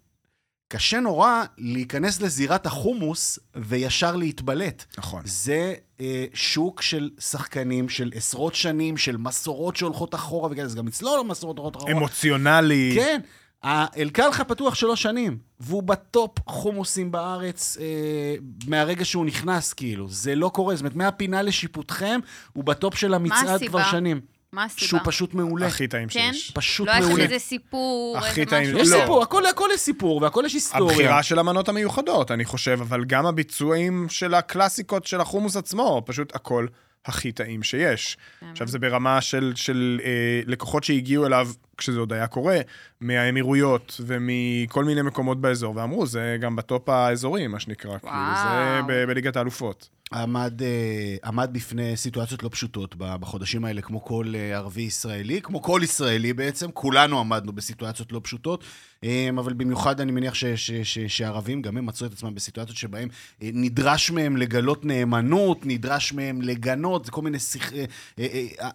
קשה 0.67 0.99
נורא 0.99 1.43
להיכנס 1.57 2.21
לזירת 2.21 2.65
החומוס 2.65 3.39
וישר 3.55 4.15
להתבלט. 4.15 4.85
נכון. 4.97 5.21
זה 5.25 5.73
אה, 6.01 6.25
שוק 6.33 6.81
של 6.81 7.09
שחקנים, 7.19 7.89
של 7.89 8.11
עשרות 8.15 8.55
שנים, 8.55 8.97
של 8.97 9.17
מסורות 9.17 9.75
שהולכות 9.75 10.15
אחורה 10.15 10.51
וכאלה, 10.51 10.67
זה 10.67 10.77
גם 10.77 10.87
אצלו 10.87 11.17
לא 11.17 11.23
מסורות 11.23 11.57
הולכות 11.57 11.77
אחורה. 11.77 11.91
אמוציונלי. 11.91 12.91
כן. 12.95 13.21
אל-קלחה 13.65 14.43
פתוח 14.43 14.75
שלוש 14.75 15.01
שנים, 15.01 15.37
והוא 15.59 15.83
ב 15.83 15.95
top 15.95 16.31
חומוסים 16.47 17.11
בארץ 17.11 17.77
אה, 17.81 18.35
מהרגע 18.67 19.05
שהוא 19.05 19.25
נכנס, 19.25 19.73
כאילו. 19.73 20.09
זה 20.09 20.35
לא 20.35 20.49
קורה. 20.53 20.75
זאת 20.75 20.81
אומרת, 20.81 20.95
מהפינה 20.95 21.41
לשיפוטכם, 21.41 22.19
הוא 22.53 22.63
ב 22.63 22.71
top 22.71 22.95
של 22.95 23.13
המצעד? 23.13 23.63
כבר 23.67 23.83
שנים. 23.83 24.21
מה 24.51 24.63
הסיבה? 24.63 24.87
שהוא 24.87 24.99
פשוט 25.03 25.33
מעולה. 25.33 25.67
הכי 25.67 25.87
טעים 25.87 26.07
כן? 26.09 26.33
שיש. 26.33 26.51
פשוט 26.51 26.87
לא 26.87 26.91
היה 26.91 27.01
מעולה. 27.01 27.23
לך 27.23 27.31
איזה 27.31 27.45
סיפור, 27.45 28.17
הכי 28.17 28.41
איזה 28.41 28.49
טעים. 28.49 28.63
משהו. 28.69 28.79
יש 28.79 28.89
לא. 28.89 28.99
סיפור, 28.99 29.23
הכל, 29.23 29.45
הכל 29.45 29.69
יש 29.73 29.79
סיפור, 29.79 30.21
והכל 30.21 30.43
יש 30.45 30.53
היסטוריה. 30.53 30.95
הבחירה 30.95 31.23
של 31.23 31.39
המנות 31.39 31.69
המיוחדות, 31.69 32.31
אני 32.31 32.45
חושב, 32.45 32.77
אבל 32.81 33.05
גם 33.05 33.25
הביצועים 33.25 34.05
של 34.09 34.33
הקלאסיקות 34.33 35.05
של 35.05 35.21
החומוס 35.21 35.55
עצמו, 35.55 36.01
פשוט 36.05 36.35
הכל 36.35 36.67
הכי 37.05 37.31
טעים 37.31 37.63
שיש. 37.63 38.17
עכשיו, 38.51 38.67
זה 38.67 38.79
ברמה 38.79 39.21
של, 39.21 39.53
של 39.55 39.99
אה, 40.03 40.41
לקוחות 40.45 40.83
שהגיעו 40.83 41.25
אליו, 41.25 41.49
כשזה 41.77 41.99
עוד 41.99 42.13
היה 42.13 42.27
קורה, 42.27 42.57
מהאמירויות 43.01 44.01
ומכל 44.05 44.83
מיני 44.83 45.01
מקומות 45.01 45.41
באזור, 45.41 45.75
ואמרו, 45.75 46.05
זה 46.05 46.37
גם 46.39 46.55
בטופ 46.55 46.89
האזורי, 46.89 47.47
מה 47.47 47.59
שנקרא. 47.59 47.97
כאילו, 47.97 48.13
זה 48.43 48.81
ב- 48.87 49.05
בליגת 49.07 49.35
האלופות. 49.35 49.89
עמד, 50.13 50.61
אה, 50.61 51.15
עמד 51.23 51.49
בפני 51.53 51.97
סיטואציות 51.97 52.43
לא 52.43 52.49
פשוטות 52.49 52.95
בחודשים 52.97 53.65
האלה, 53.65 53.81
כמו 53.81 54.05
כל 54.05 54.33
אה, 54.35 54.55
ערבי 54.55 54.81
ישראלי, 54.81 55.41
כמו 55.41 55.61
כל 55.61 55.81
ישראלי 55.83 56.33
בעצם, 56.33 56.71
כולנו 56.71 57.19
עמדנו 57.19 57.51
בסיטואציות 57.51 58.11
לא 58.11 58.21
פשוטות, 58.23 58.63
אה, 59.03 59.29
אבל 59.39 59.53
במיוחד 59.53 60.01
אני 60.01 60.11
מניח 60.11 60.33
ש, 60.33 60.45
ש, 60.45 60.71
ש, 60.71 60.99
שערבים, 60.99 61.61
גם 61.61 61.77
הם 61.77 61.85
מצאו 61.85 62.07
את 62.07 62.11
עצמם 62.11 62.35
בסיטואציות 62.35 62.77
שבהם 62.77 63.09
נדרש 63.41 64.11
מהם 64.11 64.37
לגלות 64.37 64.85
נאמנות, 64.85 65.65
נדרש 65.65 66.13
מהם 66.13 66.41
לגנות. 66.41 67.05
זה 67.05 67.11
כל 67.11 67.21
מיני 67.21 67.39
שיח... 67.39 67.71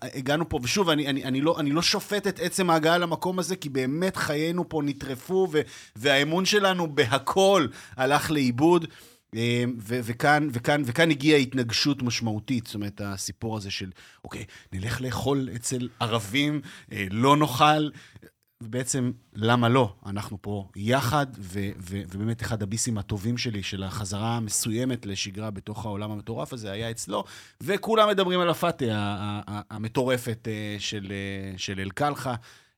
הגענו 0.03 0.49
פה, 0.49 0.59
ושוב, 0.63 0.91
אני, 0.91 1.07
אני, 1.07 1.25
אני, 1.25 1.41
לא, 1.41 1.61
אני 1.61 1.71
לא 1.71 1.83
שופט 1.83 2.27
את 2.27 2.41
עצם 2.41 2.71
ההגעה 2.89 2.99
למקום 2.99 3.39
הזה, 3.39 3.57
כי 3.57 3.69
באמת 3.69 4.17
חיינו 4.17 4.69
פה 4.69 4.83
נטרפו, 4.85 5.49
ו, 5.53 5.61
והאמון 5.97 6.45
שלנו 6.45 6.95
בהכל 6.95 7.67
הלך 7.97 8.31
לאיבוד. 8.31 8.87
אה, 9.37 9.65
ו- 9.79 10.01
וכאן, 10.05 10.49
וכאן, 10.53 10.83
וכאן 10.87 11.11
הגיעה 11.11 11.39
התנגשות 11.39 12.03
משמעותית, 12.03 12.67
זאת 12.67 12.75
אומרת, 12.75 13.01
הסיפור 13.05 13.57
הזה 13.57 13.71
של, 13.71 13.91
אוקיי, 14.25 14.45
נלך 14.73 15.01
לאכול 15.01 15.49
אצל 15.57 15.89
ערבים, 16.01 16.61
אה, 16.93 17.07
לא 17.11 17.37
נאכל, 17.37 17.89
ובעצם, 18.63 19.13
למה 19.35 19.69
לא? 19.69 19.95
אנחנו 20.07 20.39
פה 20.41 20.69
יחד, 20.77 21.27
ו- 21.39 21.71
ו- 21.79 22.03
ובאמת 22.11 22.43
אחד 22.43 22.63
הביסים 22.63 22.99
הטובים 22.99 23.39
שלי, 23.39 23.63
של 23.63 23.83
החזרה 23.83 24.37
המסוימת 24.37 25.07
לשגרה 25.07 25.51
בתוך 25.51 25.87
העולם 25.87 26.11
המטורף 26.11 26.53
הזה, 26.53 26.73
היה 26.73 26.91
אצלו, 26.91 27.25
וכולם 27.61 28.09
מדברים 28.09 28.41
על 28.41 28.51
הפאטה 28.51 28.85
המטורפת 29.71 30.49
אה, 30.49 30.77
של, 30.79 31.13
של 31.57 31.81
אל-קלחה. 31.81 32.35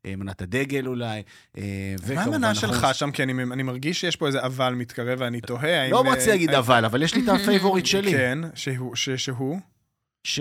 אה, 0.07 0.17
מנת 0.17 0.43
הדגל 0.43 0.87
אולי, 0.87 1.23
אה, 1.59 1.95
מה. 2.15 2.23
המנה 2.23 2.49
אנחנו- 2.51 2.61
שלך 2.61 2.87
שם? 2.93 3.11
כי 3.11 3.23
אני, 3.23 3.33
אני 3.53 3.63
מרגיש 3.63 4.01
שיש 4.01 4.17
פה 4.17 4.27
איזה 4.27 4.43
אבל 4.47 4.75
מתקרב, 4.75 5.19
ואני 5.21 5.41
תוהה. 5.41 5.89
לא 5.89 6.05
אה, 6.07 6.15
רוצה 6.15 6.27
להגיד 6.31 6.51
אה, 6.51 6.59
אבל, 6.59 6.85
אבל 6.85 7.03
יש 7.03 7.15
לי 7.15 7.25
את 7.25 7.29
ה 7.43 7.48
favorite 7.48 7.87
שלי. 7.87 8.11
כן, 8.13 8.39
שהוא, 8.55 8.97
ש, 8.97 9.11
שהוא? 9.11 9.59
ש... 10.25 10.41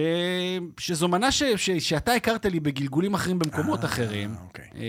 שזו 0.80 1.08
מנה 1.08 1.32
ש... 1.32 1.44
ש... 1.44 1.70
שאתה 1.70 2.14
הכרת 2.14 2.46
לי 2.46 2.60
בגלגולים 2.60 3.14
אחרים 3.14 3.40
במקומות 3.40 3.80
אה, 3.80 3.86
אחרים, 3.86 4.36
אוקיי. 4.44 4.68
אה, 4.76 4.82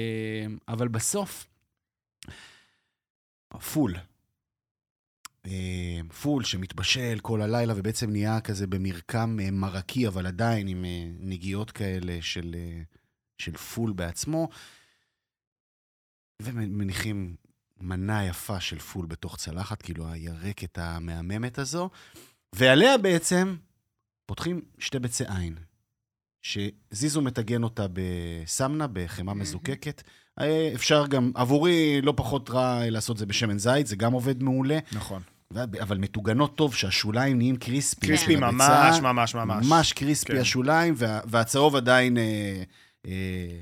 אבל 0.68 0.88
בסוף, 0.88 1.46
פול. 3.72 3.94
פול 6.22 6.44
שמתבשל 6.44 7.18
כל 7.22 7.42
הלילה 7.42 7.74
ובעצם 7.76 8.10
נהיה 8.10 8.40
כזה 8.40 8.66
במרקם 8.66 9.38
מרקי, 9.52 10.08
אבל 10.08 10.26
עדיין 10.26 10.68
עם 10.68 10.84
נגיעות 11.20 11.70
כאלה 11.70 12.18
של, 12.20 12.54
של 13.40 13.56
פול 13.56 13.92
בעצמו, 13.92 14.48
ומניחים 16.42 17.36
מנה 17.80 18.24
יפה 18.24 18.60
של 18.60 18.78
פול 18.78 19.06
בתוך 19.06 19.36
צלחת, 19.36 19.82
כאילו 19.82 20.08
הירקת 20.08 20.78
המהממת 20.78 21.58
הזו, 21.58 21.90
ועליה 22.54 22.98
בעצם 22.98 23.56
פותחים 24.26 24.60
שתי 24.78 24.98
ביצי 24.98 25.24
עין, 25.28 25.56
שזיזו 26.42 27.22
מטגן 27.22 27.62
אותה 27.62 27.86
בסמנה, 27.92 28.86
בחמאה 28.92 29.34
מזוקקת. 29.34 30.02
אה, 30.40 30.70
אפשר 30.74 31.06
גם, 31.06 31.32
עבורי 31.34 32.00
לא 32.02 32.14
פחות 32.16 32.50
רע 32.50 32.90
לעשות 32.90 33.16
זה 33.18 33.26
בשמן 33.26 33.58
זית, 33.58 33.86
זה 33.86 33.96
גם 33.96 34.12
עובד 34.12 34.42
מעולה, 34.42 34.78
נכון. 34.92 35.22
אבל 35.82 35.98
מטוגנות 35.98 36.56
טוב, 36.56 36.74
שהשוליים 36.74 37.38
נהיים 37.38 37.56
קריספי. 37.56 38.06
קריספי 38.06 38.36
ממש. 38.36 39.00
ממש, 39.02 39.34
ממש. 39.34 39.66
ממש 39.66 39.92
קריספי 39.92 40.32
כן. 40.32 40.40
השוליים, 40.40 40.94
וה, 40.96 41.20
והצהוב 41.24 41.76
עדיין 41.76 42.18
אה, 42.18 42.62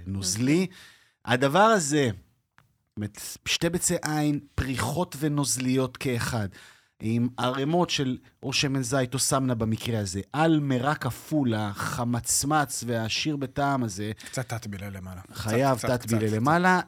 נוזלי. 0.07 0.67
הדבר 1.25 1.59
הזה, 1.59 2.11
שתי 3.45 3.69
ביצי 3.69 3.95
עין, 4.03 4.41
פריחות 4.55 5.17
ונוזליות 5.19 5.97
כאחד, 5.97 6.49
עם 7.01 7.29
ערימות 7.37 7.91
של 7.91 8.19
או 8.43 8.53
שמן 8.53 8.83
זית 8.83 9.15
או 9.15 9.19
סמנה 9.19 9.55
במקרה 9.55 9.99
הזה, 9.99 10.21
על 10.33 10.61
מרק 10.61 11.03
כפול, 11.03 11.55
החמצמץ 11.55 12.85
והעשיר 12.87 13.37
בטעם 13.37 13.85
הזה, 13.85 14.13
קצת 14.25 14.49
תטבילה 14.49 14.91
למעלה. 14.91 15.21
חייב 15.33 15.79
תטבילה. 15.79 16.37
למעלה. 16.37 16.81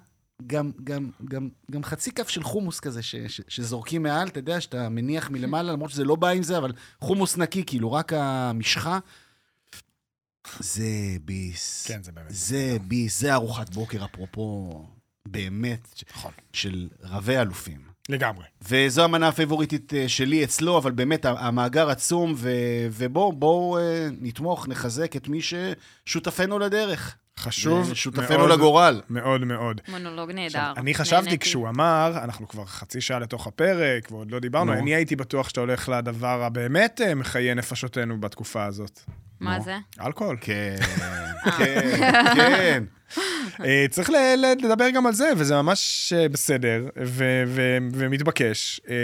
גם, 0.46 0.70
גם, 0.84 1.11
גם, 1.24 1.48
גם 1.70 1.84
חצי 1.84 2.12
כף 2.12 2.28
של 2.28 2.42
חומוס 2.42 2.80
כזה 2.80 3.03
ש, 3.03 3.16
ש, 3.16 3.40
שזורקים 3.48 4.03
מעל, 4.03 4.28
אתה 4.28 4.38
יודע, 4.38 4.61
שאתה 4.61 4.88
מניח 4.88 5.30
מלמעלה, 5.30 5.72
למרות 5.72 5.90
שזה 5.90 6.05
לא 6.05 6.16
בא 6.16 6.28
עם 6.28 6.42
זה, 6.42 6.59
אבל 6.59 6.72
חומוס 7.01 7.36
נקי, 7.36 7.64
כאילו, 7.66 7.92
רק 7.92 8.12
המשחה. 8.12 8.98
זה 10.61 10.84
ביס. 11.24 11.86
כן, 11.86 12.03
זה 12.03 12.12
באמת. 12.12 12.26
זה 12.30 12.76
ביס, 12.82 13.20
זה 13.20 13.34
ארוחת 13.34 13.70
בוקר, 13.74 14.05
אפרופו, 14.05 14.84
באמת, 15.28 16.03
נכון. 16.11 16.32
של 16.53 16.88
רבי 17.03 17.38
אלופים. 17.38 17.91
לגמרי. 18.09 18.45
וזו 18.68 19.05
המנה 19.05 19.28
הפייבוריטית 19.28 19.95
אה, 19.95 20.09
שלי 20.09 20.45
אצלו, 20.45 20.78
אבל 20.78 20.91
באמת 20.91 21.24
המאגר 21.24 21.91
עצום, 21.91 22.34
ו- 22.36 22.86
ובואו 22.91 23.32
בואו, 23.32 23.78
אה, 23.78 24.09
נתמוך, 24.20 24.68
נחזק 24.68 25.16
את 25.16 25.28
מי 25.28 25.41
ששותפנו 25.43 26.59
לדרך. 26.59 27.16
חשוב 27.41 27.95
שותפנו 27.95 28.38
מאוד, 28.38 28.51
לגורל. 28.51 29.01
מאוד 29.11 29.45
מאוד. 29.45 29.80
מונולוג 29.88 30.32
נהדר. 30.32 30.59
עכשיו, 30.59 30.74
אני 30.76 30.95
חשבתי. 30.95 31.38
כשהוא 31.38 31.68
אמר, 31.68 32.12
אנחנו 32.24 32.49
כבר 32.49 32.64
חצי 32.64 33.01
שעה 33.01 33.18
לתוך 33.18 33.47
הפרק, 33.47 34.11
ועוד 34.11 34.30
לא 34.30 34.38
דיברנו, 34.38 34.72
נו. 34.74 34.78
אני 34.78 34.95
הייתי 34.95 35.16
בטוח 35.16 35.49
שאתה 35.49 35.61
הולך 35.61 35.88
לדבר 35.88 36.43
הבאמת 36.43 37.01
אה, 37.05 37.14
מחיי 37.14 37.55
נפשותנו 37.55 38.20
בתקופה 38.20 38.64
הזאת. 38.64 39.01
מה 39.41 39.59
נו. 39.59 39.64
זה? 39.64 39.76
אלכוהול. 40.01 40.36
כן, 40.41 40.76
כן, 41.59 41.91
כן. 42.36 42.84
אה, 43.64 43.86
צריך 43.91 44.11
לדבר 44.62 44.91
גם 44.91 45.07
על 45.07 45.12
זה, 45.12 45.32
וזה 45.36 45.55
ממש 45.62 46.12
אה, 46.16 46.28
בסדר 46.28 46.88
ו- 47.05 47.43
ו- 47.47 47.78
ומתבקש. 47.93 48.80
אה, 48.91 48.97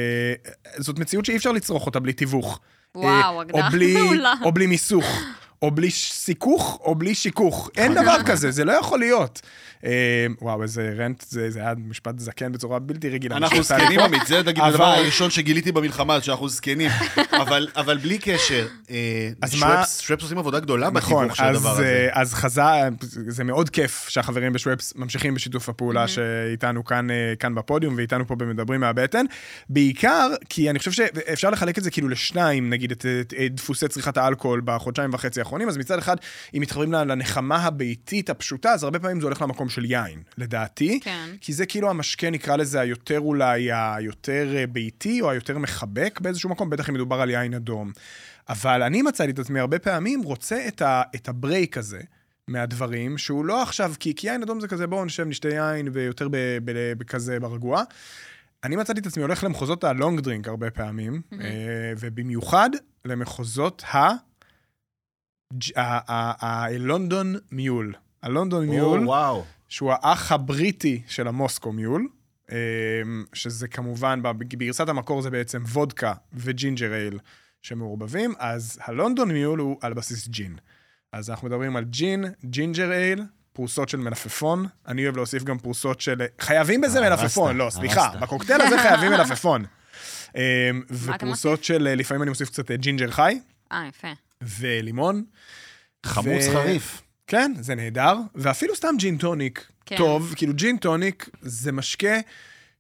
זאת 0.79 0.99
מציאות 0.99 1.25
שאי 1.25 1.37
אפשר 1.37 1.53
לצרוך 1.53 1.87
אותה 1.87 2.01
בלי 2.01 2.13
תיווך. 2.13 2.61
וואו, 2.95 3.37
אה, 3.37 3.41
הגדרה 3.41 3.69
מעולה. 4.03 4.33
או 4.45 4.53
בלי 4.53 4.67
מיסוך. 4.67 5.05
או 5.63 5.71
בלי 5.71 5.91
סיכוך, 5.91 6.81
או 6.85 6.95
בלי 6.95 7.15
שיכוך. 7.15 7.71
אין 7.77 7.95
דבר 7.95 8.17
כזה, 8.27 8.51
זה 8.51 8.65
לא 8.65 8.73
יכול 8.73 8.99
להיות. 8.99 9.41
אה, 9.85 9.91
וואו, 10.41 10.63
איזה 10.63 10.95
רנט, 10.99 11.25
זה 11.29 11.51
זה 11.51 11.61
היה 11.61 11.73
משפט 11.89 12.19
זקן 12.19 12.53
בצורה 12.53 12.79
בלתי 12.79 13.09
רגילה. 13.09 13.37
אנחנו 13.37 13.63
זקנים. 13.63 14.01
עמית, 14.01 14.27
זה 14.27 14.43
נגיד 14.43 14.63
הדבר 14.65 14.85
הראשון 14.85 15.31
שגיליתי 15.31 15.73
במלחמה, 15.73 16.21
שאנחנו 16.21 16.49
זקנים. 16.49 16.91
אבל- 17.43 17.69
אבל 17.77 17.97
בלי 17.99 18.19
קשר, 18.19 18.67
אה, 18.91 19.31
שוופס 20.01 20.23
עושים 20.23 20.39
עבודה 20.39 20.61
גדולה 20.61 20.91
נכון, 20.91 21.25
בתיווך 21.29 21.37
של 21.37 21.45
הדבר 21.45 21.71
הזה. 21.71 22.09
אה, 22.15 22.21
אז 22.21 22.35
חזה, 22.35 22.63
זה 23.01 23.45
מאוד 23.45 23.71
כיף 23.71 24.09
שהחברים 24.09 24.53
בשוופס 24.53 24.93
ממשיכים 24.97 25.35
בשיתוף 25.35 25.69
הפעולה 25.69 26.09
שאיתנו 26.09 26.85
כאן, 26.85 27.07
כאן 27.39 27.55
בפודיום 27.55 27.95
ואיתנו 27.97 28.27
פה 28.27 28.35
במדברים 28.35 28.81
מהבטן. 28.81 29.25
בעיקר 29.69 30.29
כי 30.49 30.71
אני 30.71 30.79
חושב 30.79 30.93
שאפשר 30.93 31.51
לחלק 31.51 31.79
את 31.79 31.83
זה 31.85 31.91
כאילו 31.91 32.09
לשניים, 32.09 32.71
נגיד 32.71 32.91
את 32.91 33.07
דפוסי 33.51 33.89
צריכת 33.89 34.17
האלכוהול 34.17 34.61
בחודשיים 34.65 35.11
וחצי 35.15 35.41
האחרונים, 35.47 35.69
אז 35.69 35.77
מצד 35.77 35.99
אחד, 35.99 36.17
אם 36.55 36.61
מתחברים 36.61 36.93
לנחמה 36.93 37.57
הביתית 37.57 38.31
הפשוטה, 38.31 38.71
אז 38.73 38.85
הרבה 38.85 38.99
פעמים 38.99 39.21
זה 39.21 39.27
הולך 39.27 39.43
למקום 39.43 39.69
של 39.69 39.85
יין, 39.85 40.23
לדעתי. 40.39 41.01
כן. 41.03 41.29
כי 41.41 41.53
זה 41.53 41.67
כאילו 41.67 41.91
המשקה, 41.91 42.31
נקרא 42.31 42.57
לזה, 42.57 42.81
היותר 42.81 43.21
אולי, 43.21 43.73
היותר 43.73 44.55
אה, 44.57 44.67
ביתי, 44.67 45.21
או 45.21 45.31
היותר 45.31 45.59
מחבק 45.59 46.21
באיזשהו 46.23 46.51
מקום, 46.51 46.71
בטח 46.71 46.89
אם 46.89 46.95
מדובר 46.95 47.21
על 47.21 47.31
יין 47.31 47.55
אדום. 47.55 47.93
אבל 48.49 48.83
אני 48.83 49.03
מצאתי 49.03 49.31
את 49.31 49.39
עצמי 49.39 49.61
הרבה 49.61 49.79
פעמים 49.79 50.23
רוצה 50.23 50.69
את, 50.69 50.83
ה, 50.83 51.03
את 51.15 51.29
הברייק 51.29 51.79
הזה. 51.79 52.01
מהדברים, 52.49 53.19
שהוא 53.19 53.45
לא 53.45 53.63
עכשיו, 53.63 53.93
כי, 54.01 54.15
כי 54.17 54.27
יין 54.27 54.43
אדום 54.43 54.61
זה 54.61 54.69
כזה, 54.69 54.87
בואו 54.87 55.05
נשב, 55.05 55.25
נשתה 55.27 55.49
יין, 55.49 55.89
ויותר 55.93 56.29
בכזה 56.99 57.41
ברגוע. 57.41 57.83
אני 58.65 58.77
מצאתי 58.77 59.01
את 59.01 59.07
עצמי 59.07 59.23
הולך 59.23 59.45
למחוזות 59.45 59.85
הלונג 59.85 60.21
דרינק 60.21 60.49
הרבה 60.49 60.71
פעמים, 60.71 61.23
Mhm. 61.33 61.35
אה, 61.41 61.47
ובמיוחד 62.01 62.71
למחוזות 63.05 63.83
ה... 63.95 64.09
ה 65.77 65.99
London 65.99 67.35
Mule. 67.53 67.95
ה 68.23 68.29
London 68.29 68.67
Mule, 68.67 69.07
וואו. 69.07 69.45
שהוא 69.69 69.93
האח 69.93 70.33
הבריטי 70.33 71.03
של 71.09 71.29
ה 71.29 71.35
Moscow 71.35 71.73
Mule, 71.73 72.09
אה, 72.53 72.57
שזה 73.33 73.69
כמובן, 73.69 74.21
בגרסת 74.23 74.89
המקור 74.89 75.23
זה 75.23 75.31
בעצם 75.31 75.63
וודקה 75.65 76.13
ו 76.33 76.42
ginger 76.42 76.95
ale 76.95 77.19
שמעורבבים, 77.63 78.35
אז 78.39 78.79
ה 78.85 78.92
London 78.92 79.33
Mule 79.33 79.59
הוא 79.59 79.77
על 79.81 79.95
בסיס 79.95 80.29
ג'ין. 80.29 80.57
אז 81.13 81.31
אנחנו 81.31 81.49
מדברים 81.49 81.77
על 81.77 81.85
ג'ין, 81.85 82.25
ginger 82.45 82.93
ale, 82.93 83.23
פרוסות 83.53 83.89
של 83.89 83.99
מלפפון, 83.99 84.67
אני 84.87 85.05
אוהב 85.05 85.17
להוסיף 85.17 85.43
גם 85.43 85.59
פרוסות 85.59 86.01
של... 86.01 86.23
חייבים 86.41 86.81
בזה 86.81 87.03
אה, 87.03 87.11
מלפפון, 87.11 87.57
לא, 87.57 87.71
סליחה. 87.71 88.11
בקוקטייל 88.21 88.61
הזה 88.61 88.79
חייבים 88.79 89.11
מלפפון. 89.11 89.65
אה, 90.37 90.71
אתה 90.71 90.95
ופרוסות 90.95 91.65
של, 91.65 91.87
אה, 91.87 91.95
לפעמים 91.95 92.23
אני 92.23 92.29
מוסיף 92.29 92.49
קצת 92.49 92.71
אה, 92.71 92.77
ג'ינג'ר 92.77 93.11
חי, 93.11 93.41
אה, 93.73 93.85
יפה. 93.89 94.09
ולימון. 94.43 95.25
חמוץ 96.07 96.45
ו- 96.49 96.53
חריף. 96.53 97.03
כן, 97.27 97.53
זה 97.61 97.75
נהדר, 97.75 98.15
ואפילו 98.35 98.77
סתם 98.77 98.95
ג'ין 98.99 99.17
טוניק 99.17 99.71
כן. 99.87 99.97
טוב, 99.97 100.35
כאילו 100.37 100.53
ג'ין 100.55 100.77
טוניק 100.77 101.29
זה 101.43 101.73
משקה 101.73 102.17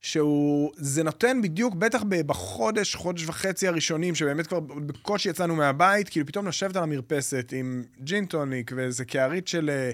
שהוא, 0.00 0.72
זה 0.76 1.02
נותן 1.02 1.42
בדיוק, 1.42 1.74
בטח 1.74 2.02
בחודש, 2.26 2.94
חודש 2.94 3.26
וחצי 3.26 3.68
הראשונים, 3.68 4.14
שבאמת 4.14 4.46
כבר 4.46 4.60
בקושי 4.60 5.28
יצאנו 5.28 5.56
מהבית, 5.56 6.08
כאילו 6.08 6.26
פתאום 6.26 6.46
לשבת 6.48 6.76
על 6.76 6.82
המרפסת 6.82 7.52
עם 7.56 7.84
ג'ין 8.00 8.24
טוניק 8.26 8.72
ואיזה 8.76 9.04
קערית 9.04 9.48
של 9.48 9.70
אה, 9.70 9.90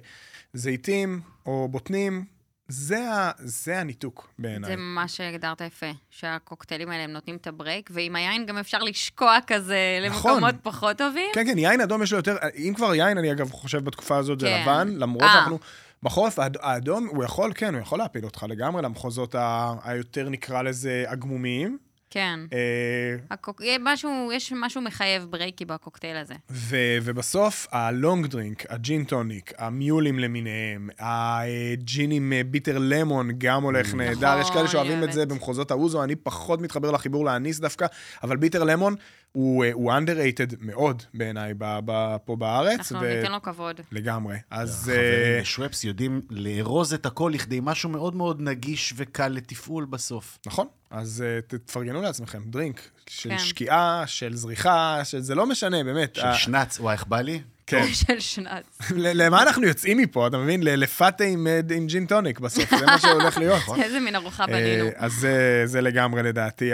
זיתים 0.55 1.21
או 1.47 1.69
בוטנים, 1.71 2.25
זה, 2.73 3.13
ה, 3.13 3.31
זה 3.39 3.81
הניתוק 3.81 4.29
בעיניי. 4.39 4.71
זה 4.71 4.77
ממש 4.77 5.21
הגדרת 5.21 5.61
יפה, 5.61 5.87
שהקוקטיילים 6.11 6.91
האלה 6.91 7.05
הם 7.05 7.11
נותנים 7.11 7.37
את 7.37 7.47
ה 7.47 7.53
break, 7.53 7.91
ועם 7.93 8.17
היין 8.17 8.47
גם 8.47 8.59
אפשר 8.59 8.79
לשקוע 8.79 9.39
כזה 9.47 9.77
נכון. 10.09 10.31
למקומות 10.33 10.55
פחות 10.63 10.99
טובים. 10.99 11.31
כן, 11.35 11.45
כן, 11.47 11.59
יין 11.59 11.81
אדום 11.81 12.03
יש 12.03 12.13
לו 12.13 12.19
יותר, 12.19 12.37
אם 12.57 12.73
כבר 12.77 12.95
יין, 12.95 13.19
אני 13.19 13.33
אגב 13.33 13.51
חושב 13.51 13.85
בתקופה 13.85 14.17
הזאת 14.17 14.41
זה 14.41 14.47
כן. 14.47 14.63
לבן, 14.63 14.89
למרות 14.97 15.23
אה. 15.23 15.33
שאנחנו... 15.33 15.59
בחורף 16.03 16.39
האד- 16.39 16.57
האדום, 16.61 17.07
הוא 17.07 17.25
יכול, 17.25 17.53
כן, 17.55 17.75
הוא 17.75 17.83
יכול 17.83 17.99
להפיל 17.99 18.25
אותך 18.25 18.47
לגמרי 18.49 18.83
למחוזות 18.83 19.35
ה- 19.35 19.75
היותר, 19.85 20.29
נקרא 20.29 20.63
לזה, 20.63 21.05
הגמומיים. 21.09 21.79
כן. 22.13 22.41
אה, 22.53 23.17
הקוק... 23.31 23.63
משהו, 23.81 24.31
יש 24.33 24.53
משהו 24.57 24.81
מחייב 24.81 25.27
ברייקי 25.31 25.65
בקוקטייל 25.65 26.17
הזה. 26.17 26.35
ו- 26.51 26.99
ובסוף, 27.03 27.67
ה 27.71 27.82
long 27.82 28.27
drink, 28.27 28.65
הג'ין 28.69 29.05
טוניק, 29.05 29.53
המיולים 29.59 30.19
למיניהם, 30.19 30.89
הג'ין 30.99 32.11
עם 32.11 32.33
bitter 32.47 32.79
lemon 32.81 33.31
גם 33.39 33.63
הולך 33.63 33.95
נהדר. 33.95 34.39
יש 34.41 34.51
כאלה 34.51 34.63
נכון, 34.63 34.69
שאוהבים 34.69 35.05
את 35.05 35.13
זה. 35.13 35.27
במחוזות 35.27 35.71
האוזו, 35.71 36.05
אני 36.05 36.17
פחות 36.17 36.61
מתחבר 36.61 36.91
לחיבור 36.91 37.25
לאניס 37.25 37.61
דווקא, 37.61 37.87
אבל 38.23 38.37
ביטר 38.37 38.65
למון 38.65 38.95
הוא, 39.33 39.65
אה, 39.65 39.73
הוא 39.73 39.93
underrated 39.93 40.55
מאוד 40.61 41.03
בעיניי 41.15 41.55
ב- 41.59 41.79
ב- 41.85 42.17
פה 42.25 42.37
בארץ. 42.37 42.79
אנחנו 42.93 43.01
ו- 43.01 43.17
ניתן 43.17 43.33
לו 43.33 43.43
כבוד. 43.43 43.81
לגמרי. 43.93 44.37
אז... 44.51 44.89
החברים 44.89 44.99
אה, 45.35 45.39
בשוופס 45.41 45.85
יודעים 45.85 46.21
לארוז 46.31 46.95
את 46.95 47.07
הכל 47.07 47.31
לכדי 47.35 47.59
משהו 47.63 47.91
מאוד 47.91 48.15
מאוד 48.17 48.41
נגיש 48.41 48.93
וקל 48.97 49.29
לתפעול 49.29 49.85
בסוף. 49.85 50.39
נכון, 50.47 50.67
אז 50.91 51.25
תפרגנו 51.47 52.03
לעצמכם, 52.03 52.43
דרינק 52.47 52.81
של 53.07 53.29
כן. 53.31 53.39
שקיעה, 53.39 54.03
של 54.07 54.37
זריחה, 54.37 55.01
של... 55.05 55.21
זה 55.21 55.35
לא 55.35 55.47
משנה, 55.47 55.85
באמת. 55.85 56.15
של 56.17 56.27
ה- 56.27 56.35
שנץ, 56.35 56.81
וואי, 56.81 56.93
איך 56.93 57.05
בא 57.07 57.21
לי? 57.21 57.41
כן. 57.67 57.87
של 57.93 58.21
שנץ. 58.21 58.65
למה 58.97 59.43
אנחנו 59.43 59.67
יוצאים 59.67 59.99
מפה, 59.99 60.27
אתה 60.27 60.39
מבין? 60.39 60.63
לפאטה 60.63 61.25
עם, 61.25 61.47
אה, 61.47 61.61
עם 61.77 61.87
ג'ין 61.87 62.07
טוניק 62.07 62.41
בסוף, 62.41 62.71
זה 62.79 62.87
מה 62.87 62.99
שהולך 62.99 63.39
להיות. 63.39 63.63
איזה 63.83 64.01
מין 64.01 64.15
ארוחה 64.15 64.47
בנינו. 64.47 64.85
אה, 64.85 64.91
אז 64.97 65.13
זה, 65.13 65.63
זה 65.65 65.81
לגמרי 65.81 66.23
לדעתי 66.23 66.71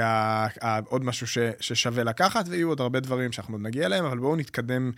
עוד 0.88 1.04
משהו 1.04 1.26
ש, 1.26 1.38
ששווה 1.60 2.04
לקחת, 2.04 2.44
ויהיו 2.48 2.68
עוד 2.68 2.80
הרבה 2.80 3.00
דברים 3.00 3.32
שאנחנו 3.32 3.54
עוד 3.54 3.62
נגיע 3.62 3.86
אליהם, 3.86 4.04
אבל 4.04 4.18
בואו 4.18 4.36
נתקדם 4.36 4.90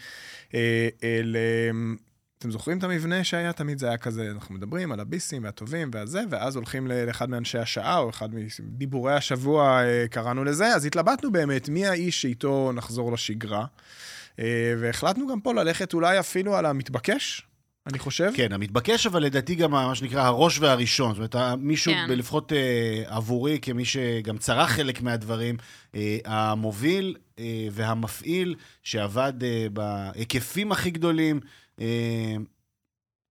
אה, 0.54 0.88
אה, 1.04 1.20
ל... 1.22 1.36
אתם 2.38 2.50
זוכרים 2.50 2.78
את 2.78 2.84
המבנה 2.84 3.24
שהיה? 3.24 3.52
תמיד 3.52 3.78
זה 3.78 3.88
היה 3.88 3.98
כזה, 3.98 4.30
אנחנו 4.30 4.54
מדברים 4.54 4.92
על 4.92 5.00
הביסים 5.00 5.44
והטובים 5.44 5.90
והזה, 5.92 6.22
ואז 6.30 6.56
הולכים 6.56 6.86
לאחד 6.86 7.30
מאנשי 7.30 7.58
השעה, 7.58 7.98
או 7.98 8.10
אחד 8.10 8.28
מדיבורי 8.62 9.14
השבוע, 9.14 9.82
אה, 9.82 10.04
קראנו 10.10 10.44
לזה, 10.44 10.66
אז 10.66 10.84
התלבטנו 10.84 11.32
באמת 11.32 11.68
מי 11.68 11.86
האיש 11.86 12.22
שאיתו 12.22 12.72
נחזור 12.74 13.12
לשגרה, 13.12 13.60
אה, 13.60 13.66
והחלטנו 14.80 15.26
גם 15.26 15.40
פה 15.40 15.54
ללכת 15.54 15.94
אולי 15.94 16.20
אפילו 16.20 16.56
על 16.56 16.66
המתבקש, 16.66 17.46
אני 17.86 17.98
חושב. 17.98 18.30
כן, 18.34 18.52
המתבקש, 18.52 19.06
אבל 19.06 19.22
לדעתי 19.22 19.54
גם 19.54 19.70
מה 19.70 19.94
שנקרא 19.94 20.22
הראש 20.22 20.58
והראשון. 20.58 21.14
זאת 21.14 21.34
אומרת, 21.34 21.58
מישהו, 21.58 21.92
כן. 21.92 22.06
לפחות 22.08 22.52
אה, 22.52 23.02
עבורי, 23.06 23.58
כמי 23.62 23.84
שגם 23.84 24.38
צרך 24.38 24.70
חלק 24.70 25.02
מהדברים, 25.02 25.56
אה, 25.94 26.18
המוביל 26.24 27.16
אה, 27.38 27.68
והמפעיל 27.72 28.54
שעבד 28.82 29.32
אה, 29.42 29.66
בהיקפים 29.72 30.72
הכי 30.72 30.90
גדולים, 30.90 31.40
אה, 31.80 32.36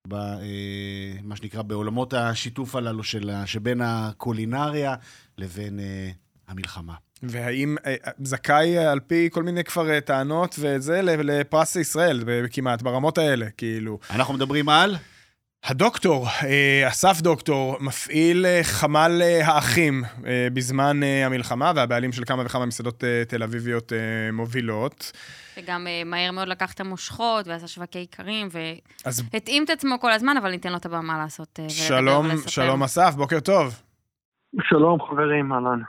ב, 0.07 0.13
אה, 0.13 1.13
מה 1.23 1.35
שנקרא, 1.35 1.61
בעולמות 1.61 2.13
השיתוף 2.13 2.75
הללו 2.75 3.03
של, 3.03 3.31
שבין 3.45 3.81
הקולינריה 3.81 4.95
לבין 5.37 5.79
אה, 5.79 6.11
המלחמה. 6.47 6.93
והאם 7.23 7.75
אה, 7.85 7.95
זכאי 8.23 8.77
אה, 8.77 8.91
על 8.91 8.99
פי 8.99 9.29
כל 9.31 9.43
מיני 9.43 9.63
כבר 9.63 9.89
אה, 9.89 10.01
טענות 10.01 10.55
וזה 10.59 11.01
לפרס 11.03 11.75
ישראל, 11.75 12.23
כמעט, 12.51 12.81
ברמות 12.81 13.17
האלה, 13.17 13.45
כאילו. 13.57 13.99
אנחנו 14.15 14.33
מדברים 14.33 14.69
על... 14.69 14.95
הדוקטור, 15.63 16.27
אה, 16.43 16.87
אסף 16.87 17.21
דוקטור, 17.21 17.77
מפעיל 17.79 18.45
אה, 18.45 18.59
חמ"ל 18.63 19.21
אה, 19.21 19.47
האחים 19.47 20.03
אה, 20.25 20.47
בזמן 20.53 21.03
אה, 21.03 21.25
המלחמה, 21.25 21.71
והבעלים 21.75 22.11
של 22.11 22.23
כמה 22.25 22.43
וכמה 22.45 22.65
מסעדות 22.65 23.03
אה, 23.03 23.23
תל 23.27 23.43
אביביות 23.43 23.93
אה, 23.93 23.97
מובילות. 24.33 25.11
וגם 25.57 25.87
אה, 25.87 26.01
מהר 26.05 26.31
מאוד 26.31 26.47
לקח 26.47 26.73
את 26.73 26.79
המושכות, 26.79 27.47
ועשה 27.47 27.67
שווקי 27.67 28.07
איכרים, 28.11 28.47
אז 29.05 29.23
והתאים 29.33 29.63
את 29.63 29.69
עצמו 29.69 29.99
כל 29.99 30.11
הזמן, 30.11 30.37
אבל 30.37 30.51
ניתן 30.51 30.71
לו 30.71 30.77
את 30.77 30.85
הבמה 30.85 31.17
לעשות 31.17 31.59
אה, 31.59 31.69
שלום. 31.69 32.27
שלום 32.47 32.83
אסף, 32.83 33.13
בוקר 33.15 33.39
טוב. 33.39 33.81
שלום 34.61 34.99
חברים, 35.09 35.53
אהלן. 35.53 35.79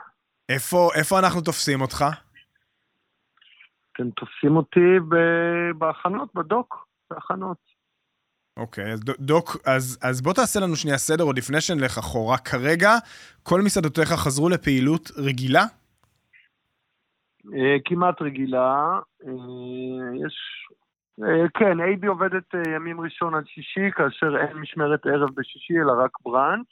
איפה, 0.53 0.89
איפה 0.95 1.19
אנחנו 1.19 1.41
תופסים 1.41 1.81
אותך? 1.81 2.05
אתם 3.93 4.09
תופסים 4.09 4.55
אותי 4.57 4.99
ב- 5.09 5.77
בהכנות, 5.77 6.29
בדוק, 6.35 6.87
בהכנות. 7.11 7.57
אוקיי, 8.57 8.93
אז 8.93 9.03
דוק, 9.19 9.57
אז, 9.65 9.99
אז 10.03 10.21
בוא 10.21 10.33
תעשה 10.33 10.59
לנו 10.59 10.75
שנייה 10.75 10.97
סדר 10.97 11.23
עוד 11.23 11.37
לפני 11.37 11.61
שנלך 11.61 11.97
אחורה. 11.97 12.37
כרגע, 12.37 12.91
כל 13.43 13.61
מסעדותיך 13.61 14.09
חזרו 14.09 14.49
לפעילות 14.49 15.11
רגילה? 15.17 15.63
אה, 17.53 17.77
כמעט 17.85 18.21
רגילה. 18.21 18.99
אה, 19.27 20.25
יש... 20.25 20.35
אה, 21.23 21.49
כן, 21.53 21.79
אייבי 21.79 22.07
עובדת 22.07 22.53
ימים 22.75 23.01
ראשון 23.01 23.35
עד 23.35 23.47
שישי, 23.47 23.91
כאשר 23.91 24.37
אין 24.37 24.57
משמרת 24.57 25.05
ערב 25.05 25.29
בשישי, 25.35 25.73
אלא 25.81 26.03
רק 26.03 26.11
בראנץ'. 26.25 26.67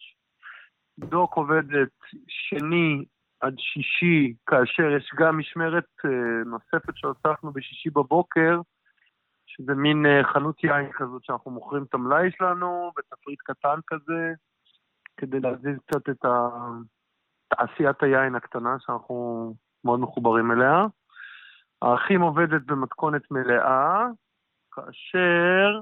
דוק 0.99 1.33
עובדת 1.33 1.89
שני 2.27 3.05
עד 3.41 3.55
שישי, 3.57 4.33
כאשר 4.45 4.83
יש 4.97 5.11
גם 5.15 5.37
משמרת 5.37 5.87
אה, 6.05 6.43
נוספת 6.45 6.97
שהוספנו 6.97 7.51
בשישי 7.51 7.89
בבוקר, 7.89 8.61
שזה 9.45 9.73
מין 9.75 10.05
אה, 10.05 10.23
חנות 10.23 10.63
יין 10.63 10.91
כזאת 10.91 11.23
שאנחנו 11.23 11.51
מוכרים 11.51 11.83
את 11.83 11.93
המלאי 11.93 12.31
שלנו, 12.37 12.91
בתפריט 12.97 13.39
קטן 13.43 13.79
כזה, 13.87 14.33
כדי 15.17 15.39
להזיז 15.39 15.77
קצת 15.87 16.09
את 16.09 16.25
תעשיית 17.47 18.03
היין 18.03 18.35
הקטנה 18.35 18.75
שאנחנו 18.79 19.53
מאוד 19.83 19.99
מחוברים 19.99 20.51
אליה. 20.51 20.85
האחים 21.81 22.21
עובדת 22.21 22.61
במתכונת 22.65 23.31
מלאה, 23.31 24.07
כאשר 24.71 25.81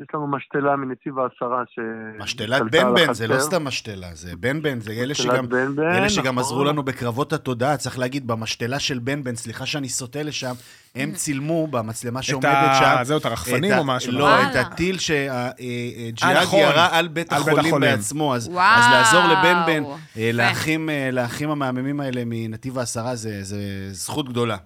יש 0.00 0.06
לנו 0.14 0.26
משתלה 0.26 0.76
מנתיב 0.76 1.18
העשרה 1.18 1.62
ש... 1.66 1.78
משתלת 2.18 2.62
בן 2.70 2.94
בן, 2.94 3.12
זה 3.12 3.26
לא. 3.28 3.38
סתם 3.38 3.64
משתלה, 3.64 4.06
זה 4.14 4.36
בן 4.36 4.62
בן, 4.62 4.80
זה 4.80 4.92
אלה 4.92 5.14
שגם... 5.14 5.48
בן 5.48 5.76
בן, 5.76 5.82
אלה 5.82 6.08
שגם 6.08 6.24
נכון. 6.24 6.38
עזרו 6.38 6.64
לנו 6.64 6.82
בקרבות 6.82 7.32
התודעה, 7.32 7.76
צריך 7.76 7.98
להגיד, 7.98 8.26
במשתלה 8.26 8.78
של 8.78 8.98
בן 8.98 9.24
בן, 9.24 9.34
סליחה 9.34 9.66
שאני 9.66 9.88
סוטה 9.88 10.22
לשם, 10.22 10.52
הם 10.94 11.10
צילמו 11.20 11.66
במצלמה 11.66 12.18
את 12.20 12.24
שעומדת 12.24 12.46
ה... 12.48 12.74
שם. 12.74 13.04
זהו, 13.04 13.18
את 13.18 13.24
הרחפנים 13.24 13.72
את 13.72 13.76
ה- 13.76 13.78
או 13.78 13.84
משהו? 13.84 14.12
לא, 14.12 14.24
וואלה. 14.24 14.50
את 14.50 14.56
הטיל 14.56 14.94
אה, 14.94 15.00
שהג'יהאד 15.00 16.42
נכון. 16.42 16.60
ירה 16.60 16.98
על 16.98 17.08
בית 17.08 17.32
על 17.32 17.38
בית 17.38 17.48
החולים 17.48 17.66
החולים. 17.66 17.90
בעצמו. 17.90 18.34
אז. 18.34 18.48
אז 18.48 18.84
לעזור 18.92 19.22
לבן 19.32 19.62
בן, 19.66 19.82
אה. 20.16 20.30
לאחים, 20.34 20.90
אה, 20.90 21.08
לאחים 21.12 21.50
המהממים 21.50 22.00
האלה 22.00 22.22
מנתיב 22.26 22.78
העשרה, 22.78 23.14
זה 23.14 23.42
זה 23.42 23.58
זכות 23.90 24.28
גדולה. 24.28 24.56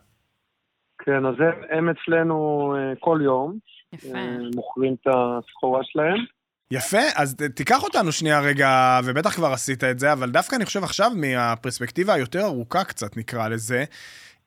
כן, 0.98 1.26
אז 1.26 1.34
הם, 1.38 1.78
הם 1.78 1.88
אצלנו 1.88 2.74
אה, 2.76 2.92
כל 3.00 3.20
יום, 3.22 3.58
יפה. 3.94 4.18
אה, 4.18 4.36
מוכרים 4.54 4.94
את 4.94 5.06
הסחורה 5.06 5.80
שלהם. 5.84 6.24
יפה, 6.70 7.00
אז 7.14 7.36
תיקח 7.54 7.82
אותנו 7.82 8.12
שנייה 8.12 8.40
רגע, 8.40 9.00
ובטח 9.04 9.34
כבר 9.34 9.52
עשית 9.52 9.84
את 9.84 9.98
זה, 9.98 10.12
אבל 10.12 10.30
דווקא 10.30 10.56
אני 10.56 10.64
חושב 10.64 10.84
עכשיו, 10.84 11.10
מהפרספקטיבה 11.14 12.14
היותר 12.14 12.44
ארוכה 12.44 12.84
קצת, 12.84 13.16
נקרא 13.16 13.48
לזה, 13.48 13.84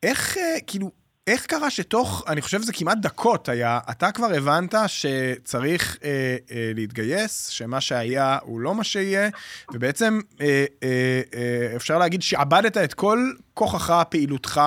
איך, 0.04 0.38
אה, 0.38 0.44
כאילו, 0.68 0.92
איך 1.28 1.45
קרה 1.45 1.69
שתוך, 1.69 2.24
אני 2.28 2.41
חושב 2.41 2.57
שזה 2.57 2.74
כמעט 2.74 2.97
דקות 2.97 3.49
היה, 3.49 3.80
אתה 3.91 4.11
כבר 4.11 4.28
הבנת 4.38 4.74
שצריך 4.88 5.97
אה, 6.03 6.38
אה, 6.51 6.72
להתגייס, 6.76 7.47
שמה 7.49 7.82
שהיה 7.82 8.38
הוא 8.41 8.59
לא 8.59 8.76
מה 8.76 8.84
שיהיה, 8.84 9.30
ובעצם 9.74 10.19
אה, 10.41 10.65
אה, 10.84 11.22
אה, 11.36 11.76
אפשר 11.76 11.97
להגיד 11.97 12.22
שעבדת 12.22 12.78
את 12.78 12.93
כל 12.93 13.17
כוחך, 13.53 14.03
פעילותך 14.09 14.61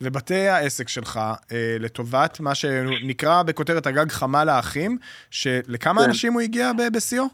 ובתי 0.00 0.48
העסק 0.48 0.88
שלך 0.88 1.16
אה, 1.52 1.76
לטובת 1.80 2.40
מה 2.40 2.54
שנקרא 2.54 3.42
בכותרת 3.42 3.86
הגג 3.86 4.10
חמ"ל 4.10 4.48
האחים, 4.48 4.98
שלכמה 5.30 6.00
כן. 6.00 6.08
אנשים 6.08 6.32
הוא 6.32 6.40
הגיע 6.40 6.72
ב- 6.72 6.96
בשיאו? 6.96 7.24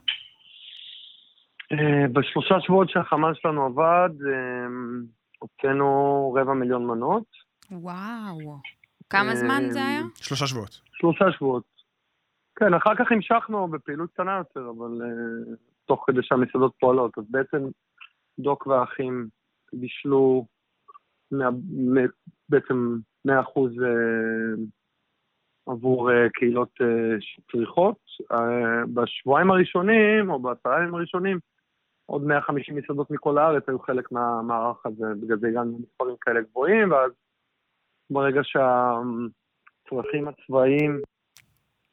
אה, 1.72 2.08
בשלושה 2.12 2.54
שבועות 2.60 2.90
שהחמ"ל 2.90 3.32
שלנו 3.34 3.64
עבד, 3.64 4.10
אה, 4.26 4.66
הוצאנו 5.38 6.32
רבע 6.40 6.54
מיליון 6.54 6.86
מנות. 6.86 7.43
וואו. 7.74 8.58
כמה 9.10 9.36
זמן 9.36 9.62
זה 9.70 9.86
היה? 9.86 10.02
שלושה 10.14 10.46
שבועות. 10.46 10.80
שלושה 10.92 11.24
שבועות. 11.32 11.64
כן, 12.56 12.74
אחר 12.74 12.94
כך 12.94 13.12
המשכנו 13.12 13.68
בפעילות 13.68 14.10
קטנה 14.10 14.38
יותר, 14.38 14.70
אבל 14.70 15.02
uh, 15.02 15.56
תוך 15.84 16.04
כדי 16.06 16.20
שהמסעדות 16.22 16.72
פועלות. 16.80 17.18
אז 17.18 17.24
בעצם 17.30 17.58
דוק 18.38 18.66
והאחים 18.66 19.28
בישלו 19.72 20.46
מה, 21.30 21.48
בעצם 22.48 22.96
100% 23.28 23.30
uh, 23.30 23.34
עבור 25.66 26.10
uh, 26.10 26.14
קהילות 26.32 26.70
uh, 26.80 26.84
שצריכות. 27.20 27.98
Uh, 28.32 28.36
בשבועיים 28.94 29.50
הראשונים, 29.50 30.30
או 30.30 30.38
בעשרה 30.38 30.78
ימים 30.78 30.94
הראשונים, 30.94 31.38
עוד 32.06 32.24
150 32.24 32.76
מסעדות 32.76 33.10
מכל 33.10 33.38
הארץ 33.38 33.62
היו 33.68 33.78
חלק 33.78 34.12
מהמערך 34.12 34.86
הזה, 34.86 35.06
בגלל 35.20 35.38
זה 35.38 35.48
הגענו 35.48 35.78
למספרים 35.78 36.16
כאלה 36.20 36.40
גבוהים, 36.40 36.92
ואז 36.92 37.10
ברגע 38.11 38.40
שהצרכים 38.42 40.28
הצבאיים 40.28 41.00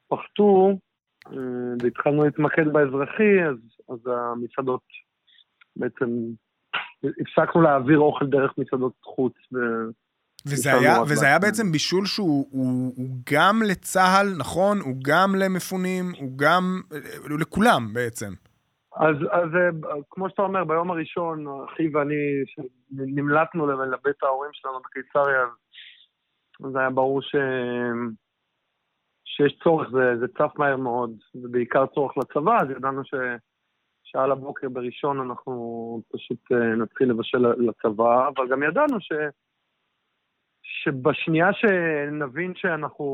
פחתו, 0.07 0.77
אה, 1.27 1.37
והתחלנו 1.83 2.23
להתמקד 2.23 2.67
באזרחי, 2.73 3.43
אז, 3.49 3.57
אז 3.89 3.99
המסעדות 4.07 4.83
בעצם, 5.75 6.05
הפסקנו 7.03 7.61
להעביר 7.61 7.99
אוכל 7.99 8.25
דרך 8.25 8.51
מסעדות 8.57 8.93
חוץ. 9.03 9.33
ו... 9.53 9.57
וזה 10.45 10.73
היה, 10.73 11.01
וזה 11.01 11.25
היה 11.25 11.39
בעצם. 11.39 11.71
בישול 11.71 12.05
שהוא 12.05 12.47
הוא, 12.51 12.93
הוא 12.95 13.09
גם 13.33 13.61
לצה"ל, 13.65 14.27
נכון? 14.37 14.79
הוא 14.79 14.95
גם 15.03 15.35
למפונים, 15.35 16.05
הוא 16.19 16.37
גם... 16.37 16.81
הוא 17.29 17.39
לכולם 17.39 17.93
בעצם. 17.93 18.33
אז, 18.95 19.15
אז 19.31 19.49
אה, 19.55 19.97
כמו 20.09 20.29
שאתה 20.29 20.41
אומר, 20.41 20.63
ביום 20.63 20.91
הראשון, 20.91 21.45
אחי 21.65 21.89
ואני 21.93 22.43
נמלטנו 22.91 23.67
לבית 23.67 24.23
ההורים 24.23 24.51
שלנו 24.53 24.79
בקיסריה, 24.79 25.45
אז 26.65 26.75
היה 26.75 26.89
ברור 26.89 27.21
ש... 27.21 27.35
שיש 29.25 29.59
צורך, 29.63 29.89
זה, 29.91 30.19
זה 30.19 30.27
צף 30.27 30.51
מהר 30.57 30.77
מאוד, 30.77 31.11
ובעיקר 31.35 31.85
צורך 31.85 32.17
לצבא, 32.17 32.57
אז 32.61 32.69
ידענו 32.69 33.05
ש... 33.05 33.13
שעל 34.03 34.31
הבוקר 34.31 34.69
בראשון 34.69 35.19
אנחנו 35.19 36.01
פשוט 36.11 36.51
אה, 36.51 36.75
נתחיל 36.75 37.09
לבשל 37.09 37.37
לצבא, 37.37 38.27
אבל 38.27 38.47
גם 38.51 38.63
ידענו 38.63 38.99
ש... 38.99 39.11
שבשנייה 40.63 41.53
שנבין 41.53 42.53
שאנחנו, 42.55 43.07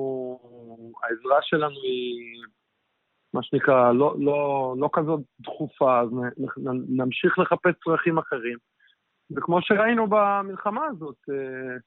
העזרה 1.03 1.37
שלנו 1.41 1.79
היא 1.83 2.41
מה 3.33 3.43
שנקרא, 3.43 3.91
לא, 3.91 4.15
לא, 4.19 4.73
לא 4.77 4.89
כזאת 4.93 5.19
דחופה, 5.39 5.99
אז 5.99 6.09
נמשיך 6.89 7.39
לחפש 7.39 7.73
צרכים 7.83 8.17
אחרים. 8.17 8.57
וכמו 9.35 9.61
שראינו 9.61 10.07
במלחמה 10.09 10.85
הזאת, 10.85 11.15
אה, 11.29 11.77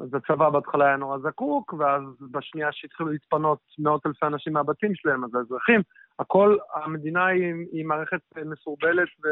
אז 0.00 0.08
הצבא 0.14 0.50
בהתחלה 0.50 0.86
היה 0.86 0.96
נורא 0.96 1.18
זקוק, 1.18 1.72
ואז 1.72 2.02
בשנייה 2.30 2.68
שהתחילו 2.72 3.08
להתפנות 3.08 3.58
מאות 3.78 4.06
אלפי 4.06 4.26
אנשים 4.26 4.52
מהבתים 4.52 4.94
שלהם, 4.94 5.24
אז 5.24 5.30
האזרחים, 5.34 5.80
הכל, 6.18 6.56
המדינה 6.74 7.26
היא, 7.26 7.54
היא 7.72 7.84
מערכת 7.84 8.20
מסורבלת 8.44 9.08
ו... 9.24 9.28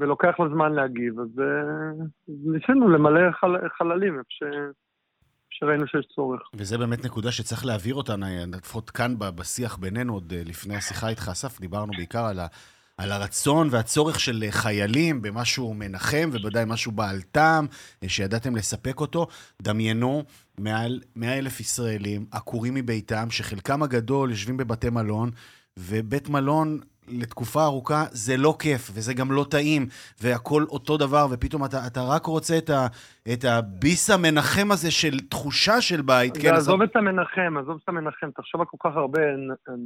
ולוקח 0.00 0.40
לה 0.40 0.48
זמן 0.48 0.72
להגיב, 0.72 1.20
אז 1.20 1.40
אה, 1.40 2.04
ניסינו 2.28 2.88
למלא 2.88 3.32
חל, 3.40 3.68
חללים 3.78 4.18
איפה 4.18 4.28
ש... 4.28 4.42
שראינו 5.50 5.86
שיש 5.86 6.06
צורך. 6.14 6.40
וזה 6.54 6.78
באמת 6.78 7.04
נקודה 7.04 7.32
שצריך 7.32 7.66
להעביר 7.66 7.94
אותה, 7.94 8.14
לפחות 8.58 8.90
כאן 8.90 9.14
בשיח 9.18 9.76
בינינו, 9.76 10.14
עוד 10.14 10.32
אה, 10.32 10.42
לפני 10.46 10.76
השיחה 10.76 11.08
איתך, 11.08 11.28
אסף, 11.28 11.60
דיברנו 11.60 11.92
בעיקר 11.96 12.24
על, 12.24 12.38
ה, 12.38 12.46
על 12.98 13.12
הרצון 13.12 13.68
והצורך 13.70 14.20
של 14.20 14.44
חיילים 14.50 15.22
במשהו 15.22 15.74
מנחם, 15.74 16.28
ובוודאי 16.32 16.64
משהו 16.66 16.92
בעל 16.92 17.20
טעם, 17.32 17.66
אה, 18.02 18.08
שידעתם 18.08 18.56
לספק 18.56 19.00
אותו. 19.00 19.26
דמיינו 19.62 20.22
מעל 20.58 21.00
100 21.16 21.38
אלף 21.38 21.60
ישראלים 21.60 22.26
עקורים 22.32 22.74
מביתם, 22.74 23.30
שחלקם 23.30 23.82
הגדול 23.82 24.30
יושבים 24.30 24.56
בבתי 24.56 24.90
מלון, 24.90 25.30
ובית 25.76 26.28
מלון 26.28 26.80
לתקופה 27.08 27.64
ארוכה 27.64 28.04
זה 28.10 28.36
לא 28.36 28.54
כיף, 28.58 28.90
וזה 28.94 29.14
גם 29.14 29.32
לא 29.32 29.44
טעים, 29.50 29.86
והכל 30.20 30.62
אותו 30.68 30.96
דבר, 30.96 31.26
ופתאום 31.30 31.64
אתה, 31.64 31.86
אתה 31.86 32.00
רק 32.02 32.26
רוצה 32.26 32.58
את, 32.58 32.70
ה, 32.70 32.86
את 33.32 33.44
הביס 33.44 34.10
המנחם 34.10 34.72
הזה 34.72 34.90
של 34.90 35.20
תחושה 35.30 35.80
של 35.80 36.02
בית. 36.02 36.36
כן, 36.42 36.54
עזוב 36.54 36.82
אז... 36.82 36.88
את 36.90 36.96
המנחם, 36.96 37.56
עזוב 37.60 37.78
את 37.82 37.88
המנחם. 37.88 38.30
תחשוב 38.30 38.60
על 38.60 38.66
כל 38.70 38.88
כך 38.88 38.96
הרבה 38.96 39.20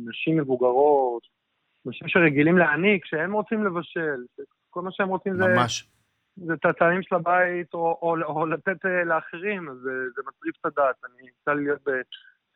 נשים 0.08 0.36
מבוגרות, 0.36 1.39
אנשים 1.86 2.08
שרגילים 2.08 2.58
להעניק, 2.58 3.04
שהם 3.04 3.32
רוצים 3.32 3.64
לבשל, 3.64 4.24
כל 4.70 4.82
מה 4.82 4.90
שהם 4.92 5.08
רוצים 5.08 5.36
זה... 5.36 5.44
ממש. 5.46 5.90
זה 6.36 6.54
את 6.54 6.64
הטעמים 6.64 7.02
של 7.02 7.14
הבית, 7.14 7.74
או, 7.74 7.98
או, 8.02 8.16
או 8.22 8.46
לתת 8.46 8.86
אה, 8.86 9.04
לאחרים, 9.04 9.68
אז 9.68 9.76
זה, 9.76 9.90
זה 10.16 10.22
מטריף 10.28 10.56
את 10.60 10.66
הדעת. 10.66 10.96
אני 11.04 11.28
יצא 11.28 11.52
לי 11.52 11.64
להיות 11.64 11.80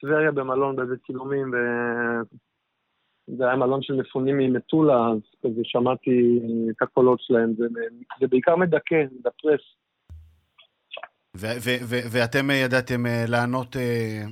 בטבריה 0.03 0.33
במלון 0.33 0.77
באיזה 0.77 0.95
צילומים, 1.07 1.53
זה 3.27 3.47
היה 3.47 3.57
מלון 3.57 3.83
של 3.83 3.95
מפונים 3.95 4.39
ממטולה, 4.39 5.09
אז 5.09 5.21
כזה 5.45 5.61
שמעתי 5.65 6.41
את 6.71 6.83
הקולות 6.83 7.21
שלהם, 7.21 7.55
זה, 7.59 7.67
זה 8.21 8.27
בעיקר 8.27 8.57
מדכא, 8.57 9.05
מדפרס. 9.19 9.61
ואתם 12.13 12.51
ידעתם 12.51 13.07
אה, 13.07 13.25
לענות, 13.29 13.77
אה, 13.77 14.23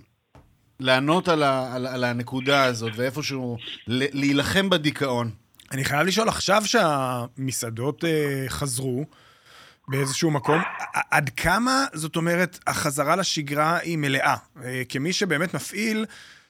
לענות 0.83 1.29
על, 1.29 1.43
ה- 1.43 1.75
על, 1.75 1.87
על 1.87 2.05
הנקודה 2.05 2.65
הזאת, 2.65 2.93
ואיפשהו 2.97 3.57
להילחם 3.87 4.71
בדיכאון. 4.71 5.31
אני 5.73 5.85
חייב 5.85 6.07
לשאול, 6.07 6.29
עכשיו 6.29 6.63
שהמסעדות 6.67 8.05
אה, 8.05 8.45
חזרו, 8.49 9.05
באיזשהו 9.89 10.31
מקום. 10.31 10.63
עד 11.11 11.31
כמה, 11.37 11.85
זאת 11.93 12.17
אומרת, 12.17 12.59
החזרה 12.67 13.17
לשגרה 13.17 13.79
היא 13.79 13.99
מלאה? 13.99 14.37
כמי 14.89 15.13
שבאמת 15.13 15.55
מפעיל 15.55 16.07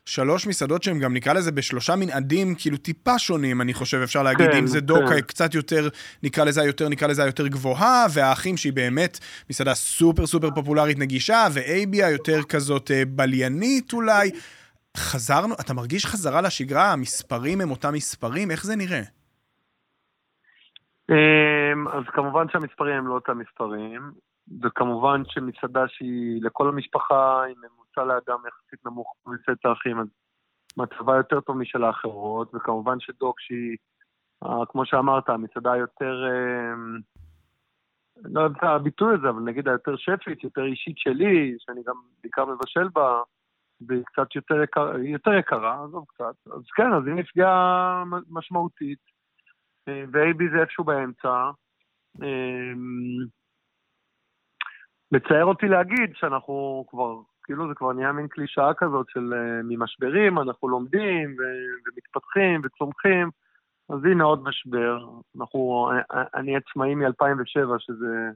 שלוש 0.06 0.46
מסעדות 0.46 0.82
שהם 0.82 0.98
גם 0.98 1.14
נקרא 1.14 1.32
לזה 1.32 1.52
בשלושה 1.52 1.96
מנעדים, 1.96 2.54
כאילו 2.58 2.76
טיפה 2.76 3.18
שונים, 3.18 3.60
אני 3.60 3.74
חושב, 3.74 4.00
אפשר 4.04 4.22
להגיד, 4.22 4.50
כן, 4.50 4.56
אם 4.56 4.66
זה 4.66 4.80
דוקה 4.80 5.14
כן. 5.14 5.20
קצת 5.20 5.54
יותר, 5.54 5.88
נקרא 6.22 6.44
לזה 6.44 6.62
יותר, 6.62 6.88
נקרא 6.88 7.08
לזה 7.08 7.22
יותר 7.22 7.46
גבוהה, 7.46 8.06
והאחים 8.14 8.56
שהיא 8.56 8.72
באמת 8.72 9.18
מסעדה 9.50 9.74
סופר 9.74 10.26
סופר 10.26 10.50
פופולרית 10.50 10.98
נגישה, 10.98 11.46
ואייבי 11.52 12.02
היותר 12.02 12.42
כזאת 12.42 12.90
אה, 12.90 13.02
בליינית 13.08 13.92
אולי. 13.92 14.30
חזרנו, 14.96 15.54
אתה 15.54 15.74
מרגיש 15.74 16.06
חזרה 16.06 16.40
לשגרה, 16.40 16.92
המספרים 16.92 17.60
הם 17.60 17.70
אותם 17.70 17.92
מספרים, 17.94 18.50
איך 18.50 18.64
זה 18.64 18.76
נראה? 18.76 19.02
אמ, 21.10 21.88
אז 21.88 22.04
כמובן 22.12 22.46
שהמספרים 22.52 22.94
הם 22.94 23.06
לא 23.06 23.14
אותם 23.14 23.38
מספרים, 23.38 24.12
וכמובן 24.62 25.22
שמסעדה 25.24 25.88
שהיא 25.88 26.42
לכל 26.42 26.68
המשפחה, 26.68 27.44
עם 27.44 27.54
ממוצע 27.58 28.04
לאדם 28.04 28.38
יחסית 28.48 28.86
נמוך 28.86 29.14
מסט 29.26 29.66
האחים, 29.66 29.98
אז 30.00 30.06
מצבה 30.76 31.16
יותר 31.16 31.40
טוב 31.40 31.56
משל 31.56 31.84
האחרות, 31.84 32.54
וכמובן 32.54 33.00
שדוק 33.00 33.40
שהיא, 33.40 33.76
אה, 34.44 34.66
כמו 34.68 34.86
שאמרת, 34.86 35.28
המסעדה 35.28 35.76
יותר, 35.76 36.24
אה, 36.24 36.74
לא 38.24 38.40
יודע 38.40 38.68
הביטוי 38.68 39.14
הזה, 39.14 39.28
אבל 39.28 39.40
נגיד 39.40 39.68
היותר 39.68 39.96
שפית, 39.96 40.44
יותר 40.44 40.64
אישית 40.64 40.98
שלי, 40.98 41.56
שאני 41.58 41.82
גם 41.86 41.94
בעיקר 42.22 42.44
מבשל 42.44 42.88
בה, 42.88 43.22
והיא 43.86 44.02
קצת 44.04 44.34
יותר, 44.34 44.62
יקר, 44.62 44.98
יותר 44.98 45.34
יקרה, 45.34 45.84
עזוב 45.84 46.04
קצת. 46.08 46.34
אז 46.46 46.62
כן, 46.76 46.92
אז 46.92 47.06
היא 47.06 47.14
נפגעה 47.14 48.04
משמעותית, 48.30 48.98
אה, 49.88 50.04
ואייבי 50.12 50.44
זה 50.52 50.60
איפשהו 50.60 50.84
באמצע. 50.84 51.50
מצער 55.12 55.44
אותי 55.44 55.66
להגיד 55.68 56.10
שאנחנו 56.14 56.84
כבר 56.88 57.14
כאילו 57.44 57.68
זה 57.68 57.74
כבר 57.74 57.92
נהיה 57.92 58.12
מין 58.12 58.28
קלישאה 58.28 58.74
כזאת 58.74 59.06
של 59.08 59.32
uh, 59.32 59.62
ממשברים, 59.64 60.38
אנחנו 60.38 60.68
לומדים 60.68 61.36
ו- 61.38 61.88
ומתפתחים 61.88 62.60
וצומחים, 62.64 63.30
אז 63.88 63.98
הנה 64.04 64.24
עוד 64.24 64.42
משבר. 64.44 64.98
אנחנו, 65.40 65.90
אה, 65.92 66.18
אה, 66.18 66.24
אני 66.34 66.56
עצמאי 66.56 66.94
מ-2007, 66.94 67.78
שזה... 67.78 68.30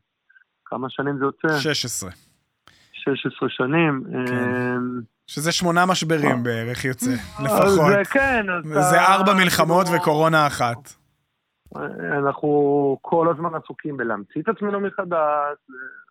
כמה 0.68 0.86
שנים 0.90 1.18
זה 1.18 1.24
יוצא? 1.24 1.58
16. 1.60 2.10
16 2.92 3.48
שנים. 3.48 4.02
כן. 4.26 4.78
שזה 5.26 5.52
שמונה 5.52 5.86
משברים 5.86 6.42
בערך 6.42 6.84
יוצא, 6.84 7.10
לפחות. 7.44 7.68
זה 7.68 8.02
כן. 8.12 8.46
זה 8.90 9.00
ארבע 9.00 9.34
מלחמות 9.34 9.86
וקורונה 9.96 10.46
אחת. 10.46 10.92
אנחנו 12.18 12.98
כל 13.02 13.28
הזמן 13.30 13.54
עסוקים 13.54 13.96
בלהמציא 13.96 14.42
את 14.42 14.48
עצמנו 14.48 14.80
מחדש, 14.80 15.56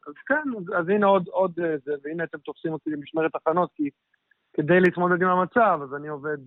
אז 0.07 0.13
כן, 0.27 0.43
אז, 0.57 0.63
אז 0.79 0.89
הנה 0.89 1.05
עוד, 1.05 1.27
עוד 1.27 1.59
אה, 1.59 1.75
זה, 1.85 1.91
והנה 2.03 2.23
אתם 2.23 2.37
תופסים 2.37 2.73
אותי 2.73 2.89
במשמרת 2.89 3.35
הכנות, 3.35 3.69
כי 3.75 3.89
כדי 4.53 4.79
להתמודד 4.79 5.21
עם 5.21 5.27
המצב, 5.27 5.79
אז 5.83 5.95
אני 5.95 6.07
עובד 6.07 6.37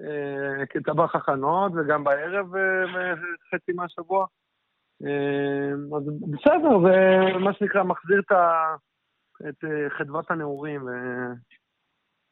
אה, 0.00 0.66
כטבח 0.66 1.16
הכנות, 1.16 1.72
וגם 1.76 2.04
בערב 2.04 2.56
אה, 2.56 3.14
חצי 3.54 3.72
מהשבוע. 3.72 4.26
אה, 5.04 5.96
אז 5.96 6.02
בסדר, 6.30 6.80
זה 6.84 7.38
מה 7.38 7.54
שנקרא, 7.54 7.82
מחזיר 7.82 8.20
את, 8.20 8.32
ה, 8.32 8.74
את 9.48 9.64
אה, 9.64 9.90
חדוות 9.98 10.30
הנעורים. 10.30 10.88
אה, 10.88 11.32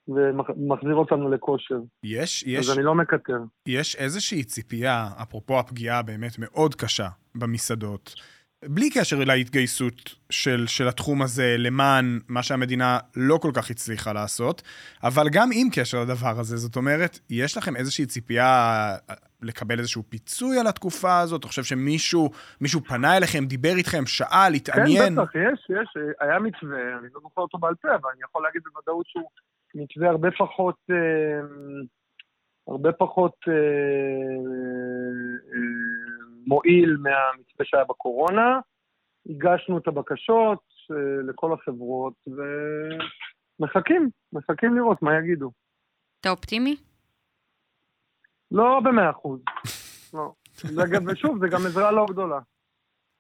ומחזיר 0.08 0.94
אותנו 0.94 1.30
לכושר. 1.30 1.78
יש, 2.04 2.42
יש... 2.42 2.68
אז 2.68 2.76
אני 2.76 2.84
לא 2.84 2.94
מקטר. 2.94 3.38
יש 3.66 3.96
איזושהי 3.96 4.44
ציפייה, 4.44 5.08
אפרופו 5.22 5.58
הפגיעה 5.58 6.02
באמת 6.02 6.32
מאוד 6.38 6.74
קשה 6.74 7.08
במסעדות, 7.34 8.14
בלי 8.68 8.90
קשר 8.90 9.16
להתגייסות 9.26 10.14
של, 10.30 10.66
של 10.66 10.88
התחום 10.88 11.22
הזה 11.22 11.56
למען 11.58 12.18
מה 12.28 12.42
שהמדינה 12.42 12.98
לא 13.16 13.38
כל 13.42 13.50
כך 13.54 13.70
הצליחה 13.70 14.12
לעשות, 14.12 14.62
אבל 15.02 15.28
גם 15.32 15.48
עם 15.52 15.68
קשר 15.74 16.00
לדבר 16.02 16.40
הזה, 16.40 16.56
זאת 16.56 16.76
אומרת, 16.76 17.18
יש 17.30 17.56
לכם 17.56 17.76
איזושהי 17.76 18.06
ציפייה 18.06 18.46
אה, 19.10 19.14
לקבל 19.42 19.78
איזשהו 19.78 20.02
פיצוי 20.08 20.58
על 20.58 20.66
התקופה 20.66 21.20
הזאת? 21.20 21.40
אתה 21.40 21.48
חושב 21.48 21.62
שמישהו 21.62 22.30
מישהו 22.60 22.80
פנה 22.80 23.16
אליכם, 23.16 23.44
דיבר 23.46 23.76
איתכם, 23.76 24.06
שאל, 24.06 24.54
התעניין? 24.54 25.14
כן, 25.14 25.22
בטח, 25.22 25.34
יש, 25.34 25.70
יש. 25.70 25.96
היה 26.20 26.38
מתווה, 26.38 26.98
אני 26.98 27.08
לא 27.14 27.20
זוכר 27.22 27.42
אותו 27.42 27.58
בעל 27.58 27.74
פה, 27.74 27.88
אבל 27.88 28.10
אני 28.14 28.20
יכול 28.22 28.42
להגיד 28.42 28.62
בוודאות 28.72 29.06
שהוא 29.06 29.28
מתווה 29.74 30.08
הרבה 30.08 30.28
פחות, 30.38 30.76
אה, 30.90 31.40
הרבה 32.68 32.92
פחות 32.92 33.34
אה, 33.48 33.54
אה, 35.54 36.09
מועיל 36.46 36.96
מהמתווה 36.96 37.64
שהיה 37.64 37.84
בקורונה. 37.84 38.60
הגשנו 39.30 39.78
את 39.78 39.88
הבקשות 39.88 40.58
לכל 41.28 41.52
החברות, 41.52 42.14
ומחכים, 43.60 44.08
מחכים 44.32 44.76
לראות 44.76 45.02
מה 45.02 45.18
יגידו. 45.18 45.50
אתה 46.20 46.30
אופטימי? 46.30 46.76
לא 48.50 48.80
במאה 48.84 49.10
אחוז, 49.10 49.40
לא. 50.14 50.32
ושוב, 51.06 51.38
זה 51.40 51.48
גם 51.48 51.66
עזרה 51.66 51.90
לא 51.90 52.06
גדולה. 52.10 52.38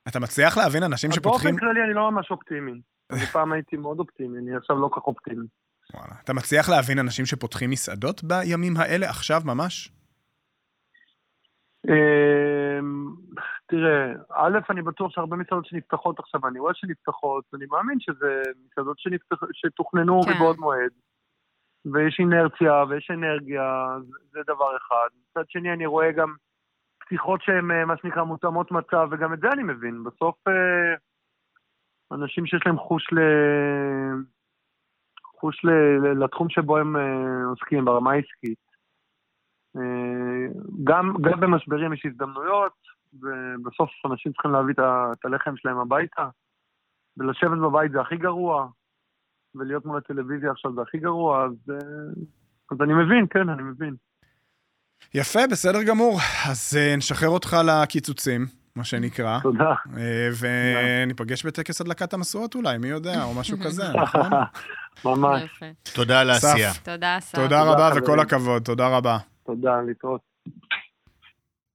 אתה 0.08 0.20
מצליח 0.20 0.56
להבין 0.56 0.82
אנשים 0.82 1.12
שפותחים... 1.12 1.50
באופן 1.50 1.66
כללי 1.66 1.84
אני 1.84 1.94
לא 1.94 2.10
ממש 2.10 2.30
אופטימי. 2.30 2.80
אני 3.12 3.20
פעם 3.20 3.52
הייתי 3.52 3.76
מאוד 3.76 3.98
אופטימי, 3.98 4.38
אני 4.38 4.56
עכשיו 4.56 4.76
לא 4.76 4.90
כך 4.92 5.02
אופטימי. 5.06 5.46
וואלה. 5.94 6.14
אתה 6.24 6.32
מצליח 6.32 6.68
להבין 6.68 6.98
אנשים 6.98 7.26
שפותחים 7.26 7.70
מסעדות 7.70 8.24
בימים 8.24 8.76
האלה, 8.76 9.10
עכשיו 9.10 9.40
ממש? 9.44 9.92
אמ, 11.88 13.14
תראה, 13.66 14.12
א', 14.34 14.58
אני 14.70 14.82
בטוח 14.82 15.12
שהרבה 15.12 15.36
מסעדות 15.36 15.66
שנפתחות 15.66 16.18
עכשיו, 16.18 16.48
אני 16.48 16.58
רואה 16.58 16.74
שנפתחות, 16.74 17.44
אני 17.54 17.66
מאמין 17.70 18.00
שזה 18.00 18.42
מסעדות 18.66 18.98
שנפתח, 18.98 19.36
שתוכננו 19.52 20.22
כן. 20.22 20.30
מבעוד 20.34 20.56
מועד, 20.58 20.90
ויש 21.92 22.16
אינרציה 22.18 22.84
ויש 22.88 23.10
אנרגיה, 23.10 23.96
זה, 24.30 24.40
דבר 24.46 24.76
אחד. 24.76 25.08
מצד 25.30 25.50
שני, 25.50 25.72
אני 25.72 25.86
רואה 25.86 26.12
גם 26.12 26.34
פתיחות 27.00 27.42
שהן, 27.42 27.70
אה, 27.70 27.84
מה 27.84 27.94
שנקרא, 27.96 28.22
מותאמות 28.22 28.70
מצב, 28.70 29.08
וגם 29.10 29.32
את 29.32 29.40
זה 29.40 29.48
אני 29.52 29.62
מבין. 29.62 30.04
בסוף, 30.04 30.36
אה, 30.48 30.94
אנשים 32.12 32.46
שיש 32.46 32.60
להם 32.66 32.78
חוש 32.78 33.12
ל... 33.12 33.18
חוש 35.40 35.64
ל... 35.64 35.70
לתחום 36.24 36.48
שבו 36.50 36.78
הם 36.78 36.96
אה, 36.96 37.44
עוסקים, 37.50 37.84
ברמה 37.84 38.12
העסקית. 38.12 38.69
אה, 39.76 40.46
גם, 40.84 41.14
גם 41.20 41.40
במשברים 41.40 41.92
יש 41.92 42.06
הזדמנויות, 42.06 42.72
ובסוף 43.14 43.90
אנשים 44.10 44.32
צריכים 44.32 44.50
להביא 44.50 44.74
את 45.12 45.24
הלחם 45.24 45.56
שלהם 45.56 45.78
הביתה, 45.78 46.28
ולשבת 47.16 47.58
בבית 47.58 47.92
זה 47.92 48.00
הכי 48.00 48.16
גרוע, 48.16 48.68
ולהיות 49.54 49.86
מול 49.86 49.98
הטלוויזיה 49.98 50.50
עכשיו 50.50 50.74
זה 50.74 50.80
הכי 50.82 50.98
גרוע, 50.98 51.44
אז, 51.44 51.70
אה, 51.70 51.76
אז 52.70 52.76
אני 52.82 52.94
מבין, 52.94 53.26
כן, 53.30 53.48
אני 53.48 53.62
מבין. 53.62 53.94
יפה, 55.14 55.40
בסדר 55.50 55.82
גמור. 55.82 56.18
אז 56.50 56.76
אה, 56.78 56.96
נשחרר 56.96 57.28
אותך 57.28 57.56
לקיצוצים, 57.64 58.46
מה 58.76 58.84
שנקרא, 58.84 59.38
תודה. 59.42 59.74
וניפגש 60.40 61.46
בטקס 61.46 61.80
הדלקת 61.80 62.14
המשואות 62.14 62.54
אולי, 62.54 62.78
מי 62.78 62.88
יודע, 62.88 63.24
או 63.24 63.34
משהו 63.40 63.56
כזה, 63.64 63.92
נכון? 64.02 64.30
ממש. 65.04 65.62
תודה 65.94 66.20
על 66.20 66.30
העשייה. 66.30 66.70
תודה, 66.84 67.18
אסף. 67.18 67.38
תודה 67.38 67.62
רבה. 67.62 67.90
וכל 67.96 68.20
הכבוד, 68.20 68.62
תודה 68.62 68.96
רבה. 68.96 69.18
תודה, 69.54 69.80
להתראות. 69.86 70.20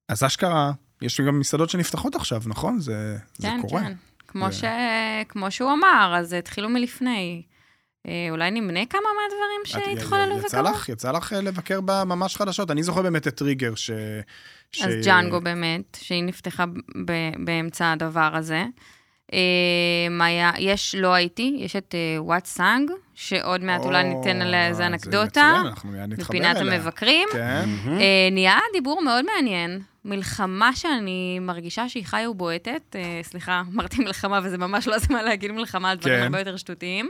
אז 0.09 0.23
אשכרה, 0.23 0.71
יש 1.01 1.21
גם 1.21 1.39
מסעדות 1.39 1.69
שנפתחות 1.69 2.15
עכשיו, 2.15 2.41
נכון? 2.45 2.79
זה 2.79 3.17
זה 3.37 3.47
כן, 3.47 3.61
קורה. 3.61 3.81
כן. 3.81 3.93
כמו, 4.27 4.45
זה- 4.51 4.57
ש... 4.57 4.63
כמו 5.29 5.51
שהוא 5.51 5.73
אמר, 5.73 6.15
אז 6.19 6.33
התחילו 6.33 6.69
מלפני. 6.69 7.43
אה, 8.07 8.27
אולי 8.29 8.51
נמנה 8.51 8.85
כמה 8.85 9.01
מהדברים 9.01 9.85
שהתחוללו 9.95 10.37
יצא 10.39 10.57
וקרו? 10.57 10.69
לך, 10.71 10.89
יצא 10.89 11.11
לך 11.11 11.33
אה, 11.33 11.41
לבקר 11.41 11.79
בממש 11.85 12.35
חדשות. 12.37 12.71
אני 12.71 12.83
זוכר 12.83 13.01
באמת 13.01 13.27
את 13.27 13.35
טריגר, 13.37 13.75
ש... 13.75 13.91
ש- 14.71 14.81
אז 14.81 14.93
ג'אנגו 15.05 15.41
באמת, 15.41 15.97
שהיא 16.01 16.23
נפתחה 16.23 16.65
ב- 17.05 17.45
באמצע 17.45 17.91
הדבר 17.91 18.31
הזה. 18.35 18.65
אה, 19.33 20.25
היה, 20.25 20.51
יש, 20.59 20.95
לא 20.95 21.13
הייתי, 21.13 21.57
יש 21.59 21.75
את 21.75 21.95
וואט 22.17 22.45
סאנג, 22.45 22.91
שעוד 23.15 23.63
מעט 23.63 23.85
אולי 23.85 24.03
או, 24.03 24.07
ניתן 24.07 24.41
עליה 24.41 24.67
איזה 24.67 24.77
זה 24.77 24.87
אנקדוטה, 24.87 25.61
בפינת 26.09 26.57
אליה. 26.57 26.73
המבקרים. 26.75 27.27
כן. 27.31 27.69
אה, 27.87 28.29
נהיה 28.31 28.57
דיבור 28.73 29.01
מאוד 29.01 29.25
מעניין. 29.35 29.81
מלחמה 30.05 30.75
שאני 30.75 31.39
מרגישה 31.41 31.89
שהיא 31.89 32.05
חיה 32.05 32.29
ובועטת. 32.29 32.95
אה, 32.95 33.19
סליחה, 33.23 33.61
אמרתי 33.73 34.03
מלחמה, 34.03 34.39
וזה 34.43 34.57
ממש 34.57 34.87
לא 34.87 34.95
הזמן 34.95 35.23
להגיד 35.23 35.51
מלחמה 35.51 35.91
על 35.91 35.97
דברים 35.97 36.17
כן. 36.17 36.23
הרבה 36.23 36.39
יותר 36.39 36.57
שטותיים. 36.57 37.09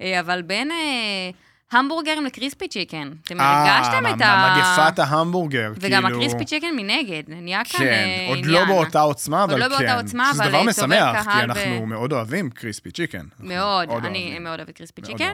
אה, 0.00 0.20
אבל 0.20 0.42
בין 0.42 0.70
אה, 0.70 1.30
המבורגרים 1.72 2.24
לקריספי 2.24 2.68
צ'יקן, 2.68 3.10
אתם 3.24 3.40
אה, 3.40 3.74
הרגשתם 3.76 4.06
את 4.06 4.20
ה... 4.20 4.56
מגפת 4.56 4.98
ההמבורגר, 4.98 5.72
וגם 5.80 6.02
כאילו- 6.02 6.16
הקריספי 6.18 6.44
צ'יקן 6.44 6.76
מנגד, 6.76 7.22
נהיה 7.28 7.64
כאן 7.64 7.78
כן, 7.80 7.86
אה, 7.86 8.26
עוד 8.28 8.38
עניין. 8.38 8.52
לא 8.52 8.64
באותה 8.64 9.00
עוצמה, 9.00 9.40
עוד 9.40 9.50
אבל 9.50 9.60
לא 9.60 9.64
כן. 9.64 9.70
באותה 9.70 10.00
עוצמה, 10.00 10.30
שזה 10.32 10.42
אבל, 10.42 10.48
דבר 10.50 10.58
אה, 10.58 10.64
משמח, 10.64 11.24
כי 11.32 11.38
אנחנו 11.42 11.86
מאוד 11.86 12.12
אוהבים 12.12 12.50
קריספי 12.50 12.90
צ'יקן. 12.90 13.26
מאוד, 13.40 13.88
אני. 14.04 14.38
מאוד 14.38 14.58
אוהבת 14.60 14.76
קריספי 14.76 15.02
צ'יקן. 15.02 15.32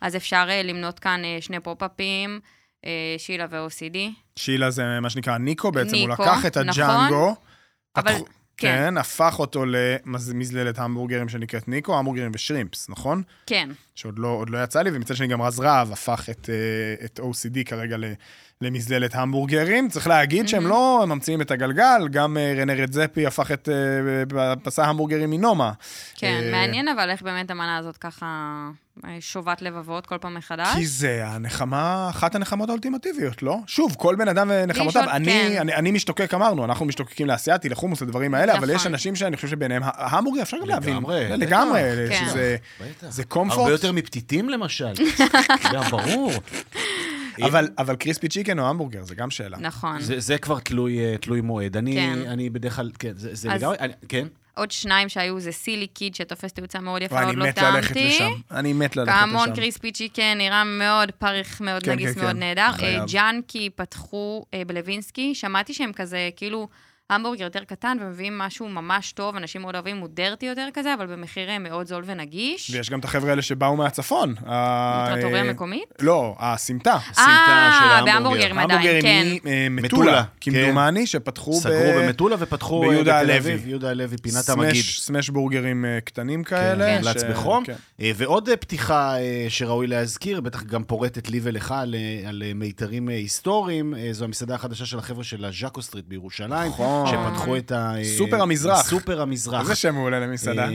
אז 0.00 0.16
אפשר 0.16 0.44
למנות 0.64 0.98
כאן 0.98 1.20
שני 1.40 1.60
פופ-אפים, 1.60 2.40
שילה 3.18 3.46
ו-OCD. 3.50 3.96
שילה 4.36 4.70
זה 4.70 4.82
מה 5.00 5.10
שנקרא 5.10 5.38
ניקו, 5.38 5.72
בעצם 5.72 5.96
הוא 5.96 6.08
לקח 6.08 6.46
את 6.46 6.56
נכון. 6.58 6.68
הג'אנגו, 6.84 7.34
אבל- 7.96 8.12
פתחו- 8.12 8.24
כן. 8.62 8.76
כן, 8.76 8.96
הפך 8.96 9.36
אותו 9.38 9.64
למזללת 9.66 10.78
המבורגרים 10.78 11.28
שנקראת 11.28 11.68
ניקו, 11.68 11.98
המבורגרים 11.98 12.30
ושרימפס, 12.34 12.88
נכון? 12.88 13.22
כן, 13.46 13.68
שעוד 13.94 14.18
לא, 14.18 14.44
לא 14.48 14.64
יצא 14.64 14.82
לי, 14.82 14.90
ומצד 14.92 15.16
שני 15.16 15.26
גם 15.26 15.42
רז 15.42 15.60
רהב 15.60 15.92
הפך 15.92 16.28
את, 16.30 16.50
אה, 16.52 17.04
את 17.04 17.20
OCD 17.20 17.64
כרגע 17.64 17.96
למזללת 18.60 19.14
המבורגרים. 19.14 19.88
צריך 19.88 20.06
להגיד 20.06 20.48
שהם 20.48 20.66
לא 20.66 21.04
ממציאים 21.08 21.40
את 21.40 21.50
הגלגל, 21.50 22.08
גם 22.10 22.36
אה, 22.36 22.54
רנה 22.56 22.74
רדזפי 22.74 23.26
הפך 23.26 23.52
את 23.52 23.68
אה, 24.38 24.56
פסה 24.62 24.84
המבורגרים 24.84 25.30
מנומה. 25.30 25.72
כן, 26.14 26.50
מעניין 26.52 26.88
אבל 26.88 27.10
איך 27.10 27.22
באמת 27.22 27.50
המנה 27.50 27.76
הזאת 27.76 27.96
ככה 27.96 28.26
שובת 29.20 29.62
לבבות 29.62 30.06
כל 30.06 30.18
פעם 30.18 30.34
מחדש. 30.34 30.74
כי 30.74 30.86
זה 30.86 31.26
הנחמה, 31.26 32.06
אחת 32.10 32.34
הנחמות 32.34 32.68
האולטימטיביות, 32.68 33.42
לא? 33.42 33.58
שוב, 33.66 33.94
כל 33.98 34.14
בן 34.16 34.28
אדם 34.28 34.50
ונחמותיו. 34.54 35.10
אני, 35.10 35.26
כן. 35.26 35.56
אני, 35.60 35.74
אני 35.74 35.90
משתוקק, 35.90 36.34
אמרנו, 36.34 36.64
אנחנו 36.64 36.86
משתוקקים 36.86 37.26
לאסייתי, 37.26 37.68
לחומוס, 37.68 38.02
לדברים 38.02 38.34
האלה, 38.34 38.52
אבל 38.52 38.62
נכון. 38.62 38.76
יש 38.76 38.86
אנשים 38.86 39.16
שאני 39.16 39.36
חושב 39.36 39.48
שביניהם, 39.48 39.82
ההמבורגר 39.84 40.42
אפשר 40.42 40.56
גם 40.62 40.68
להבין. 40.68 40.94
לגמרי, 40.96 41.28
זה. 41.28 41.36
לגמרי, 41.36 41.80
כן. 42.10 42.24
שזה. 42.30 42.56
זה 43.08 43.24
קומפורט. 43.24 43.58
הרבה 43.60 43.72
יותר 43.72 43.92
מפתיתים 43.92 44.48
למשל. 44.48 44.92
גם 45.74 45.82
ברור. 45.90 46.32
אבל, 47.42 47.68
אבל 47.78 47.96
קריספי 47.96 48.28
צ'יקן 48.28 48.58
או 48.58 48.68
המבורגר, 48.68 49.04
זה 49.04 49.14
גם 49.14 49.30
שאלה. 49.30 49.58
נכון. 49.58 50.00
זה, 50.00 50.20
זה 50.20 50.38
כבר 50.38 50.58
תלוי, 50.58 50.98
אה, 50.98 51.16
תלוי 51.20 51.40
מועד. 51.40 51.76
אני, 51.76 51.94
כן. 51.96 52.28
אני 52.28 52.50
בדרך 52.50 52.76
כלל, 52.76 52.90
כן, 52.98 53.12
זה, 53.16 53.34
זה 53.34 53.52
אז- 53.52 53.60
לגמרי, 53.62 53.76
אני, 53.80 53.92
כן. 54.08 54.26
עוד 54.54 54.70
שניים 54.70 55.08
שהיו 55.08 55.40
זה 55.40 55.52
סילי 55.52 55.86
קיד 55.86 56.14
שתופס 56.14 56.52
תאוצה 56.52 56.80
מאוד 56.80 57.02
יפה, 57.02 57.22
עוד 57.24 57.36
לא 57.36 57.46
מת 57.46 57.58
ללכת 57.58 57.94
טעמתי. 57.94 58.08
לשם. 58.08 58.32
אני 58.50 58.72
מת 58.72 58.96
ללכת 58.96 59.12
לשם. 59.12 59.20
פעמון 59.20 59.54
קריספי 59.54 59.92
צ'יקן, 59.92 60.38
נראה 60.38 60.64
מאוד 60.64 61.10
פריך, 61.10 61.60
מאוד 61.60 61.82
כן, 61.82 61.92
נגיס, 61.92 62.14
כן, 62.14 62.20
מאוד 62.20 62.32
כן. 62.32 62.38
נהדר. 62.38 62.70
אה, 62.82 63.04
ג'אנקי 63.12 63.70
פתחו 63.70 64.44
אה, 64.54 64.62
בלווינסקי, 64.66 65.34
שמעתי 65.34 65.74
שהם 65.74 65.92
כזה, 65.92 66.30
כאילו, 66.36 66.68
המבורגר 67.10 67.44
יותר 67.44 67.64
קטן 67.64 67.96
ומביאים 68.00 68.38
משהו 68.38 68.68
ממש 68.68 69.12
טוב, 69.12 69.36
אנשים 69.36 69.62
מאוד 69.62 69.74
אוהבים, 69.74 69.96
הוא 69.98 70.08
דרטי 70.12 70.46
יותר 70.46 70.68
כזה, 70.74 70.94
אבל 70.94 71.06
במחיר 71.06 71.50
אה, 71.50 71.58
מאוד 71.58 71.86
זול 71.86 72.04
ונגיש. 72.06 72.70
ויש 72.70 72.90
גם 72.90 72.98
את 72.98 73.04
החבר'ה 73.04 73.30
האלה 73.30 73.42
שבאו 73.42 73.76
מהצפון. 73.76 74.34
ה- 74.46 75.06
טרטוריה 75.14 75.42
אה, 75.44 75.50
מקומית? 75.50 75.84
לא, 76.00 76.36
הסמטה. 76.38 76.94
הסמטה 76.94 77.12
של 77.14 77.22
אה, 77.22 77.94
ההמבורגר. 77.94 78.12
בהמבורגרים 78.12 78.58
עדיין, 78.58 78.70
המבורגרים 78.78 79.38
כן. 79.38 79.48
ממטולה, 79.70 80.02
מטולה, 80.02 80.22
כמדומני, 80.40 81.06
שפתחו 81.06 81.52
ב... 81.52 81.54
סגרו 81.54 81.92
במטולה 82.02 82.36
ופתחו 82.38 82.82
אה, 82.84 82.88
ביהודה 82.88 83.18
הלוי. 83.18 83.52
יהודה 83.66 83.90
הלוי, 83.90 84.16
פינת 84.22 84.48
המגיד. 84.48 84.84
סמאש 84.84 85.28
בורגרים 85.30 85.84
אה, 85.84 85.98
קטנים 86.00 86.44
כאלה. 86.44 86.84
כן, 86.86 86.98
מומלץ 87.04 87.22
בחום. 87.30 87.64
כן. 87.64 87.74
אה, 88.00 88.10
ועוד 88.16 88.48
אה, 88.48 88.56
פתיחה 88.56 89.16
אה, 89.18 89.46
שראוי 89.48 89.86
להזכיר, 89.86 90.40
בטח 90.40 90.62
גם 90.62 90.84
פורטת 90.84 91.30
לי 91.30 91.40
ולך 91.42 91.72
על, 91.72 91.94
אה, 91.94 92.28
על 92.28 92.42
אה, 92.46 92.54
מיתרים 92.54 93.08
אה, 93.08 93.14
היסטוריים, 93.14 93.94
אה, 93.94 94.08
זו 94.12 94.24
המסעדה 94.24 94.54
החדשה 94.54 94.86
של 94.86 94.98
החבר'ה 94.98 95.24
של 95.24 95.44
הז'אקו 95.44 95.82
סטריט 95.82 96.04
בירושלים, 96.08 96.68
נכון. 96.70 96.91
שפתחו 97.06 97.56
את 97.56 97.72
ה... 97.72 97.92
סופר 98.18 98.42
המזרח. 98.42 98.86
סופר 98.86 99.20
המזרח. 99.22 99.60
איזה 99.60 99.74
שם 99.74 99.94
מעולה 99.94 100.20
למסעדה. 100.20 100.64
אה, 100.64 100.70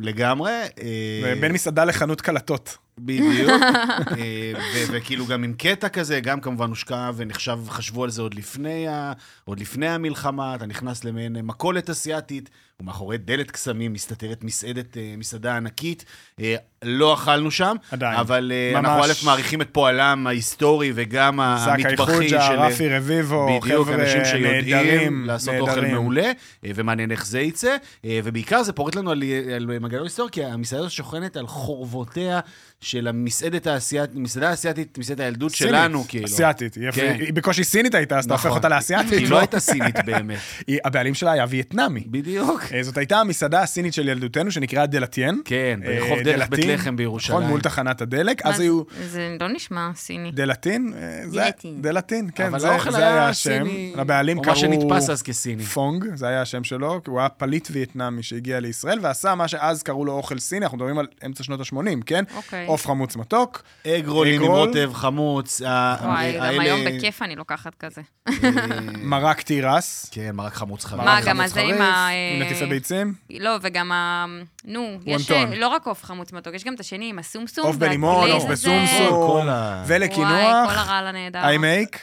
לגמרי. 0.00 0.52
אה, 0.52 1.34
בין 1.40 1.52
מסעדה 1.52 1.84
לחנות 1.84 2.20
קלטות. 2.20 2.76
בדיוק. 2.98 3.50
אה, 4.18 4.52
ו- 4.74 4.92
וכאילו 4.92 5.26
גם 5.26 5.44
עם 5.44 5.52
קטע 5.52 5.88
כזה, 5.88 6.20
גם 6.20 6.40
כמובן 6.40 6.68
הושקע 6.68 7.10
ונחשב, 7.16 7.58
חשבו 7.68 8.04
על 8.04 8.10
זה 8.10 8.22
עוד 8.22 8.34
לפני, 8.34 8.88
ה- 8.88 9.12
עוד 9.44 9.60
לפני 9.60 9.88
המלחמה, 9.88 10.54
אתה 10.54 10.66
נכנס 10.66 11.04
למעין 11.04 11.36
מכולת 11.42 11.90
אסיאתית, 11.90 12.50
ומאחורי 12.80 13.18
דלת 13.18 13.50
קסמים 13.50 13.92
מסתתרת 13.92 14.44
מסעדת, 14.44 14.96
אה, 14.96 15.14
מסעדה 15.16 15.56
ענקית. 15.56 16.04
אה, 16.40 16.54
לא 16.82 17.14
אכלנו 17.14 17.50
שם, 17.50 17.76
עדיין. 17.90 18.18
אבל 18.18 18.52
ממש. 18.74 18.84
אנחנו 18.84 19.04
א' 19.04 19.26
מעריכים 19.26 19.62
את 19.62 19.68
פועלם 19.72 20.26
ההיסטורי 20.26 20.92
וגם 20.94 21.40
המטבחי 21.40 22.12
חוג'ה, 22.12 22.42
של... 22.42 22.52
רפי 22.52 22.88
רביבו, 22.88 23.46
בדיוק, 23.46 23.64
חבר'ה 23.64 23.94
אנשים 23.94 24.24
שיודעים 24.24 24.76
נהדרים, 24.76 25.24
לעשות 25.26 25.54
אוכל 25.60 25.74
נהדרים. 25.74 25.94
מעולה, 25.94 26.24
אה, 26.64 26.70
ומעניין 26.74 27.10
איך 27.10 27.26
זה 27.26 27.40
יצא. 27.40 27.76
ובעיקר 28.24 28.62
זה 28.62 28.72
פורט 28.72 28.94
לנו 28.94 29.10
על, 29.10 29.22
על 29.56 29.78
מגלון 29.80 30.04
היסטורי, 30.04 30.30
כי 30.30 30.44
המסעדה 30.44 30.90
שוכנת 30.90 31.36
על 31.36 31.46
חורבותיה 31.46 32.40
של 32.80 33.08
המסעדת 33.08 33.66
האסייתית, 33.66 34.16
מסעדה 34.16 34.50
האסייתית, 34.50 34.98
מסעדת 34.98 35.20
הילדות 35.20 35.52
סינית, 35.52 35.70
שלנו, 35.74 36.04
כאילו. 36.08 36.24
אסיאתית. 36.26 36.74
היא 36.74 36.90
כן. 36.90 37.16
היא 37.20 37.32
בקושי 37.32 37.64
סינית 37.64 37.94
הייתה, 37.94 38.18
אז 38.18 38.24
אתה 38.24 38.34
הופך 38.34 38.46
נכון. 38.46 38.56
אותה 38.56 38.68
לאסיאתית. 38.68 39.12
היא 39.12 39.28
לא 39.30 39.38
הייתה 39.38 39.60
סינית 39.60 39.94
באמת. 40.06 40.38
היא- 40.66 40.78
הבעלים 40.84 41.14
שלה 41.14 41.32
היה 41.32 41.44
וייטנאמי. 41.48 42.04
בדיוק. 42.06 42.62
אה, 42.74 42.82
זאת 42.82 42.96
הייתה 42.98 43.16
המסעדה 43.20 43.62
הסינית 43.62 43.94
של 43.94 44.08
ילדותנו, 44.08 44.50
שנקראה 44.50 44.86
דלתין. 44.86 45.40
כן, 45.44 45.80
אה, 45.86 45.88
ברחוב 46.00 46.18
דרך 46.22 46.48
בית 46.48 46.60
דלתין, 46.60 46.70
לחם 46.74 46.96
בירושלים. 46.96 47.38
נכון, 47.38 47.50
מול 47.50 47.60
תחנת 47.60 48.00
הדלק. 48.00 48.46
אז 48.46 48.60
היו 48.60 48.82
זה- 49.08 49.36
לא 49.40 49.48
נשמע 49.48 49.90
סיני. 49.96 50.30
דלתין, 50.32 50.92
אה, 50.96 51.20
זה- 51.28 51.40
דלתין. 51.40 51.82
דלתין, 51.82 52.30
כן, 52.34 52.46
אבל 52.46 52.58
זה 52.58 52.70
האוכל 52.70 52.90
זה 52.90 52.98
היה 52.98 53.28
השם. 53.28 53.64
סיני, 53.64 53.92
לבעלים 53.96 54.38
או 54.38 54.42
קראו... 54.42 54.54
מה 54.54 54.60
שנתפס 54.60 55.10
אז 55.10 55.22
כסיני. 55.22 55.62
פונג, 55.62 56.04
זה 56.14 56.28
היה 56.28 56.42
השם 56.42 56.64
שלו, 56.64 57.00
כי 57.04 57.10
הוא 57.10 57.20
היה 57.20 57.28
פליט 57.28 57.68
וייטנאמי 57.72 58.22
שהגיע 58.22 58.60
לישראל, 58.60 58.98
ועשה 59.02 59.34
מה 59.34 59.48
שאז 59.48 59.82
קראו 59.82 60.04
לו 60.04 60.12
אוכל 60.12 60.38
סיני, 60.38 60.64
אנחנו 60.64 60.78
מדברים 60.78 60.98
על 60.98 61.06
אמצע 61.26 61.44
שנות 61.44 61.60
ה-80, 61.60 61.76
כן? 62.06 62.24
אוקיי. 62.36 62.67
עוף 62.68 62.86
חמוץ 62.86 63.16
מתוק. 63.16 63.62
אגרולים 63.86 64.34
עם 64.34 64.42
אגרול. 64.42 64.68
רוטב, 64.68 64.90
חמוץ. 64.94 65.60
וואי, 65.60 66.32
גם 66.32 66.60
היום 66.60 66.80
בכיף 66.84 67.22
אני 67.22 67.36
לוקחת 67.36 67.74
כזה. 67.74 68.00
אה, 68.28 68.32
מרק 69.12 69.40
תירס. 69.42 70.08
כן, 70.12 70.30
מרק 70.34 70.54
חמוץ 70.54 70.84
חריף. 70.84 71.04
מה, 71.04 71.20
גם 71.26 71.40
הזה 71.40 71.60
עם 71.60 71.82
ה- 71.82 72.08
עם 72.36 72.42
נטיפי 72.42 72.66
ביצים. 72.66 73.14
לא, 73.30 73.50
וגם 73.62 73.92
ה... 73.92 74.26
נו, 74.64 74.98
יש. 75.06 75.30
לא 75.56 75.68
רק 75.68 75.86
עוף 75.86 76.04
חמוץ 76.04 76.32
מתוק, 76.32 76.54
יש 76.54 76.64
גם 76.64 76.74
את 76.74 76.80
השני 76.80 77.08
עם 77.10 77.18
הסומסום. 77.18 77.66
עוף 77.66 77.76
בלימון, 77.76 78.30
עוף. 78.30 78.44
בסומסום. 78.44 78.78
ה... 79.08 79.10
וואי, 79.10 79.42
כל 79.42 79.48
ולקינוח, 79.86 80.30
הרעל 80.76 81.06
הנהדר. 81.06 81.40
I 81.42 81.58
make. 81.58 81.98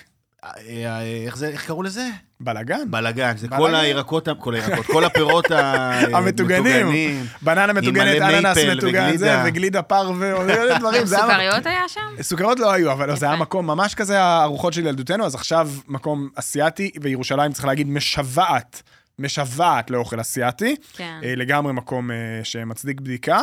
אה, 0.46 1.02
איך 1.26 1.38
זה, 1.38 1.48
איך 1.48 1.66
קראו 1.66 1.84
לזה? 1.84 2.10
בלאגן. 2.40 2.92
בלאגן. 2.92 3.38
זה. 3.38 3.48
כל 3.48 3.76
הירקות, 3.76 4.28
כל 4.40 4.56
הירקות, 4.56 4.86
כל 4.86 5.04
הפירות 5.06 5.46
המטוגנים. 6.14 6.64
מטוגנים. 6.88 7.26
בננה 7.42 7.74
מטוגנת, 7.74 8.22
אננס 8.22 8.58
מטוגן, 8.58 9.18
זה, 9.18 9.42
וגלידה. 9.46 9.82
פרווה, 9.82 10.32
דברים. 10.80 11.06
סוכריות 11.06 11.66
היה 11.66 11.84
שם? 11.88 12.02
סוכריות 12.22 12.60
לא 12.60 12.72
היו, 12.72 12.92
אבל 12.92 13.16
זה 13.16 13.26
היה. 13.26 13.36
מקום 13.36 13.68
ממש 13.68 13.96
כזה 13.96 14.22
הארוחות 14.22 14.74
של 14.74 14.88
ילדותנו, 14.88 15.26
אז 15.26 15.36
עכשיו 15.36 15.70
מקום 15.88 16.30
אסיאתי, 16.36 16.92
וירושלים, 17.02 17.52
צריך 17.54 17.66
להגיד, 17.66 17.88
משוועת, 17.88 18.84
משוועת 19.20 19.90
לאוכל 19.92 20.22
אסיאתי. 20.22 20.76
כן. 20.94 21.20
אה, 21.24 21.36
לגמרי 21.36 21.74
מקום 21.74 22.12
אה, 22.12 22.16
שמצדיק 22.44 23.02
בדיקה. 23.02 23.40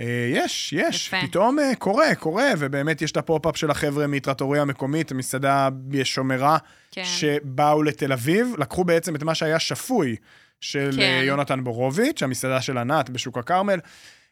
אה, 0.00 0.04
יש, 0.32 0.72
יש, 0.72 1.06
יפה. 1.06 1.16
פתאום 1.26 1.58
קורה, 1.78 2.14
קורה, 2.14 2.48
ובאמת 2.58 3.02
יש 3.02 3.12
את 3.12 3.16
הפופ-אפ 3.16 3.56
של 3.56 3.70
החבר'ה 3.70 4.06
מטרטוריה 4.06 4.62
המקומית, 4.62 5.12
מסעדה 5.12 5.68
שומרה, 6.04 6.58
כן. 6.90 7.02
שבאו 7.04 7.82
לתל 7.82 8.12
אביב, 8.12 8.54
לקחו 8.58 8.84
בעצם 8.84 9.16
את 9.16 9.22
מה 9.22 9.34
שהיה 9.34 9.58
שפוי 9.58 10.16
של 10.60 10.90
כן. 10.96 11.20
יונתן 11.24 11.64
בורוביץ', 11.64 12.22
המסעדה 12.22 12.60
של 12.60 12.78
ענת 12.78 13.10
בשוק 13.10 13.38
הכרמל. 13.38 13.78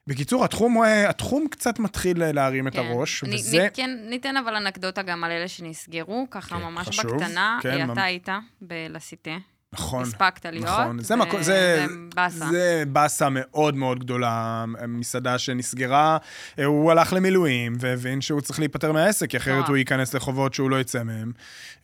בקיצור, 0.07 0.45
התחום, 0.45 0.83
התחום 1.09 1.47
קצת 1.51 1.79
מתחיל 1.79 2.33
להרים 2.33 2.69
את 2.69 2.73
כן. 2.73 2.79
הראש, 2.79 3.25
אני- 3.25 3.35
וזה... 3.35 3.61
אני- 3.61 3.69
כן, 3.75 3.91
ניתן 4.11 4.37
אבל 4.37 4.55
אנקדוטה 4.55 5.03
גם 5.03 5.25
על 5.25 5.31
אלה 5.31 5.49
שנסגרו, 5.49 6.27
ככה 6.31 6.57
כן, 6.57 6.63
ממש 6.63 6.89
חשוב. 6.89 7.05
בקטנה. 7.17 7.59
כן, 7.63 7.71
אה, 7.81 7.87
ממ- 7.87 7.93
אתה 7.93 8.03
היית 8.03 8.29
בלסיטה. 8.61 9.31
נכון. 9.73 10.03
הספקת 10.03 10.47
להיות. 10.47 10.67
נכון, 10.67 10.99
זה, 10.99 11.15
ו- 11.15 11.17
מקו, 11.17 11.43
זה, 11.43 11.87
באסה. 12.15 12.47
זה 12.51 12.85
באסה 12.89 13.29
מאוד 13.31 13.77
מאוד 13.77 13.99
גדולה, 13.99 14.65
מסעדה 14.89 15.39
שנסגרה, 15.39 16.19
אה, 16.59 16.65
הוא 16.65 16.91
הלך 16.91 17.13
למילואים 17.13 17.73
והבין 17.81 18.21
שהוא 18.21 18.41
צריך 18.41 18.59
להיפטר 18.59 18.93
מהעסק, 18.93 19.31
כי 19.31 19.37
אחרת 19.37 19.59
וואו. 19.59 19.69
הוא 19.69 19.77
ייכנס 19.77 20.15
לחובות 20.15 20.55
שהוא 20.55 20.71
לא 20.71 20.81
יצא 20.81 21.03
מהם. 21.03 21.33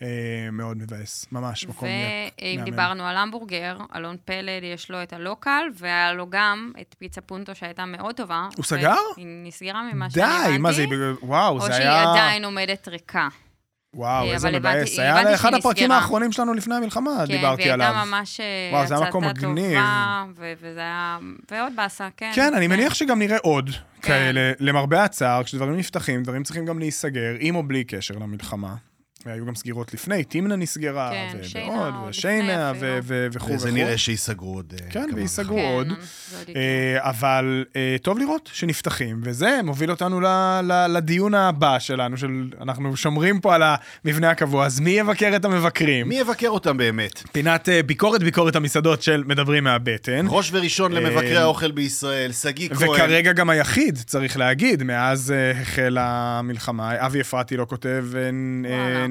אה, 0.03 0.09
מאוד 0.53 0.77
מבאס, 0.77 1.27
ממש 1.33 1.67
מקום 1.67 1.89
ואם. 2.39 2.61
דיברנו 2.65 3.07
על 3.07 3.17
המבורגר, 3.17 3.77
אלון 3.97 4.17
פלד 4.25 4.63
יש 4.75 4.91
לו 4.91 5.03
את 5.03 5.13
הלוקל, 5.13 5.63
והיה 5.79 6.13
לו 6.13 6.27
גם 6.31 6.73
את 6.81 6.95
פיצה 6.99 7.21
פונטו 7.21 7.55
שהייתה 7.55 7.85
מאוד 7.85 8.15
טובה. 8.15 8.49
הוא 8.57 8.65
סגר? 8.65 8.95
היא 9.17 9.27
נסגרה 9.29 9.83
ממה 9.93 10.11
שאני 10.11 10.25
הבנתי. 10.25 10.53
די, 10.53 10.59
מה 10.59 10.73
זה, 10.73 10.85
וואו, 11.23 11.55
או 11.55 11.61
זה 11.67 11.73
שהיא 11.73 11.83
היה... 11.83 12.11
עדיין 12.13 12.45
עומדת 12.45 12.89
ריקה. 12.89 13.29
וואו, 13.95 14.27
אה, 14.27 14.33
איזה 14.33 14.51
מבאס. 14.51 14.99
היה 14.99 15.35
אחד 15.35 15.55
הפרקים. 15.55 15.91
האחרונים 15.91 16.33
שלנו 16.33 16.55
לפני 16.55 16.75
המלחמה, 16.75 17.25
כן, 17.27 17.33
דיברתי 17.33 17.63
והיא 17.63 17.73
עליו. 17.73 17.87
הייתה 17.87 18.05
ממש 18.05 18.41
אה, 18.41 18.83
הצעתה. 18.83 19.11
טובה, 20.37 20.55
וזה 20.61 20.81
היה... 20.81 21.19
ועוד 21.51 21.73
באסה, 21.77 22.09
כן. 22.17 22.31
כן, 22.35 22.55
אני 22.55 22.69
כן. 22.69 22.73
מניח 22.73 22.95
שגם 22.95 23.19
נראה 23.19 23.37
עוד 23.43 23.71
כן. 23.71 23.79
כאלה, 24.03 24.53
למרבה 24.61 25.05
הצער, 25.05 25.43
כשדברים 25.43 25.77
נפתחים, 25.77 26.23
דברים 26.23 26.43
צריכים 26.43 26.67
גם 26.67 26.79
להיסגר, 26.79 27.35
עם 27.41 27.57
או 27.57 27.63
בלי 27.63 27.85
קשר 27.85 28.15
למלחמה. 28.15 28.75
היו 29.27 29.47
גם 29.47 29.55
סגירות 29.55 29.95
לפני, 29.95 30.25
תמנה 30.25 30.57
נסגרה, 30.57 31.11
כן, 31.11 31.39
שיינה 31.43 31.73
ועוד, 31.73 31.95
עוד 31.95 32.09
ושיינה, 32.09 32.73
וכו' 32.81 33.07
וכו'. 33.33 33.53
וזה 33.53 33.71
נראה 33.71 33.99
שייסגרו 33.99 34.55
עוד 34.55 34.73
אה, 34.81 34.91
כן, 34.91 35.07
כמה 35.07 35.15
וייסגרו. 35.17 35.57
כן, 35.57 35.65
עוד. 35.75 35.89
אה, 36.57 36.97
אבל 37.01 37.65
אה, 37.77 37.97
טוב 38.03 38.19
לראות 38.19 38.51
שנפתחים, 38.53 39.21
וזה 39.25 39.61
מוביל 39.65 39.91
אותנו 39.91 40.21
ל- 40.21 40.27
ל- 40.65 40.87
לדיון 40.97 41.35
הבא 41.35 41.79
שלנו, 41.79 42.17
של 42.17 42.29
אנחנו 42.61 42.97
שומרים 42.97 43.41
פה 43.41 43.55
על 43.55 43.63
המבנה 44.05 44.31
הקבוע, 44.31 44.67
אז 44.67 44.81
מי 44.81 44.91
יבקר 44.91 45.33
את 45.37 45.45
המבקרים? 45.45 46.09
מי 46.09 46.15
יבקר 46.15 46.49
אותם 46.49 46.77
באמת? 46.77 47.23
פינת 47.33 47.69
אה, 47.69 47.83
ביקורת 47.83 48.23
ביקורת 48.23 48.57
המסעדות 48.57 49.03
של 49.03 49.25
מדברים 49.27 49.65
מהבטן. 49.65 50.27
ראש 50.29 50.51
וראשון 50.53 50.93
למבקרי 50.93 51.37
האוכל 51.37 51.71
בישראל, 51.71 52.33
שגיא 52.33 52.69
כהן. 52.69 52.89
וכרגע 52.91 53.33
גם 53.33 53.51
היחיד, 53.51 53.99
צריך 54.07 54.37
להגיד, 54.37 54.83
מאז 54.83 55.35
החלה 55.61 56.05
המלחמה. 56.39 57.07
אבי 57.07 57.21
אפרתי 57.21 57.57
לא 57.57 57.65
כותב, 57.69 58.05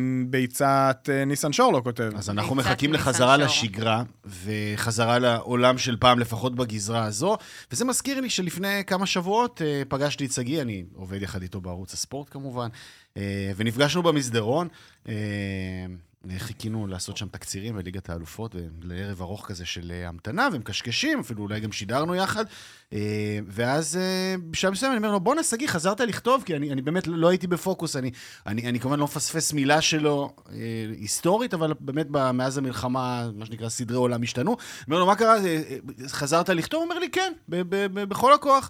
אין 0.02 0.26
ביצת 0.30 1.10
uh, 1.10 1.26
ניסן 1.26 1.54
שור 1.54 1.74
לא 1.74 1.82
כותב. 1.84 2.12
אז 2.16 2.30
אנחנו 2.30 2.56
מחכים 2.56 2.94
לחזרה 2.94 3.36
שור. 3.38 3.46
לשגרה, 3.46 4.04
וחזרה 4.26 5.20
לעולם 5.20 5.78
של 5.78 5.98
פעם, 6.00 6.20
לפחות 6.20 6.56
בגזרה 6.56 7.04
הזו. 7.04 7.38
וזה 7.72 7.86
מזכיר 7.86 8.22
לי 8.22 8.30
שלפני 8.30 8.84
כמה 8.88 9.06
שבועות 9.06 9.62
אה, 9.62 9.82
פגשתי 9.90 10.26
את 10.26 10.32
שגיא, 10.32 10.62
אני 10.62 10.84
עובד 10.94 11.22
יחד 11.22 11.42
איתו 11.42 11.62
בערוץ 11.62 11.94
הספורט 11.94 12.28
כמובן, 12.32 12.68
אה, 13.18 13.52
ונפגשנו 13.56 14.04
במסדרון. 14.04 14.68
חיכינו 16.38 16.88
לעשות 16.88 17.18
שם 17.18 17.28
תקצירים 17.28 17.76
בליגת 17.76 18.10
האלופות, 18.10 18.56
לערב 18.82 19.22
ארוך 19.22 19.48
כזה 19.48 19.66
של 19.66 19.92
אה, 19.92 20.08
המתנה, 20.08 20.48
ומקשקשים, 20.54 21.20
אפילו 21.20 21.44
אולי 21.44 21.60
גם 21.60 21.72
שידרנו 21.72 22.16
יחד. 22.16 22.46
אה, 22.94 23.40
ואז 23.48 23.98
אה, 23.98 24.36
בשלב 24.50 24.72
מסוים 24.72 24.92
אני 24.92 24.98
אומר 24.98 25.12
לו, 25.12 25.20
בואנה, 25.20 25.44
שגיא, 25.44 25.68
חזרת 25.68 26.00
לכתוב, 26.00 26.44
כי 26.46 26.56
אני, 26.56 26.72
אני 26.72 26.82
באמת 26.82 27.08
לא 27.08 27.30
הייתי 27.30 27.48
בפוקוס, 27.48 27.96
אני, 27.96 28.12
אני, 28.46 28.70
אני 28.70 28.80
כמובן 28.80 29.00
לא 29.00 29.06
מפספס 29.06 29.54
מילה 29.54 29.82
שלו 29.82 30.36
היסטורית, 30.98 31.54
אבל 31.54 31.74
באמת 31.80 32.08
מאז 32.10 32.58
המלחמה, 32.58 33.30
מה 33.36 33.46
שנקרא, 33.46 33.70
סדרי 33.70 33.98
עולם 33.98 34.24
השתנו. 34.24 34.58
אומר 34.88 35.00
לו, 35.00 35.06
מה 35.06 35.16
קרה? 35.16 35.36
חזרת 36.08 36.50
לכתוב? 36.50 36.78
הוא 36.78 36.90
אומר 36.90 37.00
לי, 37.00 37.10
כן, 37.10 37.34
בכל 37.94 38.34
הכוח. 38.34 38.70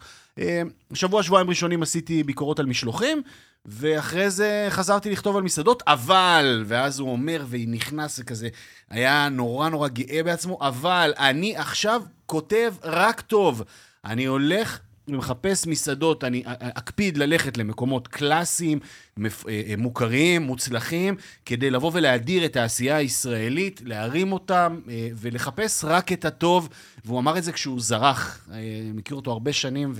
שבוע, 0.93 1.23
שבועיים 1.23 1.49
ראשונים 1.49 1.83
עשיתי 1.83 2.23
ביקורות 2.23 2.59
על 2.59 2.65
משלוחים, 2.65 3.21
ואחרי 3.65 4.29
זה 4.29 4.67
חזרתי 4.69 5.11
לכתוב 5.11 5.37
על 5.37 5.43
מסעדות, 5.43 5.83
אבל, 5.87 6.63
ואז 6.67 6.99
הוא 6.99 7.11
אומר, 7.11 7.45
ונכנס 7.49 8.19
וכזה, 8.19 8.49
היה 8.89 9.29
נורא 9.29 9.69
נורא 9.69 9.87
גאה 9.87 10.23
בעצמו, 10.23 10.57
אבל 10.61 11.13
אני 11.17 11.57
עכשיו 11.57 12.01
כותב 12.25 12.73
רק 12.83 13.21
טוב. 13.21 13.63
אני 14.05 14.25
הולך 14.25 14.79
ומחפש 15.07 15.67
מסעדות, 15.67 16.23
אני 16.23 16.43
אקפיד 16.45 17.17
ללכת 17.17 17.57
למקומות 17.57 18.07
קלאסיים, 18.07 18.79
אה, 19.19 19.29
אה, 19.49 19.73
מוכרים, 19.77 20.41
מוצלחים, 20.41 21.15
כדי 21.45 21.69
לבוא 21.69 21.91
ולהדיר 21.93 22.45
את 22.45 22.55
העשייה 22.55 22.95
הישראלית, 22.95 23.81
להרים 23.85 24.31
אותם 24.31 24.79
אה, 24.89 25.09
ולחפש 25.15 25.83
רק 25.83 26.11
את 26.11 26.25
הטוב. 26.25 26.69
והוא 27.05 27.19
אמר 27.19 27.37
את 27.37 27.43
זה 27.43 27.51
כשהוא 27.51 27.81
זרח. 27.81 28.47
מכיר 28.93 29.15
אותו 29.15 29.31
הרבה 29.31 29.53
שנים, 29.53 29.93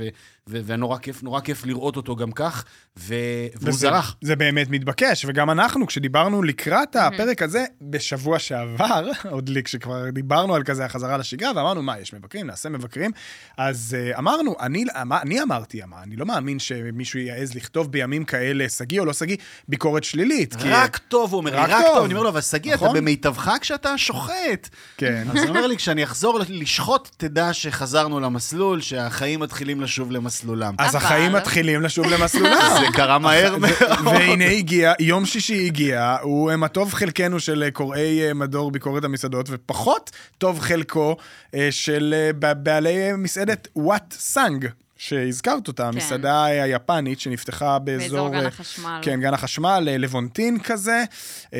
ונורא 0.65 0.97
כיף, 0.97 1.23
נורא 1.23 1.39
כיף 1.41 1.65
לראות 1.65 1.97
אותו 1.97 2.15
גם 2.15 2.31
כך, 2.31 2.63
ו- 2.99 3.15
והוא 3.55 3.69
וזה- 3.69 3.77
זרח. 3.79 4.15
זה 4.21 4.35
באמת 4.35 4.69
מתבקש, 4.69 5.25
וגם 5.29 5.49
אנחנו, 5.49 5.87
כשדיברנו 5.87 6.43
לקראת 6.43 6.95
הפרק 6.95 7.41
הזה, 7.41 7.65
בשבוע 7.81 8.39
שעבר, 8.39 9.09
עוד 9.31 9.49
לי, 9.49 9.63
כשכבר 9.63 10.09
דיברנו 10.09 10.55
על 10.55 10.63
כזה 10.63 10.85
החזרה 10.85 11.17
לשגרה, 11.17 11.51
ואמרנו, 11.55 11.81
מה, 11.81 11.99
יש 11.99 12.13
מבקרים, 12.13 12.47
נעשה 12.47 12.69
מבקרים, 12.69 13.11
אז 13.57 13.97
uh, 14.15 14.19
אמרנו, 14.19 14.55
אני, 14.59 14.85
אני 15.21 15.41
אמרתי, 15.41 15.83
אמר, 15.83 15.97
אני 16.03 16.15
לא 16.15 16.25
מאמין 16.25 16.59
שמישהו 16.59 17.19
יעז 17.19 17.55
לכתוב 17.55 17.91
בימים 17.91 18.23
כאלה, 18.25 18.69
שגיא 18.69 18.99
או 18.99 19.05
לא 19.05 19.13
שגיא, 19.13 19.37
ביקורת 19.67 20.03
שלילית. 20.03 20.55
כי- 20.55 20.69
רק 20.69 20.97
טוב, 20.97 21.31
הוא 21.31 21.37
אומר 21.37 21.55
רק 21.55 21.69
רק 21.69 21.81
טוב. 21.85 21.95
טוב. 21.95 22.05
אני 22.05 22.13
אומר 22.13 22.23
לו, 22.23 22.29
אבל 22.29 22.41
שגיא, 22.41 22.73
אתה 22.75 22.85
נכון. 22.85 22.97
במיטבך 22.97 23.51
כשאתה 23.61 23.97
שוחט. 23.97 24.69
כן. 24.97 25.27
אז 25.31 25.37
הוא 25.37 25.49
אומר 25.49 25.67
לי, 25.67 25.77
כשאני 25.77 26.03
אחזור 26.03 26.39
לשחוט, 26.49 27.09
תדע 27.17 27.53
שחזרנו 27.53 28.19
למסלול, 28.19 28.81
שהחיים 28.81 29.39
מתחילים 29.39 29.81
לשוב 29.81 30.11
למסלולם. 30.43 30.75
אז 30.77 30.95
אבל- 30.95 31.05
החיים 31.05 31.31
מתחילים 31.31 31.81
לשוב 31.81 32.05
למסלולם. 32.07 32.69
זה 32.79 32.85
קרה 32.93 33.19
מהר 33.19 33.57
מאוד. 33.57 33.71
והנה 34.05 34.45
הגיע, 34.45 34.93
יום 34.99 35.25
שישי 35.25 35.65
הגיע, 35.65 36.15
הוא 36.21 36.55
מה 36.55 36.67
טוב 36.67 36.93
חלקנו 36.93 37.39
של 37.39 37.63
אה, 37.65 37.71
קוראי 37.71 38.27
אה, 38.27 38.33
מדור 38.33 38.71
ביקורת 38.71 39.03
המסעדות, 39.03 39.45
ופחות 39.49 40.09
טוב 40.37 40.59
חלקו 40.59 41.15
אה, 41.55 41.67
של 41.71 42.13
אה, 42.17 42.31
ב- 42.39 42.63
בעלי 42.63 43.11
אה, 43.11 43.17
מסעדת 43.17 43.67
וואט 43.75 44.13
סאנג. 44.19 44.67
שהזכרת 44.97 45.67
אותה, 45.67 45.87
המסעדה 45.87 46.45
אה, 46.45 46.63
היפנית 46.63 47.19
שנפתחה 47.19 47.79
באזור... 47.79 48.07
באזור 48.09 48.29
גן 48.29 48.41
אה, 48.41 48.47
החשמל. 48.47 48.99
כן, 49.01 49.19
גן 49.21 49.33
החשמל, 49.33 49.87
אה, 49.91 49.97
לבונטין 49.97 50.59
כזה. 50.59 51.03
אה, 51.53 51.59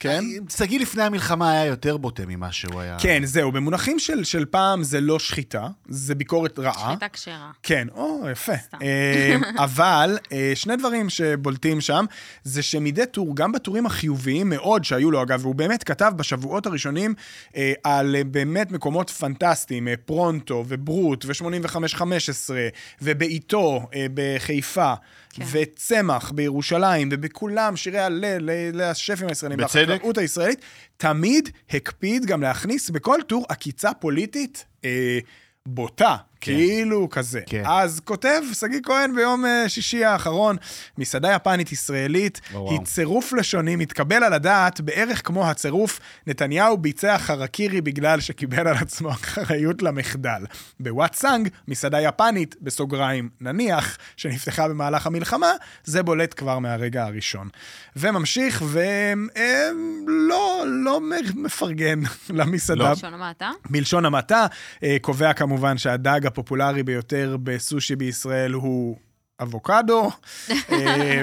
כן? 0.00 0.24
שגיא 0.56 0.80
לפני 0.80 1.02
המלחמה 1.02 1.50
היה 1.50 1.64
יותר 1.64 1.96
בוטה 1.96 2.22
ממה 2.26 2.52
שהוא 2.52 2.80
היה. 2.80 2.96
כן, 3.00 3.24
זהו, 3.24 3.52
במונחים 3.52 3.98
של, 3.98 4.24
של 4.24 4.44
פעם 4.44 4.82
זה 4.82 5.00
לא 5.00 5.18
שחיטה, 5.18 5.68
זה 5.88 6.14
ביקורת 6.14 6.58
רעה. 6.58 6.90
שחיטה 6.90 7.08
כשרה. 7.08 7.50
כן, 7.62 7.88
או, 7.94 8.28
יפה. 8.32 8.56
סתם. 8.56 8.78
אה, 8.82 9.36
אבל 9.64 10.18
אה, 10.32 10.52
שני 10.54 10.76
דברים 10.76 11.10
שבולטים 11.10 11.80
שם, 11.80 12.04
זה 12.44 12.62
שמדי 12.62 13.06
טור, 13.06 13.36
גם 13.36 13.52
בטורים 13.52 13.86
החיוביים 13.86 14.48
מאוד 14.48 14.84
שהיו 14.84 15.10
לו, 15.10 15.22
אגב, 15.22 15.40
והוא 15.42 15.54
באמת 15.54 15.84
כתב 15.84 16.12
בשבועות 16.16 16.66
הראשונים 16.66 17.14
אה, 17.56 17.72
על 17.84 18.16
באמת 18.26 18.72
מקומות 18.72 19.10
פנטסטיים, 19.10 19.88
פרונטו 20.04 20.64
וברוט 20.68 21.24
ו-85-15, 21.24 22.00
ובעיתו 23.02 23.88
בחיפה, 24.14 24.94
כן. 25.36 25.44
וצמח 25.52 26.30
בירושלים, 26.30 27.08
ובכולם 27.12 27.76
שירי 27.76 27.98
הלל 27.98 28.50
לשפים 28.72 29.28
הישראלים, 29.28 29.58
בצדק. 29.58 29.88
והחקלאות 29.88 30.18
הישראלית, 30.18 30.60
תמיד 30.96 31.48
הקפיד 31.70 32.26
גם 32.26 32.42
להכניס 32.42 32.90
בכל 32.90 33.18
טור 33.26 33.46
עקיצה 33.48 33.94
פוליטית. 33.94 34.64
אה, 34.84 35.18
בוטה, 35.66 36.16
כן. 36.40 36.52
כאילו 36.52 37.08
כזה. 37.10 37.40
כן. 37.46 37.62
אז 37.66 38.00
כותב 38.04 38.42
שגיא 38.52 38.80
כהן 38.82 39.14
ביום 39.14 39.46
אה, 39.46 39.68
שישי 39.68 40.04
האחרון, 40.04 40.56
מסעדה 40.98 41.32
יפנית 41.32 41.72
ישראלית, 41.72 42.40
וואו. 42.52 42.70
היא 42.70 42.78
צירוף 42.80 43.32
לשוני 43.32 43.76
מתקבל 43.76 44.24
על 44.24 44.32
הדעת 44.32 44.80
בערך 44.80 45.26
כמו 45.26 45.50
הצירוף 45.50 46.00
נתניהו 46.26 46.76
ביצע 46.76 47.18
חרקירי 47.18 47.80
בגלל 47.80 48.20
שקיבל 48.20 48.68
על 48.68 48.76
עצמו 48.76 49.10
אחריות 49.10 49.82
למחדל. 49.82 50.44
בוואטסאנג, 50.80 51.48
מסעדה 51.68 52.00
יפנית, 52.00 52.56
בסוגריים, 52.62 53.28
נניח, 53.40 53.98
שנפתחה 54.16 54.68
במהלך 54.68 55.06
המלחמה, 55.06 55.52
זה 55.84 56.02
בולט 56.02 56.34
כבר 56.36 56.58
מהרגע 56.58 57.04
הראשון. 57.04 57.48
וממשיך, 57.96 58.62
ולא 58.66 60.64
לא 60.66 61.00
מפרגן 61.34 62.00
למסעדה. 62.38 62.84
לא. 62.84 62.92
לשון 62.92 63.14
המעטה? 63.14 63.50
מלשון 63.70 64.04
המעטה, 64.04 64.46
אה, 64.82 64.96
קובע 65.00 65.32
כמובן 65.32 65.78
שהדג 65.78 66.25
הפופולרי 66.26 66.82
ביותר 66.82 67.36
בסושי 67.42 67.96
בישראל 67.96 68.52
הוא 68.52 68.96
אבוקדו. 69.42 70.10
אה, 70.72 71.22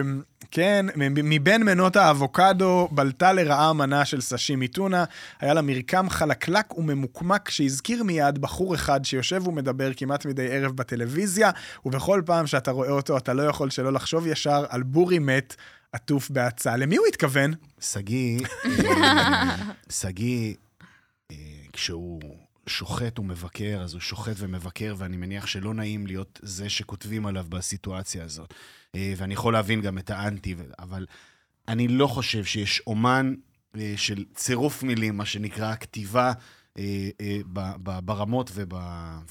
כן, 0.51 0.85
מבין 0.95 1.63
מנות 1.63 1.95
האבוקדו 1.95 2.87
בלטה 2.91 3.33
לרעה 3.33 3.73
מנה 3.73 4.05
של 4.05 4.21
סשימי 4.21 4.67
טונה. 4.67 5.03
היה 5.39 5.53
לה 5.53 5.61
מרקם 5.61 6.09
חלקלק 6.09 6.77
וממוקמק 6.77 7.49
שהזכיר 7.49 8.03
מיד 8.03 8.37
בחור 8.37 8.75
אחד 8.75 9.05
שיושב 9.05 9.47
ומדבר 9.47 9.91
כמעט 9.97 10.25
מדי 10.25 10.47
ערב 10.51 10.71
בטלוויזיה, 10.71 11.51
ובכל 11.85 12.21
פעם 12.25 12.47
שאתה 12.47 12.71
רואה 12.71 12.89
אותו 12.89 13.17
אתה 13.17 13.33
לא 13.33 13.43
יכול 13.43 13.69
שלא 13.69 13.93
לחשוב 13.93 14.27
ישר 14.27 14.65
על 14.69 14.83
בורי 14.83 15.19
מת 15.19 15.55
עטוף 15.91 16.29
בהצעה. 16.29 16.77
למי 16.77 16.95
הוא 16.95 17.07
התכוון? 17.07 17.53
שגיא, 17.79 18.39
שגיא, 19.99 20.53
אה, 21.31 21.35
כשהוא 21.73 22.21
שוחט 22.67 23.19
ומבקר, 23.19 23.81
אז 23.83 23.93
הוא 23.93 24.01
שוחט 24.01 24.35
ומבקר, 24.37 24.95
ואני 24.97 25.17
מניח 25.17 25.47
שלא 25.47 25.73
נעים 25.73 26.07
להיות 26.07 26.39
זה 26.43 26.69
שכותבים 26.69 27.25
עליו 27.25 27.45
בסיטואציה 27.49 28.23
הזאת. 28.23 28.53
אה, 28.95 29.13
ואני 29.17 29.33
יכול 29.33 29.53
להבין 29.53 29.81
גם 29.81 29.97
את 29.97 30.09
האנטי, 30.09 30.55
אבל 30.79 31.05
אני 31.67 31.87
לא 31.87 32.07
חושב 32.07 32.43
שיש 32.43 32.81
אומן 32.87 33.33
אה, 33.77 33.93
של 33.97 34.25
צירוף 34.35 34.83
מילים, 34.83 35.17
מה 35.17 35.25
שנקרא 35.25 35.75
כתיבה, 35.75 36.33
אה, 36.79 36.83
אה, 37.21 37.37
ב- 37.53 37.73
ב- 37.83 37.99
ברמות 38.03 38.51
וב- 38.53 38.73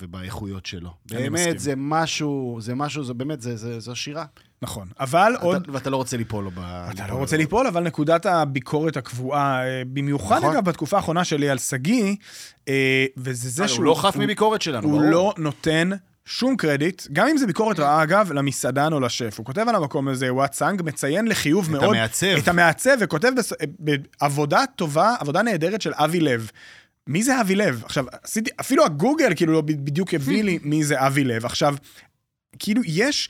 ובאיכויות 0.02 0.66
שלו. 0.66 0.90
באמת, 1.10 1.58
זה 1.58 1.72
משהו, 1.76 2.58
זה 2.60 2.74
משהו, 2.74 3.04
זה 3.04 3.14
באמת, 3.14 3.40
זה- 3.40 3.56
זה- 3.56 3.80
זו 3.80 3.96
שירה. 3.96 4.24
נכון. 4.62 4.88
אבל 5.00 5.32
עוד... 5.40 5.62
אתה- 5.62 5.72
ואתה 5.72 5.90
לא 5.90 5.96
רוצה 5.96 6.16
ליפול 6.16 6.44
לו 6.44 6.50
ב... 6.54 6.58
אתה 6.90 7.06
לא 7.08 7.14
רוצה 7.14 7.36
ליפול, 7.36 7.66
אבל 7.66 7.82
נקודת 7.82 8.26
הביקורת 8.26 8.96
הקבועה, 8.96 9.64
אה, 9.66 9.82
במיוחד 9.92 10.36
נכון. 10.38 10.50
אגב 10.56 10.64
בתקופה 10.64 10.96
האחרונה 10.96 11.24
שלי 11.24 11.50
על 11.50 11.58
שגיא, 11.58 12.14
וזה 13.16 13.48
זה 13.50 13.68
שהוא... 13.68 13.78
הוא 13.78 13.84
לא 13.84 13.94
חף 13.94 14.16
מביקורת 14.16 14.62
שלנו, 14.62 14.88
הוא. 14.88 15.02
לא 15.02 15.34
נותן 15.38 15.90
שום 16.24 16.56
קרדיט, 16.56 17.02
גם 17.12 17.26
אם 17.28 17.36
זה 17.36 17.46
ביקורת 17.46 17.78
רעה, 17.80 18.02
אגב, 18.02 18.32
למסעדן 18.32 18.92
או 18.92 19.00
לשף. 19.00 19.34
הוא 19.38 19.46
כותב 19.46 19.64
על 19.68 19.74
המקום 19.74 20.08
הזה, 20.08 20.34
וואטסאנג, 20.34 20.82
מציין 20.84 21.28
לחיוב 21.28 21.64
את 21.64 21.70
מאוד... 21.70 21.84
המעצב. 21.96 22.26
את 22.38 22.48
המעצב, 22.48 22.96
וכותב. 23.00 23.28
בעבודה 23.78 24.64
טובה, 24.76 25.14
עבודה 25.20 25.42
נהדרת 25.42 25.82
של 25.82 25.92
אבי 25.94 26.20
לב. 26.20 26.50
מי 27.06 27.22
זה 27.22 27.40
אבי 27.40 27.54
לב? 27.54 27.82
עכשיו, 27.84 28.04
עשיתי, 28.22 28.50
אפילו 28.60 28.84
הגוגל 28.84 29.34
כאילו 29.36 29.52
לא 29.52 29.60
בדיוק 29.60 30.14
הביא 30.14 30.44
לי 30.44 30.58
מי 30.70 30.84
זה 30.84 31.06
אבי 31.06 31.24
לב. 31.24 31.44
עכשיו, 31.44 31.74
כאילו, 32.58 32.82
יש... 32.84 33.28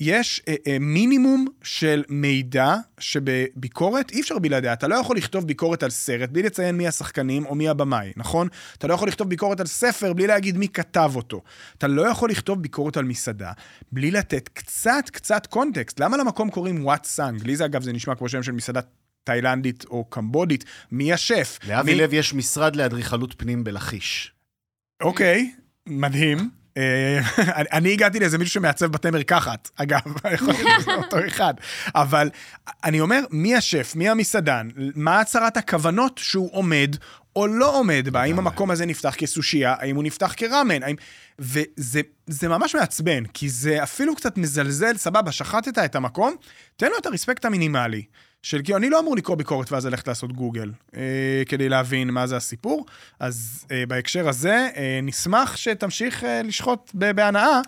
יש 0.00 0.42
אה, 0.48 0.54
אה, 0.66 0.76
מינימום 0.80 1.46
של 1.62 2.04
מידע 2.08 2.74
שבביקורת 3.00 4.10
אי 4.10 4.20
אפשר 4.20 4.38
בלעדיה. 4.38 4.72
אתה 4.72 4.88
לא 4.88 4.94
יכול 4.94 5.16
לכתוב 5.16 5.46
ביקורת 5.46 5.82
על 5.82 5.90
סרט 5.90 6.30
בלי 6.30 6.42
לציין 6.42 6.76
מי 6.76 6.88
השחקנים 6.88 7.46
או 7.46 7.54
מי 7.54 7.68
הבמאי, 7.68 8.12
נכון? 8.16 8.48
אתה 8.78 8.86
לא 8.86 8.94
יכול 8.94 9.08
לכתוב 9.08 9.28
ביקורת 9.28 9.60
על 9.60 9.66
ספר 9.66 10.12
בלי 10.12 10.26
להגיד 10.26 10.56
מי 10.56 10.68
כתב 10.68 11.12
אותו. 11.16 11.42
אתה 11.78 11.86
לא 11.86 12.08
יכול 12.08 12.30
לכתוב 12.30 12.62
ביקורת 12.62 12.96
על 12.96 13.04
מסעדה 13.04 13.52
בלי 13.92 14.10
לתת 14.10 14.48
קצת 14.48 15.04
קצת 15.12 15.46
קונטקסט. 15.46 16.00
למה 16.00 16.16
למקום 16.16 16.50
קוראים 16.50 16.84
וואט 16.84 17.04
סאנג? 17.04 17.46
לי 17.46 17.56
זה 17.56 17.64
אגב 17.64 17.82
זה 17.82 17.92
נשמע 17.92 18.14
כמו 18.14 18.28
שם 18.28 18.42
של 18.42 18.52
מסעדה 18.52 18.80
תאילנדית 19.24 19.84
או 19.90 20.04
קמבודית. 20.04 20.64
מי 20.92 21.12
השף? 21.12 21.58
לאבי 21.68 21.94
מי... 21.94 22.00
לב 22.00 22.12
יש 22.14 22.34
משרד 22.34 22.76
לאדריכלות 22.76 23.34
פנים 23.38 23.64
בלכיש. 23.64 24.32
אוקיי, 25.02 25.52
מדהים. 25.86 26.50
אה, 26.76 27.20
אני- 27.72 27.92
הגעתי 27.92 28.20
לאיזה 28.20 28.38
מישהו 28.38 28.52
שמעצב 28.54 28.86
בתי 28.86 29.10
מרקחת, 29.10 29.70
אגב, 29.76 30.00
יכול 30.34 30.48
להיות 30.54 30.68
שזה 30.80 30.94
אותו 30.94 31.26
אחד. 31.26 31.54
אבל 31.94 32.30
אני 32.84 33.00
אומר, 33.00 33.20
מי 33.30 33.56
השף, 33.56 33.92
מי 33.96 34.08
המסעדן, 34.08 34.68
מה 34.94 35.20
הצהרת 35.20 35.56
הכוונות 35.56 36.18
שהוא 36.18 36.48
עומד 36.52 36.96
או 37.36 37.46
לא 37.46 37.78
עומד 37.78 38.08
בה, 38.12 38.22
האם 38.22 38.38
המקום 38.38 38.70
הזה 38.70 38.86
נפתח 38.86 39.14
כסושייה, 39.18 39.74
האם 39.78 39.96
הוא 39.96 40.04
נפתח 40.04 40.34
כראמן, 40.36 40.82
האם... 40.82 40.96
וזה 41.38 42.00
זה 42.26 42.48
ממש 42.48 42.74
מעצבן, 42.74 43.24
כי 43.26 43.48
זה 43.48 43.82
אפילו 43.82 44.16
קצת 44.16 44.38
מזלזל, 44.38 44.96
סבבה, 44.96 45.32
שחטת 45.32 45.78
את 45.78 45.96
המקום, 45.96 46.34
תן 46.76 46.88
לו 46.90 46.98
את 46.98 47.06
הרספקט 47.06 47.44
המינימלי. 47.44 48.02
של 48.44 48.60
כאילו, 48.64 48.78
אני 48.78 48.90
לא 48.90 49.00
אמור 49.00 49.16
לקרוא 49.16 49.36
ביקורת 49.36 49.72
ואז 49.72 49.86
ללכת 49.86 50.08
לעשות 50.08 50.32
גוגל, 50.32 50.72
אה, 50.96 51.42
כדי 51.46 51.68
להבין 51.68 52.10
מה 52.10 52.26
זה 52.26 52.36
הסיפור. 52.36 52.86
אז 53.20 53.66
אה, 53.70 53.86
בהקשר 53.88 54.28
הזה, 54.28 54.68
אה, 54.76 55.00
נשמח 55.02 55.56
שתמשיך 55.56 56.24
אה, 56.24 56.42
לשחוט 56.42 56.90
בהנאה 56.94 57.60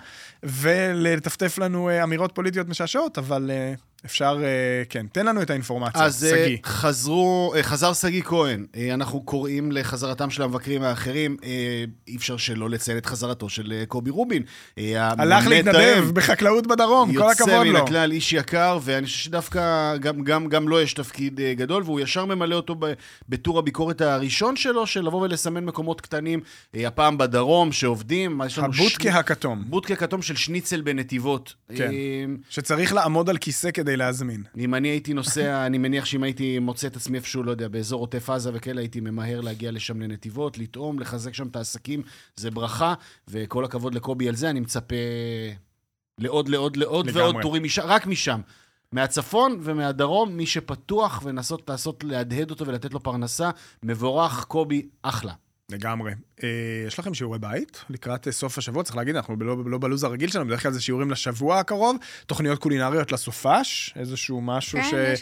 ולטפטף 0.43 1.59
לנו 1.59 1.89
אה, 1.89 2.03
אמירות 2.05 2.33
פוליטיות 2.35 2.69
משעשעות, 2.69 3.19
אבל 3.19 3.51
אה, 3.51 3.75
אפשר, 4.07 4.39
אה, 4.43 4.83
כן, 4.89 5.07
תן 5.13 5.27
לנו 5.27 5.43
את 5.43 5.51
האינפורמציה, 5.51 6.05
אז 6.05 6.25
אה, 6.25 6.31
שגיא. 6.31 6.57
חזרו, 6.65 7.53
אה, 7.57 7.63
חזר 7.63 7.93
שגיא 7.93 8.23
כהן. 8.23 8.67
אה, 8.77 8.95
אנחנו 8.95 9.21
קוראים 9.21 9.73
לחזרתם 9.73 10.31
של 10.31 10.43
המבקרים 10.43 10.83
האחרים. 10.83 11.37
אה, 11.45 11.85
אי 12.09 12.17
אפשר 12.17 12.37
שלא 12.37 12.71
לציין 12.71 12.99
את 12.99 13.07
חזרתו 13.07 13.49
של 13.49 13.73
אה, 13.73 13.87
קובי 13.87 14.11
רובין. 14.11 14.43
אה, 14.79 15.13
הלך. 15.19 15.47
להתנדב 15.47 16.05
בחקלאות 16.13 16.67
בדרום, 16.67 17.15
כל 17.17 17.31
הכבוד 17.31 17.49
יוצא 17.49 17.65
מן 17.65 17.73
לו. 17.73 17.79
הכלל, 17.79 18.13
איש 18.13 18.33
יקר, 18.33 18.79
ואני 18.83 19.07
חושב 19.07 19.19
שדווקא 19.19 19.97
גם, 19.97 20.25
גם, 20.25 20.49
גם 20.49 20.69
לו 20.69 20.81
יש 20.81 20.95
תפקיד 20.95 21.41
אה, 21.41 21.55
גדול, 21.55 21.83
והוא 21.83 22.01
ישר 22.01 22.25
ממלא 22.25 22.55
אותו 22.55 22.77
בטור 23.29 23.59
הביקורת 23.59 24.01
הראשון 24.01 24.57
שלו, 24.57 24.87
של 24.87 25.07
לבוא 25.07 25.23
ולסמן 25.23 25.65
מקומות 25.65 26.01
קטנים, 26.01 26.41
אה, 26.77 26.87
הפעם 26.89 27.19
בדרום, 27.19 27.73
שעובדים. 27.73 28.41
הבודקה 28.57 29.11
הכתום, 29.11 29.65
בודקה 29.67 29.97
כתום 29.97 30.23
של 30.23 30.37
שניצל 30.37 30.81
בנתיבות. 30.81 31.55
כן. 31.77 31.91
אה, 31.91 32.25
שצריך 32.51 32.93
לעמוד 32.95 33.31
על 33.31 33.37
כיסא 33.37 33.71
כדי 33.71 33.96
להזמין. 33.97 34.43
אם 34.57 34.75
אני 34.75 34.89
הייתי 34.89 35.15
נוסע, 35.15 35.57
אני 35.67 35.79
מניח 35.79 36.05
שאם 36.05 36.23
הייתי 36.23 36.59
מוצא 36.59 36.87
את 36.87 36.97
עצמי 36.97 37.19
איפשהו, 37.19 37.43
לא 37.43 37.51
יודע, 37.51 37.69
באזור 37.69 38.01
עוטף 38.01 38.31
עזה 38.31 38.51
וכאלה, 38.55 38.81
הייתי 38.81 39.01
ממהר 39.01 39.41
להגיע 39.41 39.71
לשם 39.71 40.01
לנתיבות, 40.01 40.59
לטעום, 40.59 40.99
לחזק 40.99 41.35
שם 41.35 41.47
את 41.47 41.57
העסקים, 41.57 42.03
זה 42.37 42.51
ברכה, 42.51 42.95
וכל 43.29 43.65
הכבוד 43.65 43.95
לקובי 43.95 44.29
על 44.29 44.35
זה, 44.35 44.51
אני 44.51 44.61
מצפה 44.61 44.97
לעוד, 46.19 46.49
לעוד, 46.49 46.77
לעוד 46.77 47.07
לגמרי. 47.07 47.23
ועוד 47.23 47.37
טורים 47.43 47.63
משם, 47.63 47.83
רק 47.85 48.07
משם. 48.07 48.41
מהצפון 48.93 49.61
ומהדרום, 49.63 50.37
מי 50.37 50.47
שפתוח 50.47 51.23
ונסות 51.25 51.71
לעשות, 51.71 52.05
להדהד 52.05 52.51
אותו 52.51 52.67
ולתת 52.67 52.95
לו 52.95 53.03
פרנסה, 53.03 53.51
מבורך, 53.83 54.45
קובי, 54.45 54.89
אחלה. 55.03 55.33
לגמרי. 55.71 56.13
אה, 56.43 56.49
יש 56.87 56.99
לכם 56.99 57.15
שיעורי 57.15 57.39
בית 57.39 57.85
לקראת 57.91 58.27
אה, 58.27 58.33
סוף 58.33 58.59
השבוע? 58.59 58.83
צריך 58.83 58.97
להגיד, 58.97 59.17
אנחנו 59.17 59.37
לא, 59.37 59.57
לא 59.67 59.79
בלו"ז 59.79 60.05
הרגיל 60.05 60.31
שלנו, 60.31 60.47
בדרך 60.47 60.63
כלל 60.63 60.73
זה 60.73 60.83
שיעורים 60.83 61.11
לשבוע 61.11 61.59
הקרוב, 61.59 61.97
תוכניות 62.27 62.59
קולינריות 62.59 63.13
לסופש, 63.13 63.95
איזשהו 63.97 64.41
משהו 64.41 64.79
כן. 64.83 65.15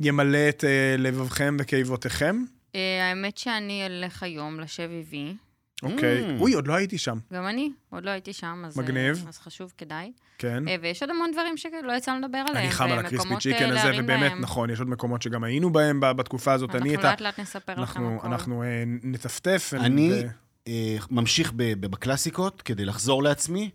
שימלא 0.00 0.48
את 0.48 0.64
אה, 0.64 0.94
לבבכם 0.98 1.56
וקיבותיכם. 1.60 2.44
אה, 2.74 3.08
האמת 3.08 3.38
שאני 3.38 3.86
אלך 3.86 4.22
היום 4.22 4.60
לשבי 4.60 5.04
וי. 5.10 5.34
אוקיי. 5.82 6.36
Mm. 6.36 6.40
אוי, 6.40 6.52
עוד 6.52 6.66
לא 6.66 6.74
הייתי 6.74 6.98
שם. 6.98 7.18
גם 7.32 7.46
אני, 7.46 7.70
עוד 7.90 8.04
לא 8.04 8.10
הייתי 8.10 8.32
שם, 8.32 8.62
אז... 8.66 8.78
אה, 8.78 8.84
מגניב. 8.84 9.24
אז 9.28 9.38
חשוב, 9.38 9.72
כדאי. 9.78 10.12
כן. 10.38 10.68
אה, 10.68 10.76
ויש 10.82 11.02
עוד 11.02 11.10
המון 11.10 11.32
דברים 11.32 11.56
שלא 11.56 11.92
יצא 11.96 12.12
לנו 12.12 12.26
לדבר 12.26 12.38
עליהם. 12.38 12.56
אני 12.56 12.70
חם 12.70 12.84
על 12.84 12.98
הקריספי 12.98 13.16
ומקומות, 13.16 13.42
צ'יקן 13.42 13.72
אה, 13.72 13.90
הזה, 13.90 14.02
ובאמת, 14.02 14.30
בהם. 14.30 14.40
נכון, 14.40 14.70
יש 14.70 14.78
עוד 14.78 14.88
מקומות 14.88 15.22
שגם 15.22 15.44
היינו 15.44 15.72
בהם 15.72 16.00
בתקופה 16.00 16.52
הזאת. 16.52 16.74
אנחנו. 16.74 17.02
לאט 17.02 17.20
לאט 17.20 17.40
נספר 17.40 17.80
לכם 17.80 18.16
הכל. 18.16 18.26
אנחנו 18.26 18.62
אה, 18.62 18.82
נטפטף. 18.86 19.72
אני 19.76 20.10
ו- 20.12 20.28
אה, 20.68 20.96
ממשיך 21.10 21.52
בקלאסיקות 21.56 22.62
כדי 22.62 22.84
לחזור 22.84 23.22
לעצמי, 23.22 23.70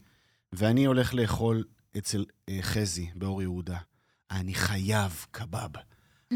ואני 0.53 0.85
הולך 0.85 1.13
לאכול 1.13 1.63
אצל 1.97 2.25
אה, 2.49 2.57
חזי 2.61 3.09
באור 3.15 3.41
יהודה. 3.41 3.77
אני 4.31 4.53
חייב 4.53 5.25
קבב. 5.31 5.69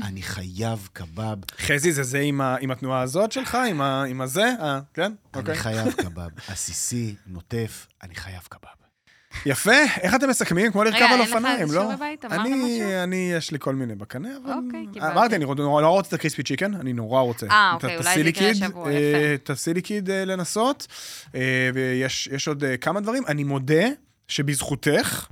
אני 0.03 0.21
חייב 0.21 0.89
קבב. 0.93 1.37
חזי 1.59 1.91
זה 1.91 2.03
זה 2.03 2.19
עם, 2.19 2.41
ה, 2.41 2.55
עם 2.59 2.71
התנועה 2.71 3.01
הזאת 3.01 3.31
שלך, 3.31 3.57
עם, 3.69 3.81
ה, 3.81 4.03
עם 4.03 4.21
הזה? 4.21 4.53
אה, 4.61 4.79
כן? 4.93 5.11
אוקיי. 5.35 5.53
אני 5.53 5.61
חייב 5.61 5.93
קבב. 6.03 6.29
עסיסי, 6.47 7.15
נוטף, 7.27 7.87
אני 8.03 8.15
חייב 8.15 8.41
קבב. 8.49 8.77
יפה, 9.45 9.83
איך 10.01 10.15
אתם 10.15 10.29
מסכמים? 10.29 10.71
כמו 10.71 10.83
לרכב 10.83 10.95
רגע, 10.95 11.05
על 11.05 11.11
אין 11.11 11.21
לך 11.21 11.35
אופניים, 11.35 11.61
איזה 11.61 11.75
לא? 11.75 11.93
אמרת 11.93 12.25
אני, 12.25 12.55
משהו? 12.55 13.03
אני, 13.03 13.31
יש 13.33 13.51
לי 13.51 13.57
כל 13.59 13.75
מיני 13.75 13.95
בקנה, 13.95 14.29
אבל... 14.43 14.53
אוקיי, 14.53 14.85
קיבלתי. 14.93 15.13
אמרתי, 15.13 15.35
אני 15.35 15.45
נורא 15.45 15.87
רוצה 15.87 16.07
את 16.07 16.13
הקריספי 16.13 16.43
צ'יקן, 16.43 16.73
אני 16.73 16.93
נורא 16.93 17.21
רוצה. 17.21 17.47
אה, 17.47 17.71
אוקיי, 17.73 17.97
אולי 17.97 18.23
זה 18.23 18.29
יקרה 18.29 18.53
קיד, 18.53 18.63
השבוע, 18.63 18.89
אה, 18.89 18.93
יפה. 18.93 19.37
תעשי 19.43 19.73
לי 19.73 19.81
קיד 19.81 20.09
אה, 20.09 20.25
לנסות, 20.25 20.87
אה, 21.35 21.69
ויש 21.73 22.29
יש 22.31 22.47
עוד 22.47 22.63
כמה 22.81 23.01
דברים. 23.01 23.23
אני 23.27 23.43
מודה 23.43 23.87
שבזכותך, 24.27 25.27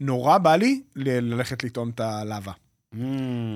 נורא 0.00 0.38
בא 0.38 0.56
לי 0.56 0.82
ללכת 0.96 1.64
לטעום 1.64 1.90
את 1.90 2.00
הלאווה. 2.00 2.52
Mm. 2.94 2.98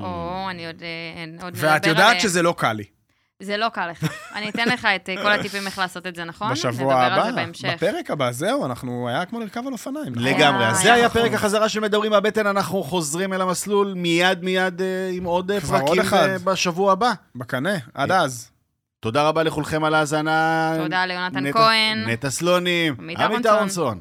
או, 0.00 0.46
אני 0.50 0.66
עוד 0.66 0.82
אה, 0.82 1.48
ואת. 1.54 1.86
יודעת 1.86 2.20
שזה 2.20 2.42
לא 2.42 2.54
קל 2.58 2.72
לי. 2.72 2.84
זה 3.42 3.56
לא 3.56 3.68
קל 3.68 3.90
לך. 3.90 4.04
אני 4.36 4.48
אתן 4.48 4.68
לך 4.68 4.88
את 4.96 5.08
אה, 5.08 5.22
כל 5.22 5.32
הטיפים 5.32 5.66
איך 5.66 5.78
לעשות 5.78 6.06
את 6.06 6.16
זה, 6.16 6.24
נכון? 6.24 6.52
בשבוע 6.52 6.94
הבא. 6.94 7.30
בפרק 7.74 8.10
הבא, 8.10 8.32
זהו, 8.32 8.66
אנחנו, 8.66 9.08
היה 9.08 9.26
כמו 9.26 9.40
לרכב 9.40 9.66
על 9.66 9.72
אופניים. 9.72 10.12
נכון? 10.12 10.22
לגמרי. 10.22 10.66
אז 10.66 10.78
זה 10.82 10.92
היה 10.92 11.06
נכון. 11.06 11.22
פרק 11.22 11.34
החזרה 11.34 11.68
של 11.68 11.80
מדברים 11.80 12.10
מהבטן, 12.10 12.46
אנחנו 12.46 12.82
חוזרים 12.82 13.32
אל 13.32 13.40
המסלול 13.40 13.92
מיד 13.96 14.44
מיד 14.44 14.82
אה, 14.82 15.10
עם 15.12 15.24
עוד 15.24 15.50
פרקים 15.68 16.02
בשבוע 16.44 16.92
הבא. 16.92 17.12
בקנה, 17.34 17.74
עד 17.94 18.10
אז. 18.12 18.50
תודה 19.00 19.28
רבה 19.28 19.42
לכולכם 19.42 19.84
על 19.84 19.94
ההאזנה. 19.94 20.72
תודה 20.78 21.06
ליונתן 21.06 21.52
כהן. 21.52 22.08
נטע 22.08 22.30
סלונים. 22.30 22.96
עמית. 23.18 23.46
אהרונסון. 23.46 24.00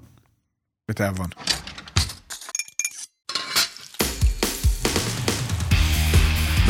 בתיאבון. 0.89 1.27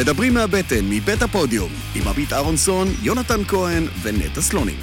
מדברים 0.01 0.33
מהבטן, 0.33 0.85
מבית 0.89 1.21
הפודיום, 1.21 1.71
עם 1.95 2.07
עמית 2.07 2.33
אהרונסון, 2.33 2.87
יונתן 3.01 3.43
כהן 3.47 3.87
ונטע 4.01 4.41
סלונים. 4.41 4.75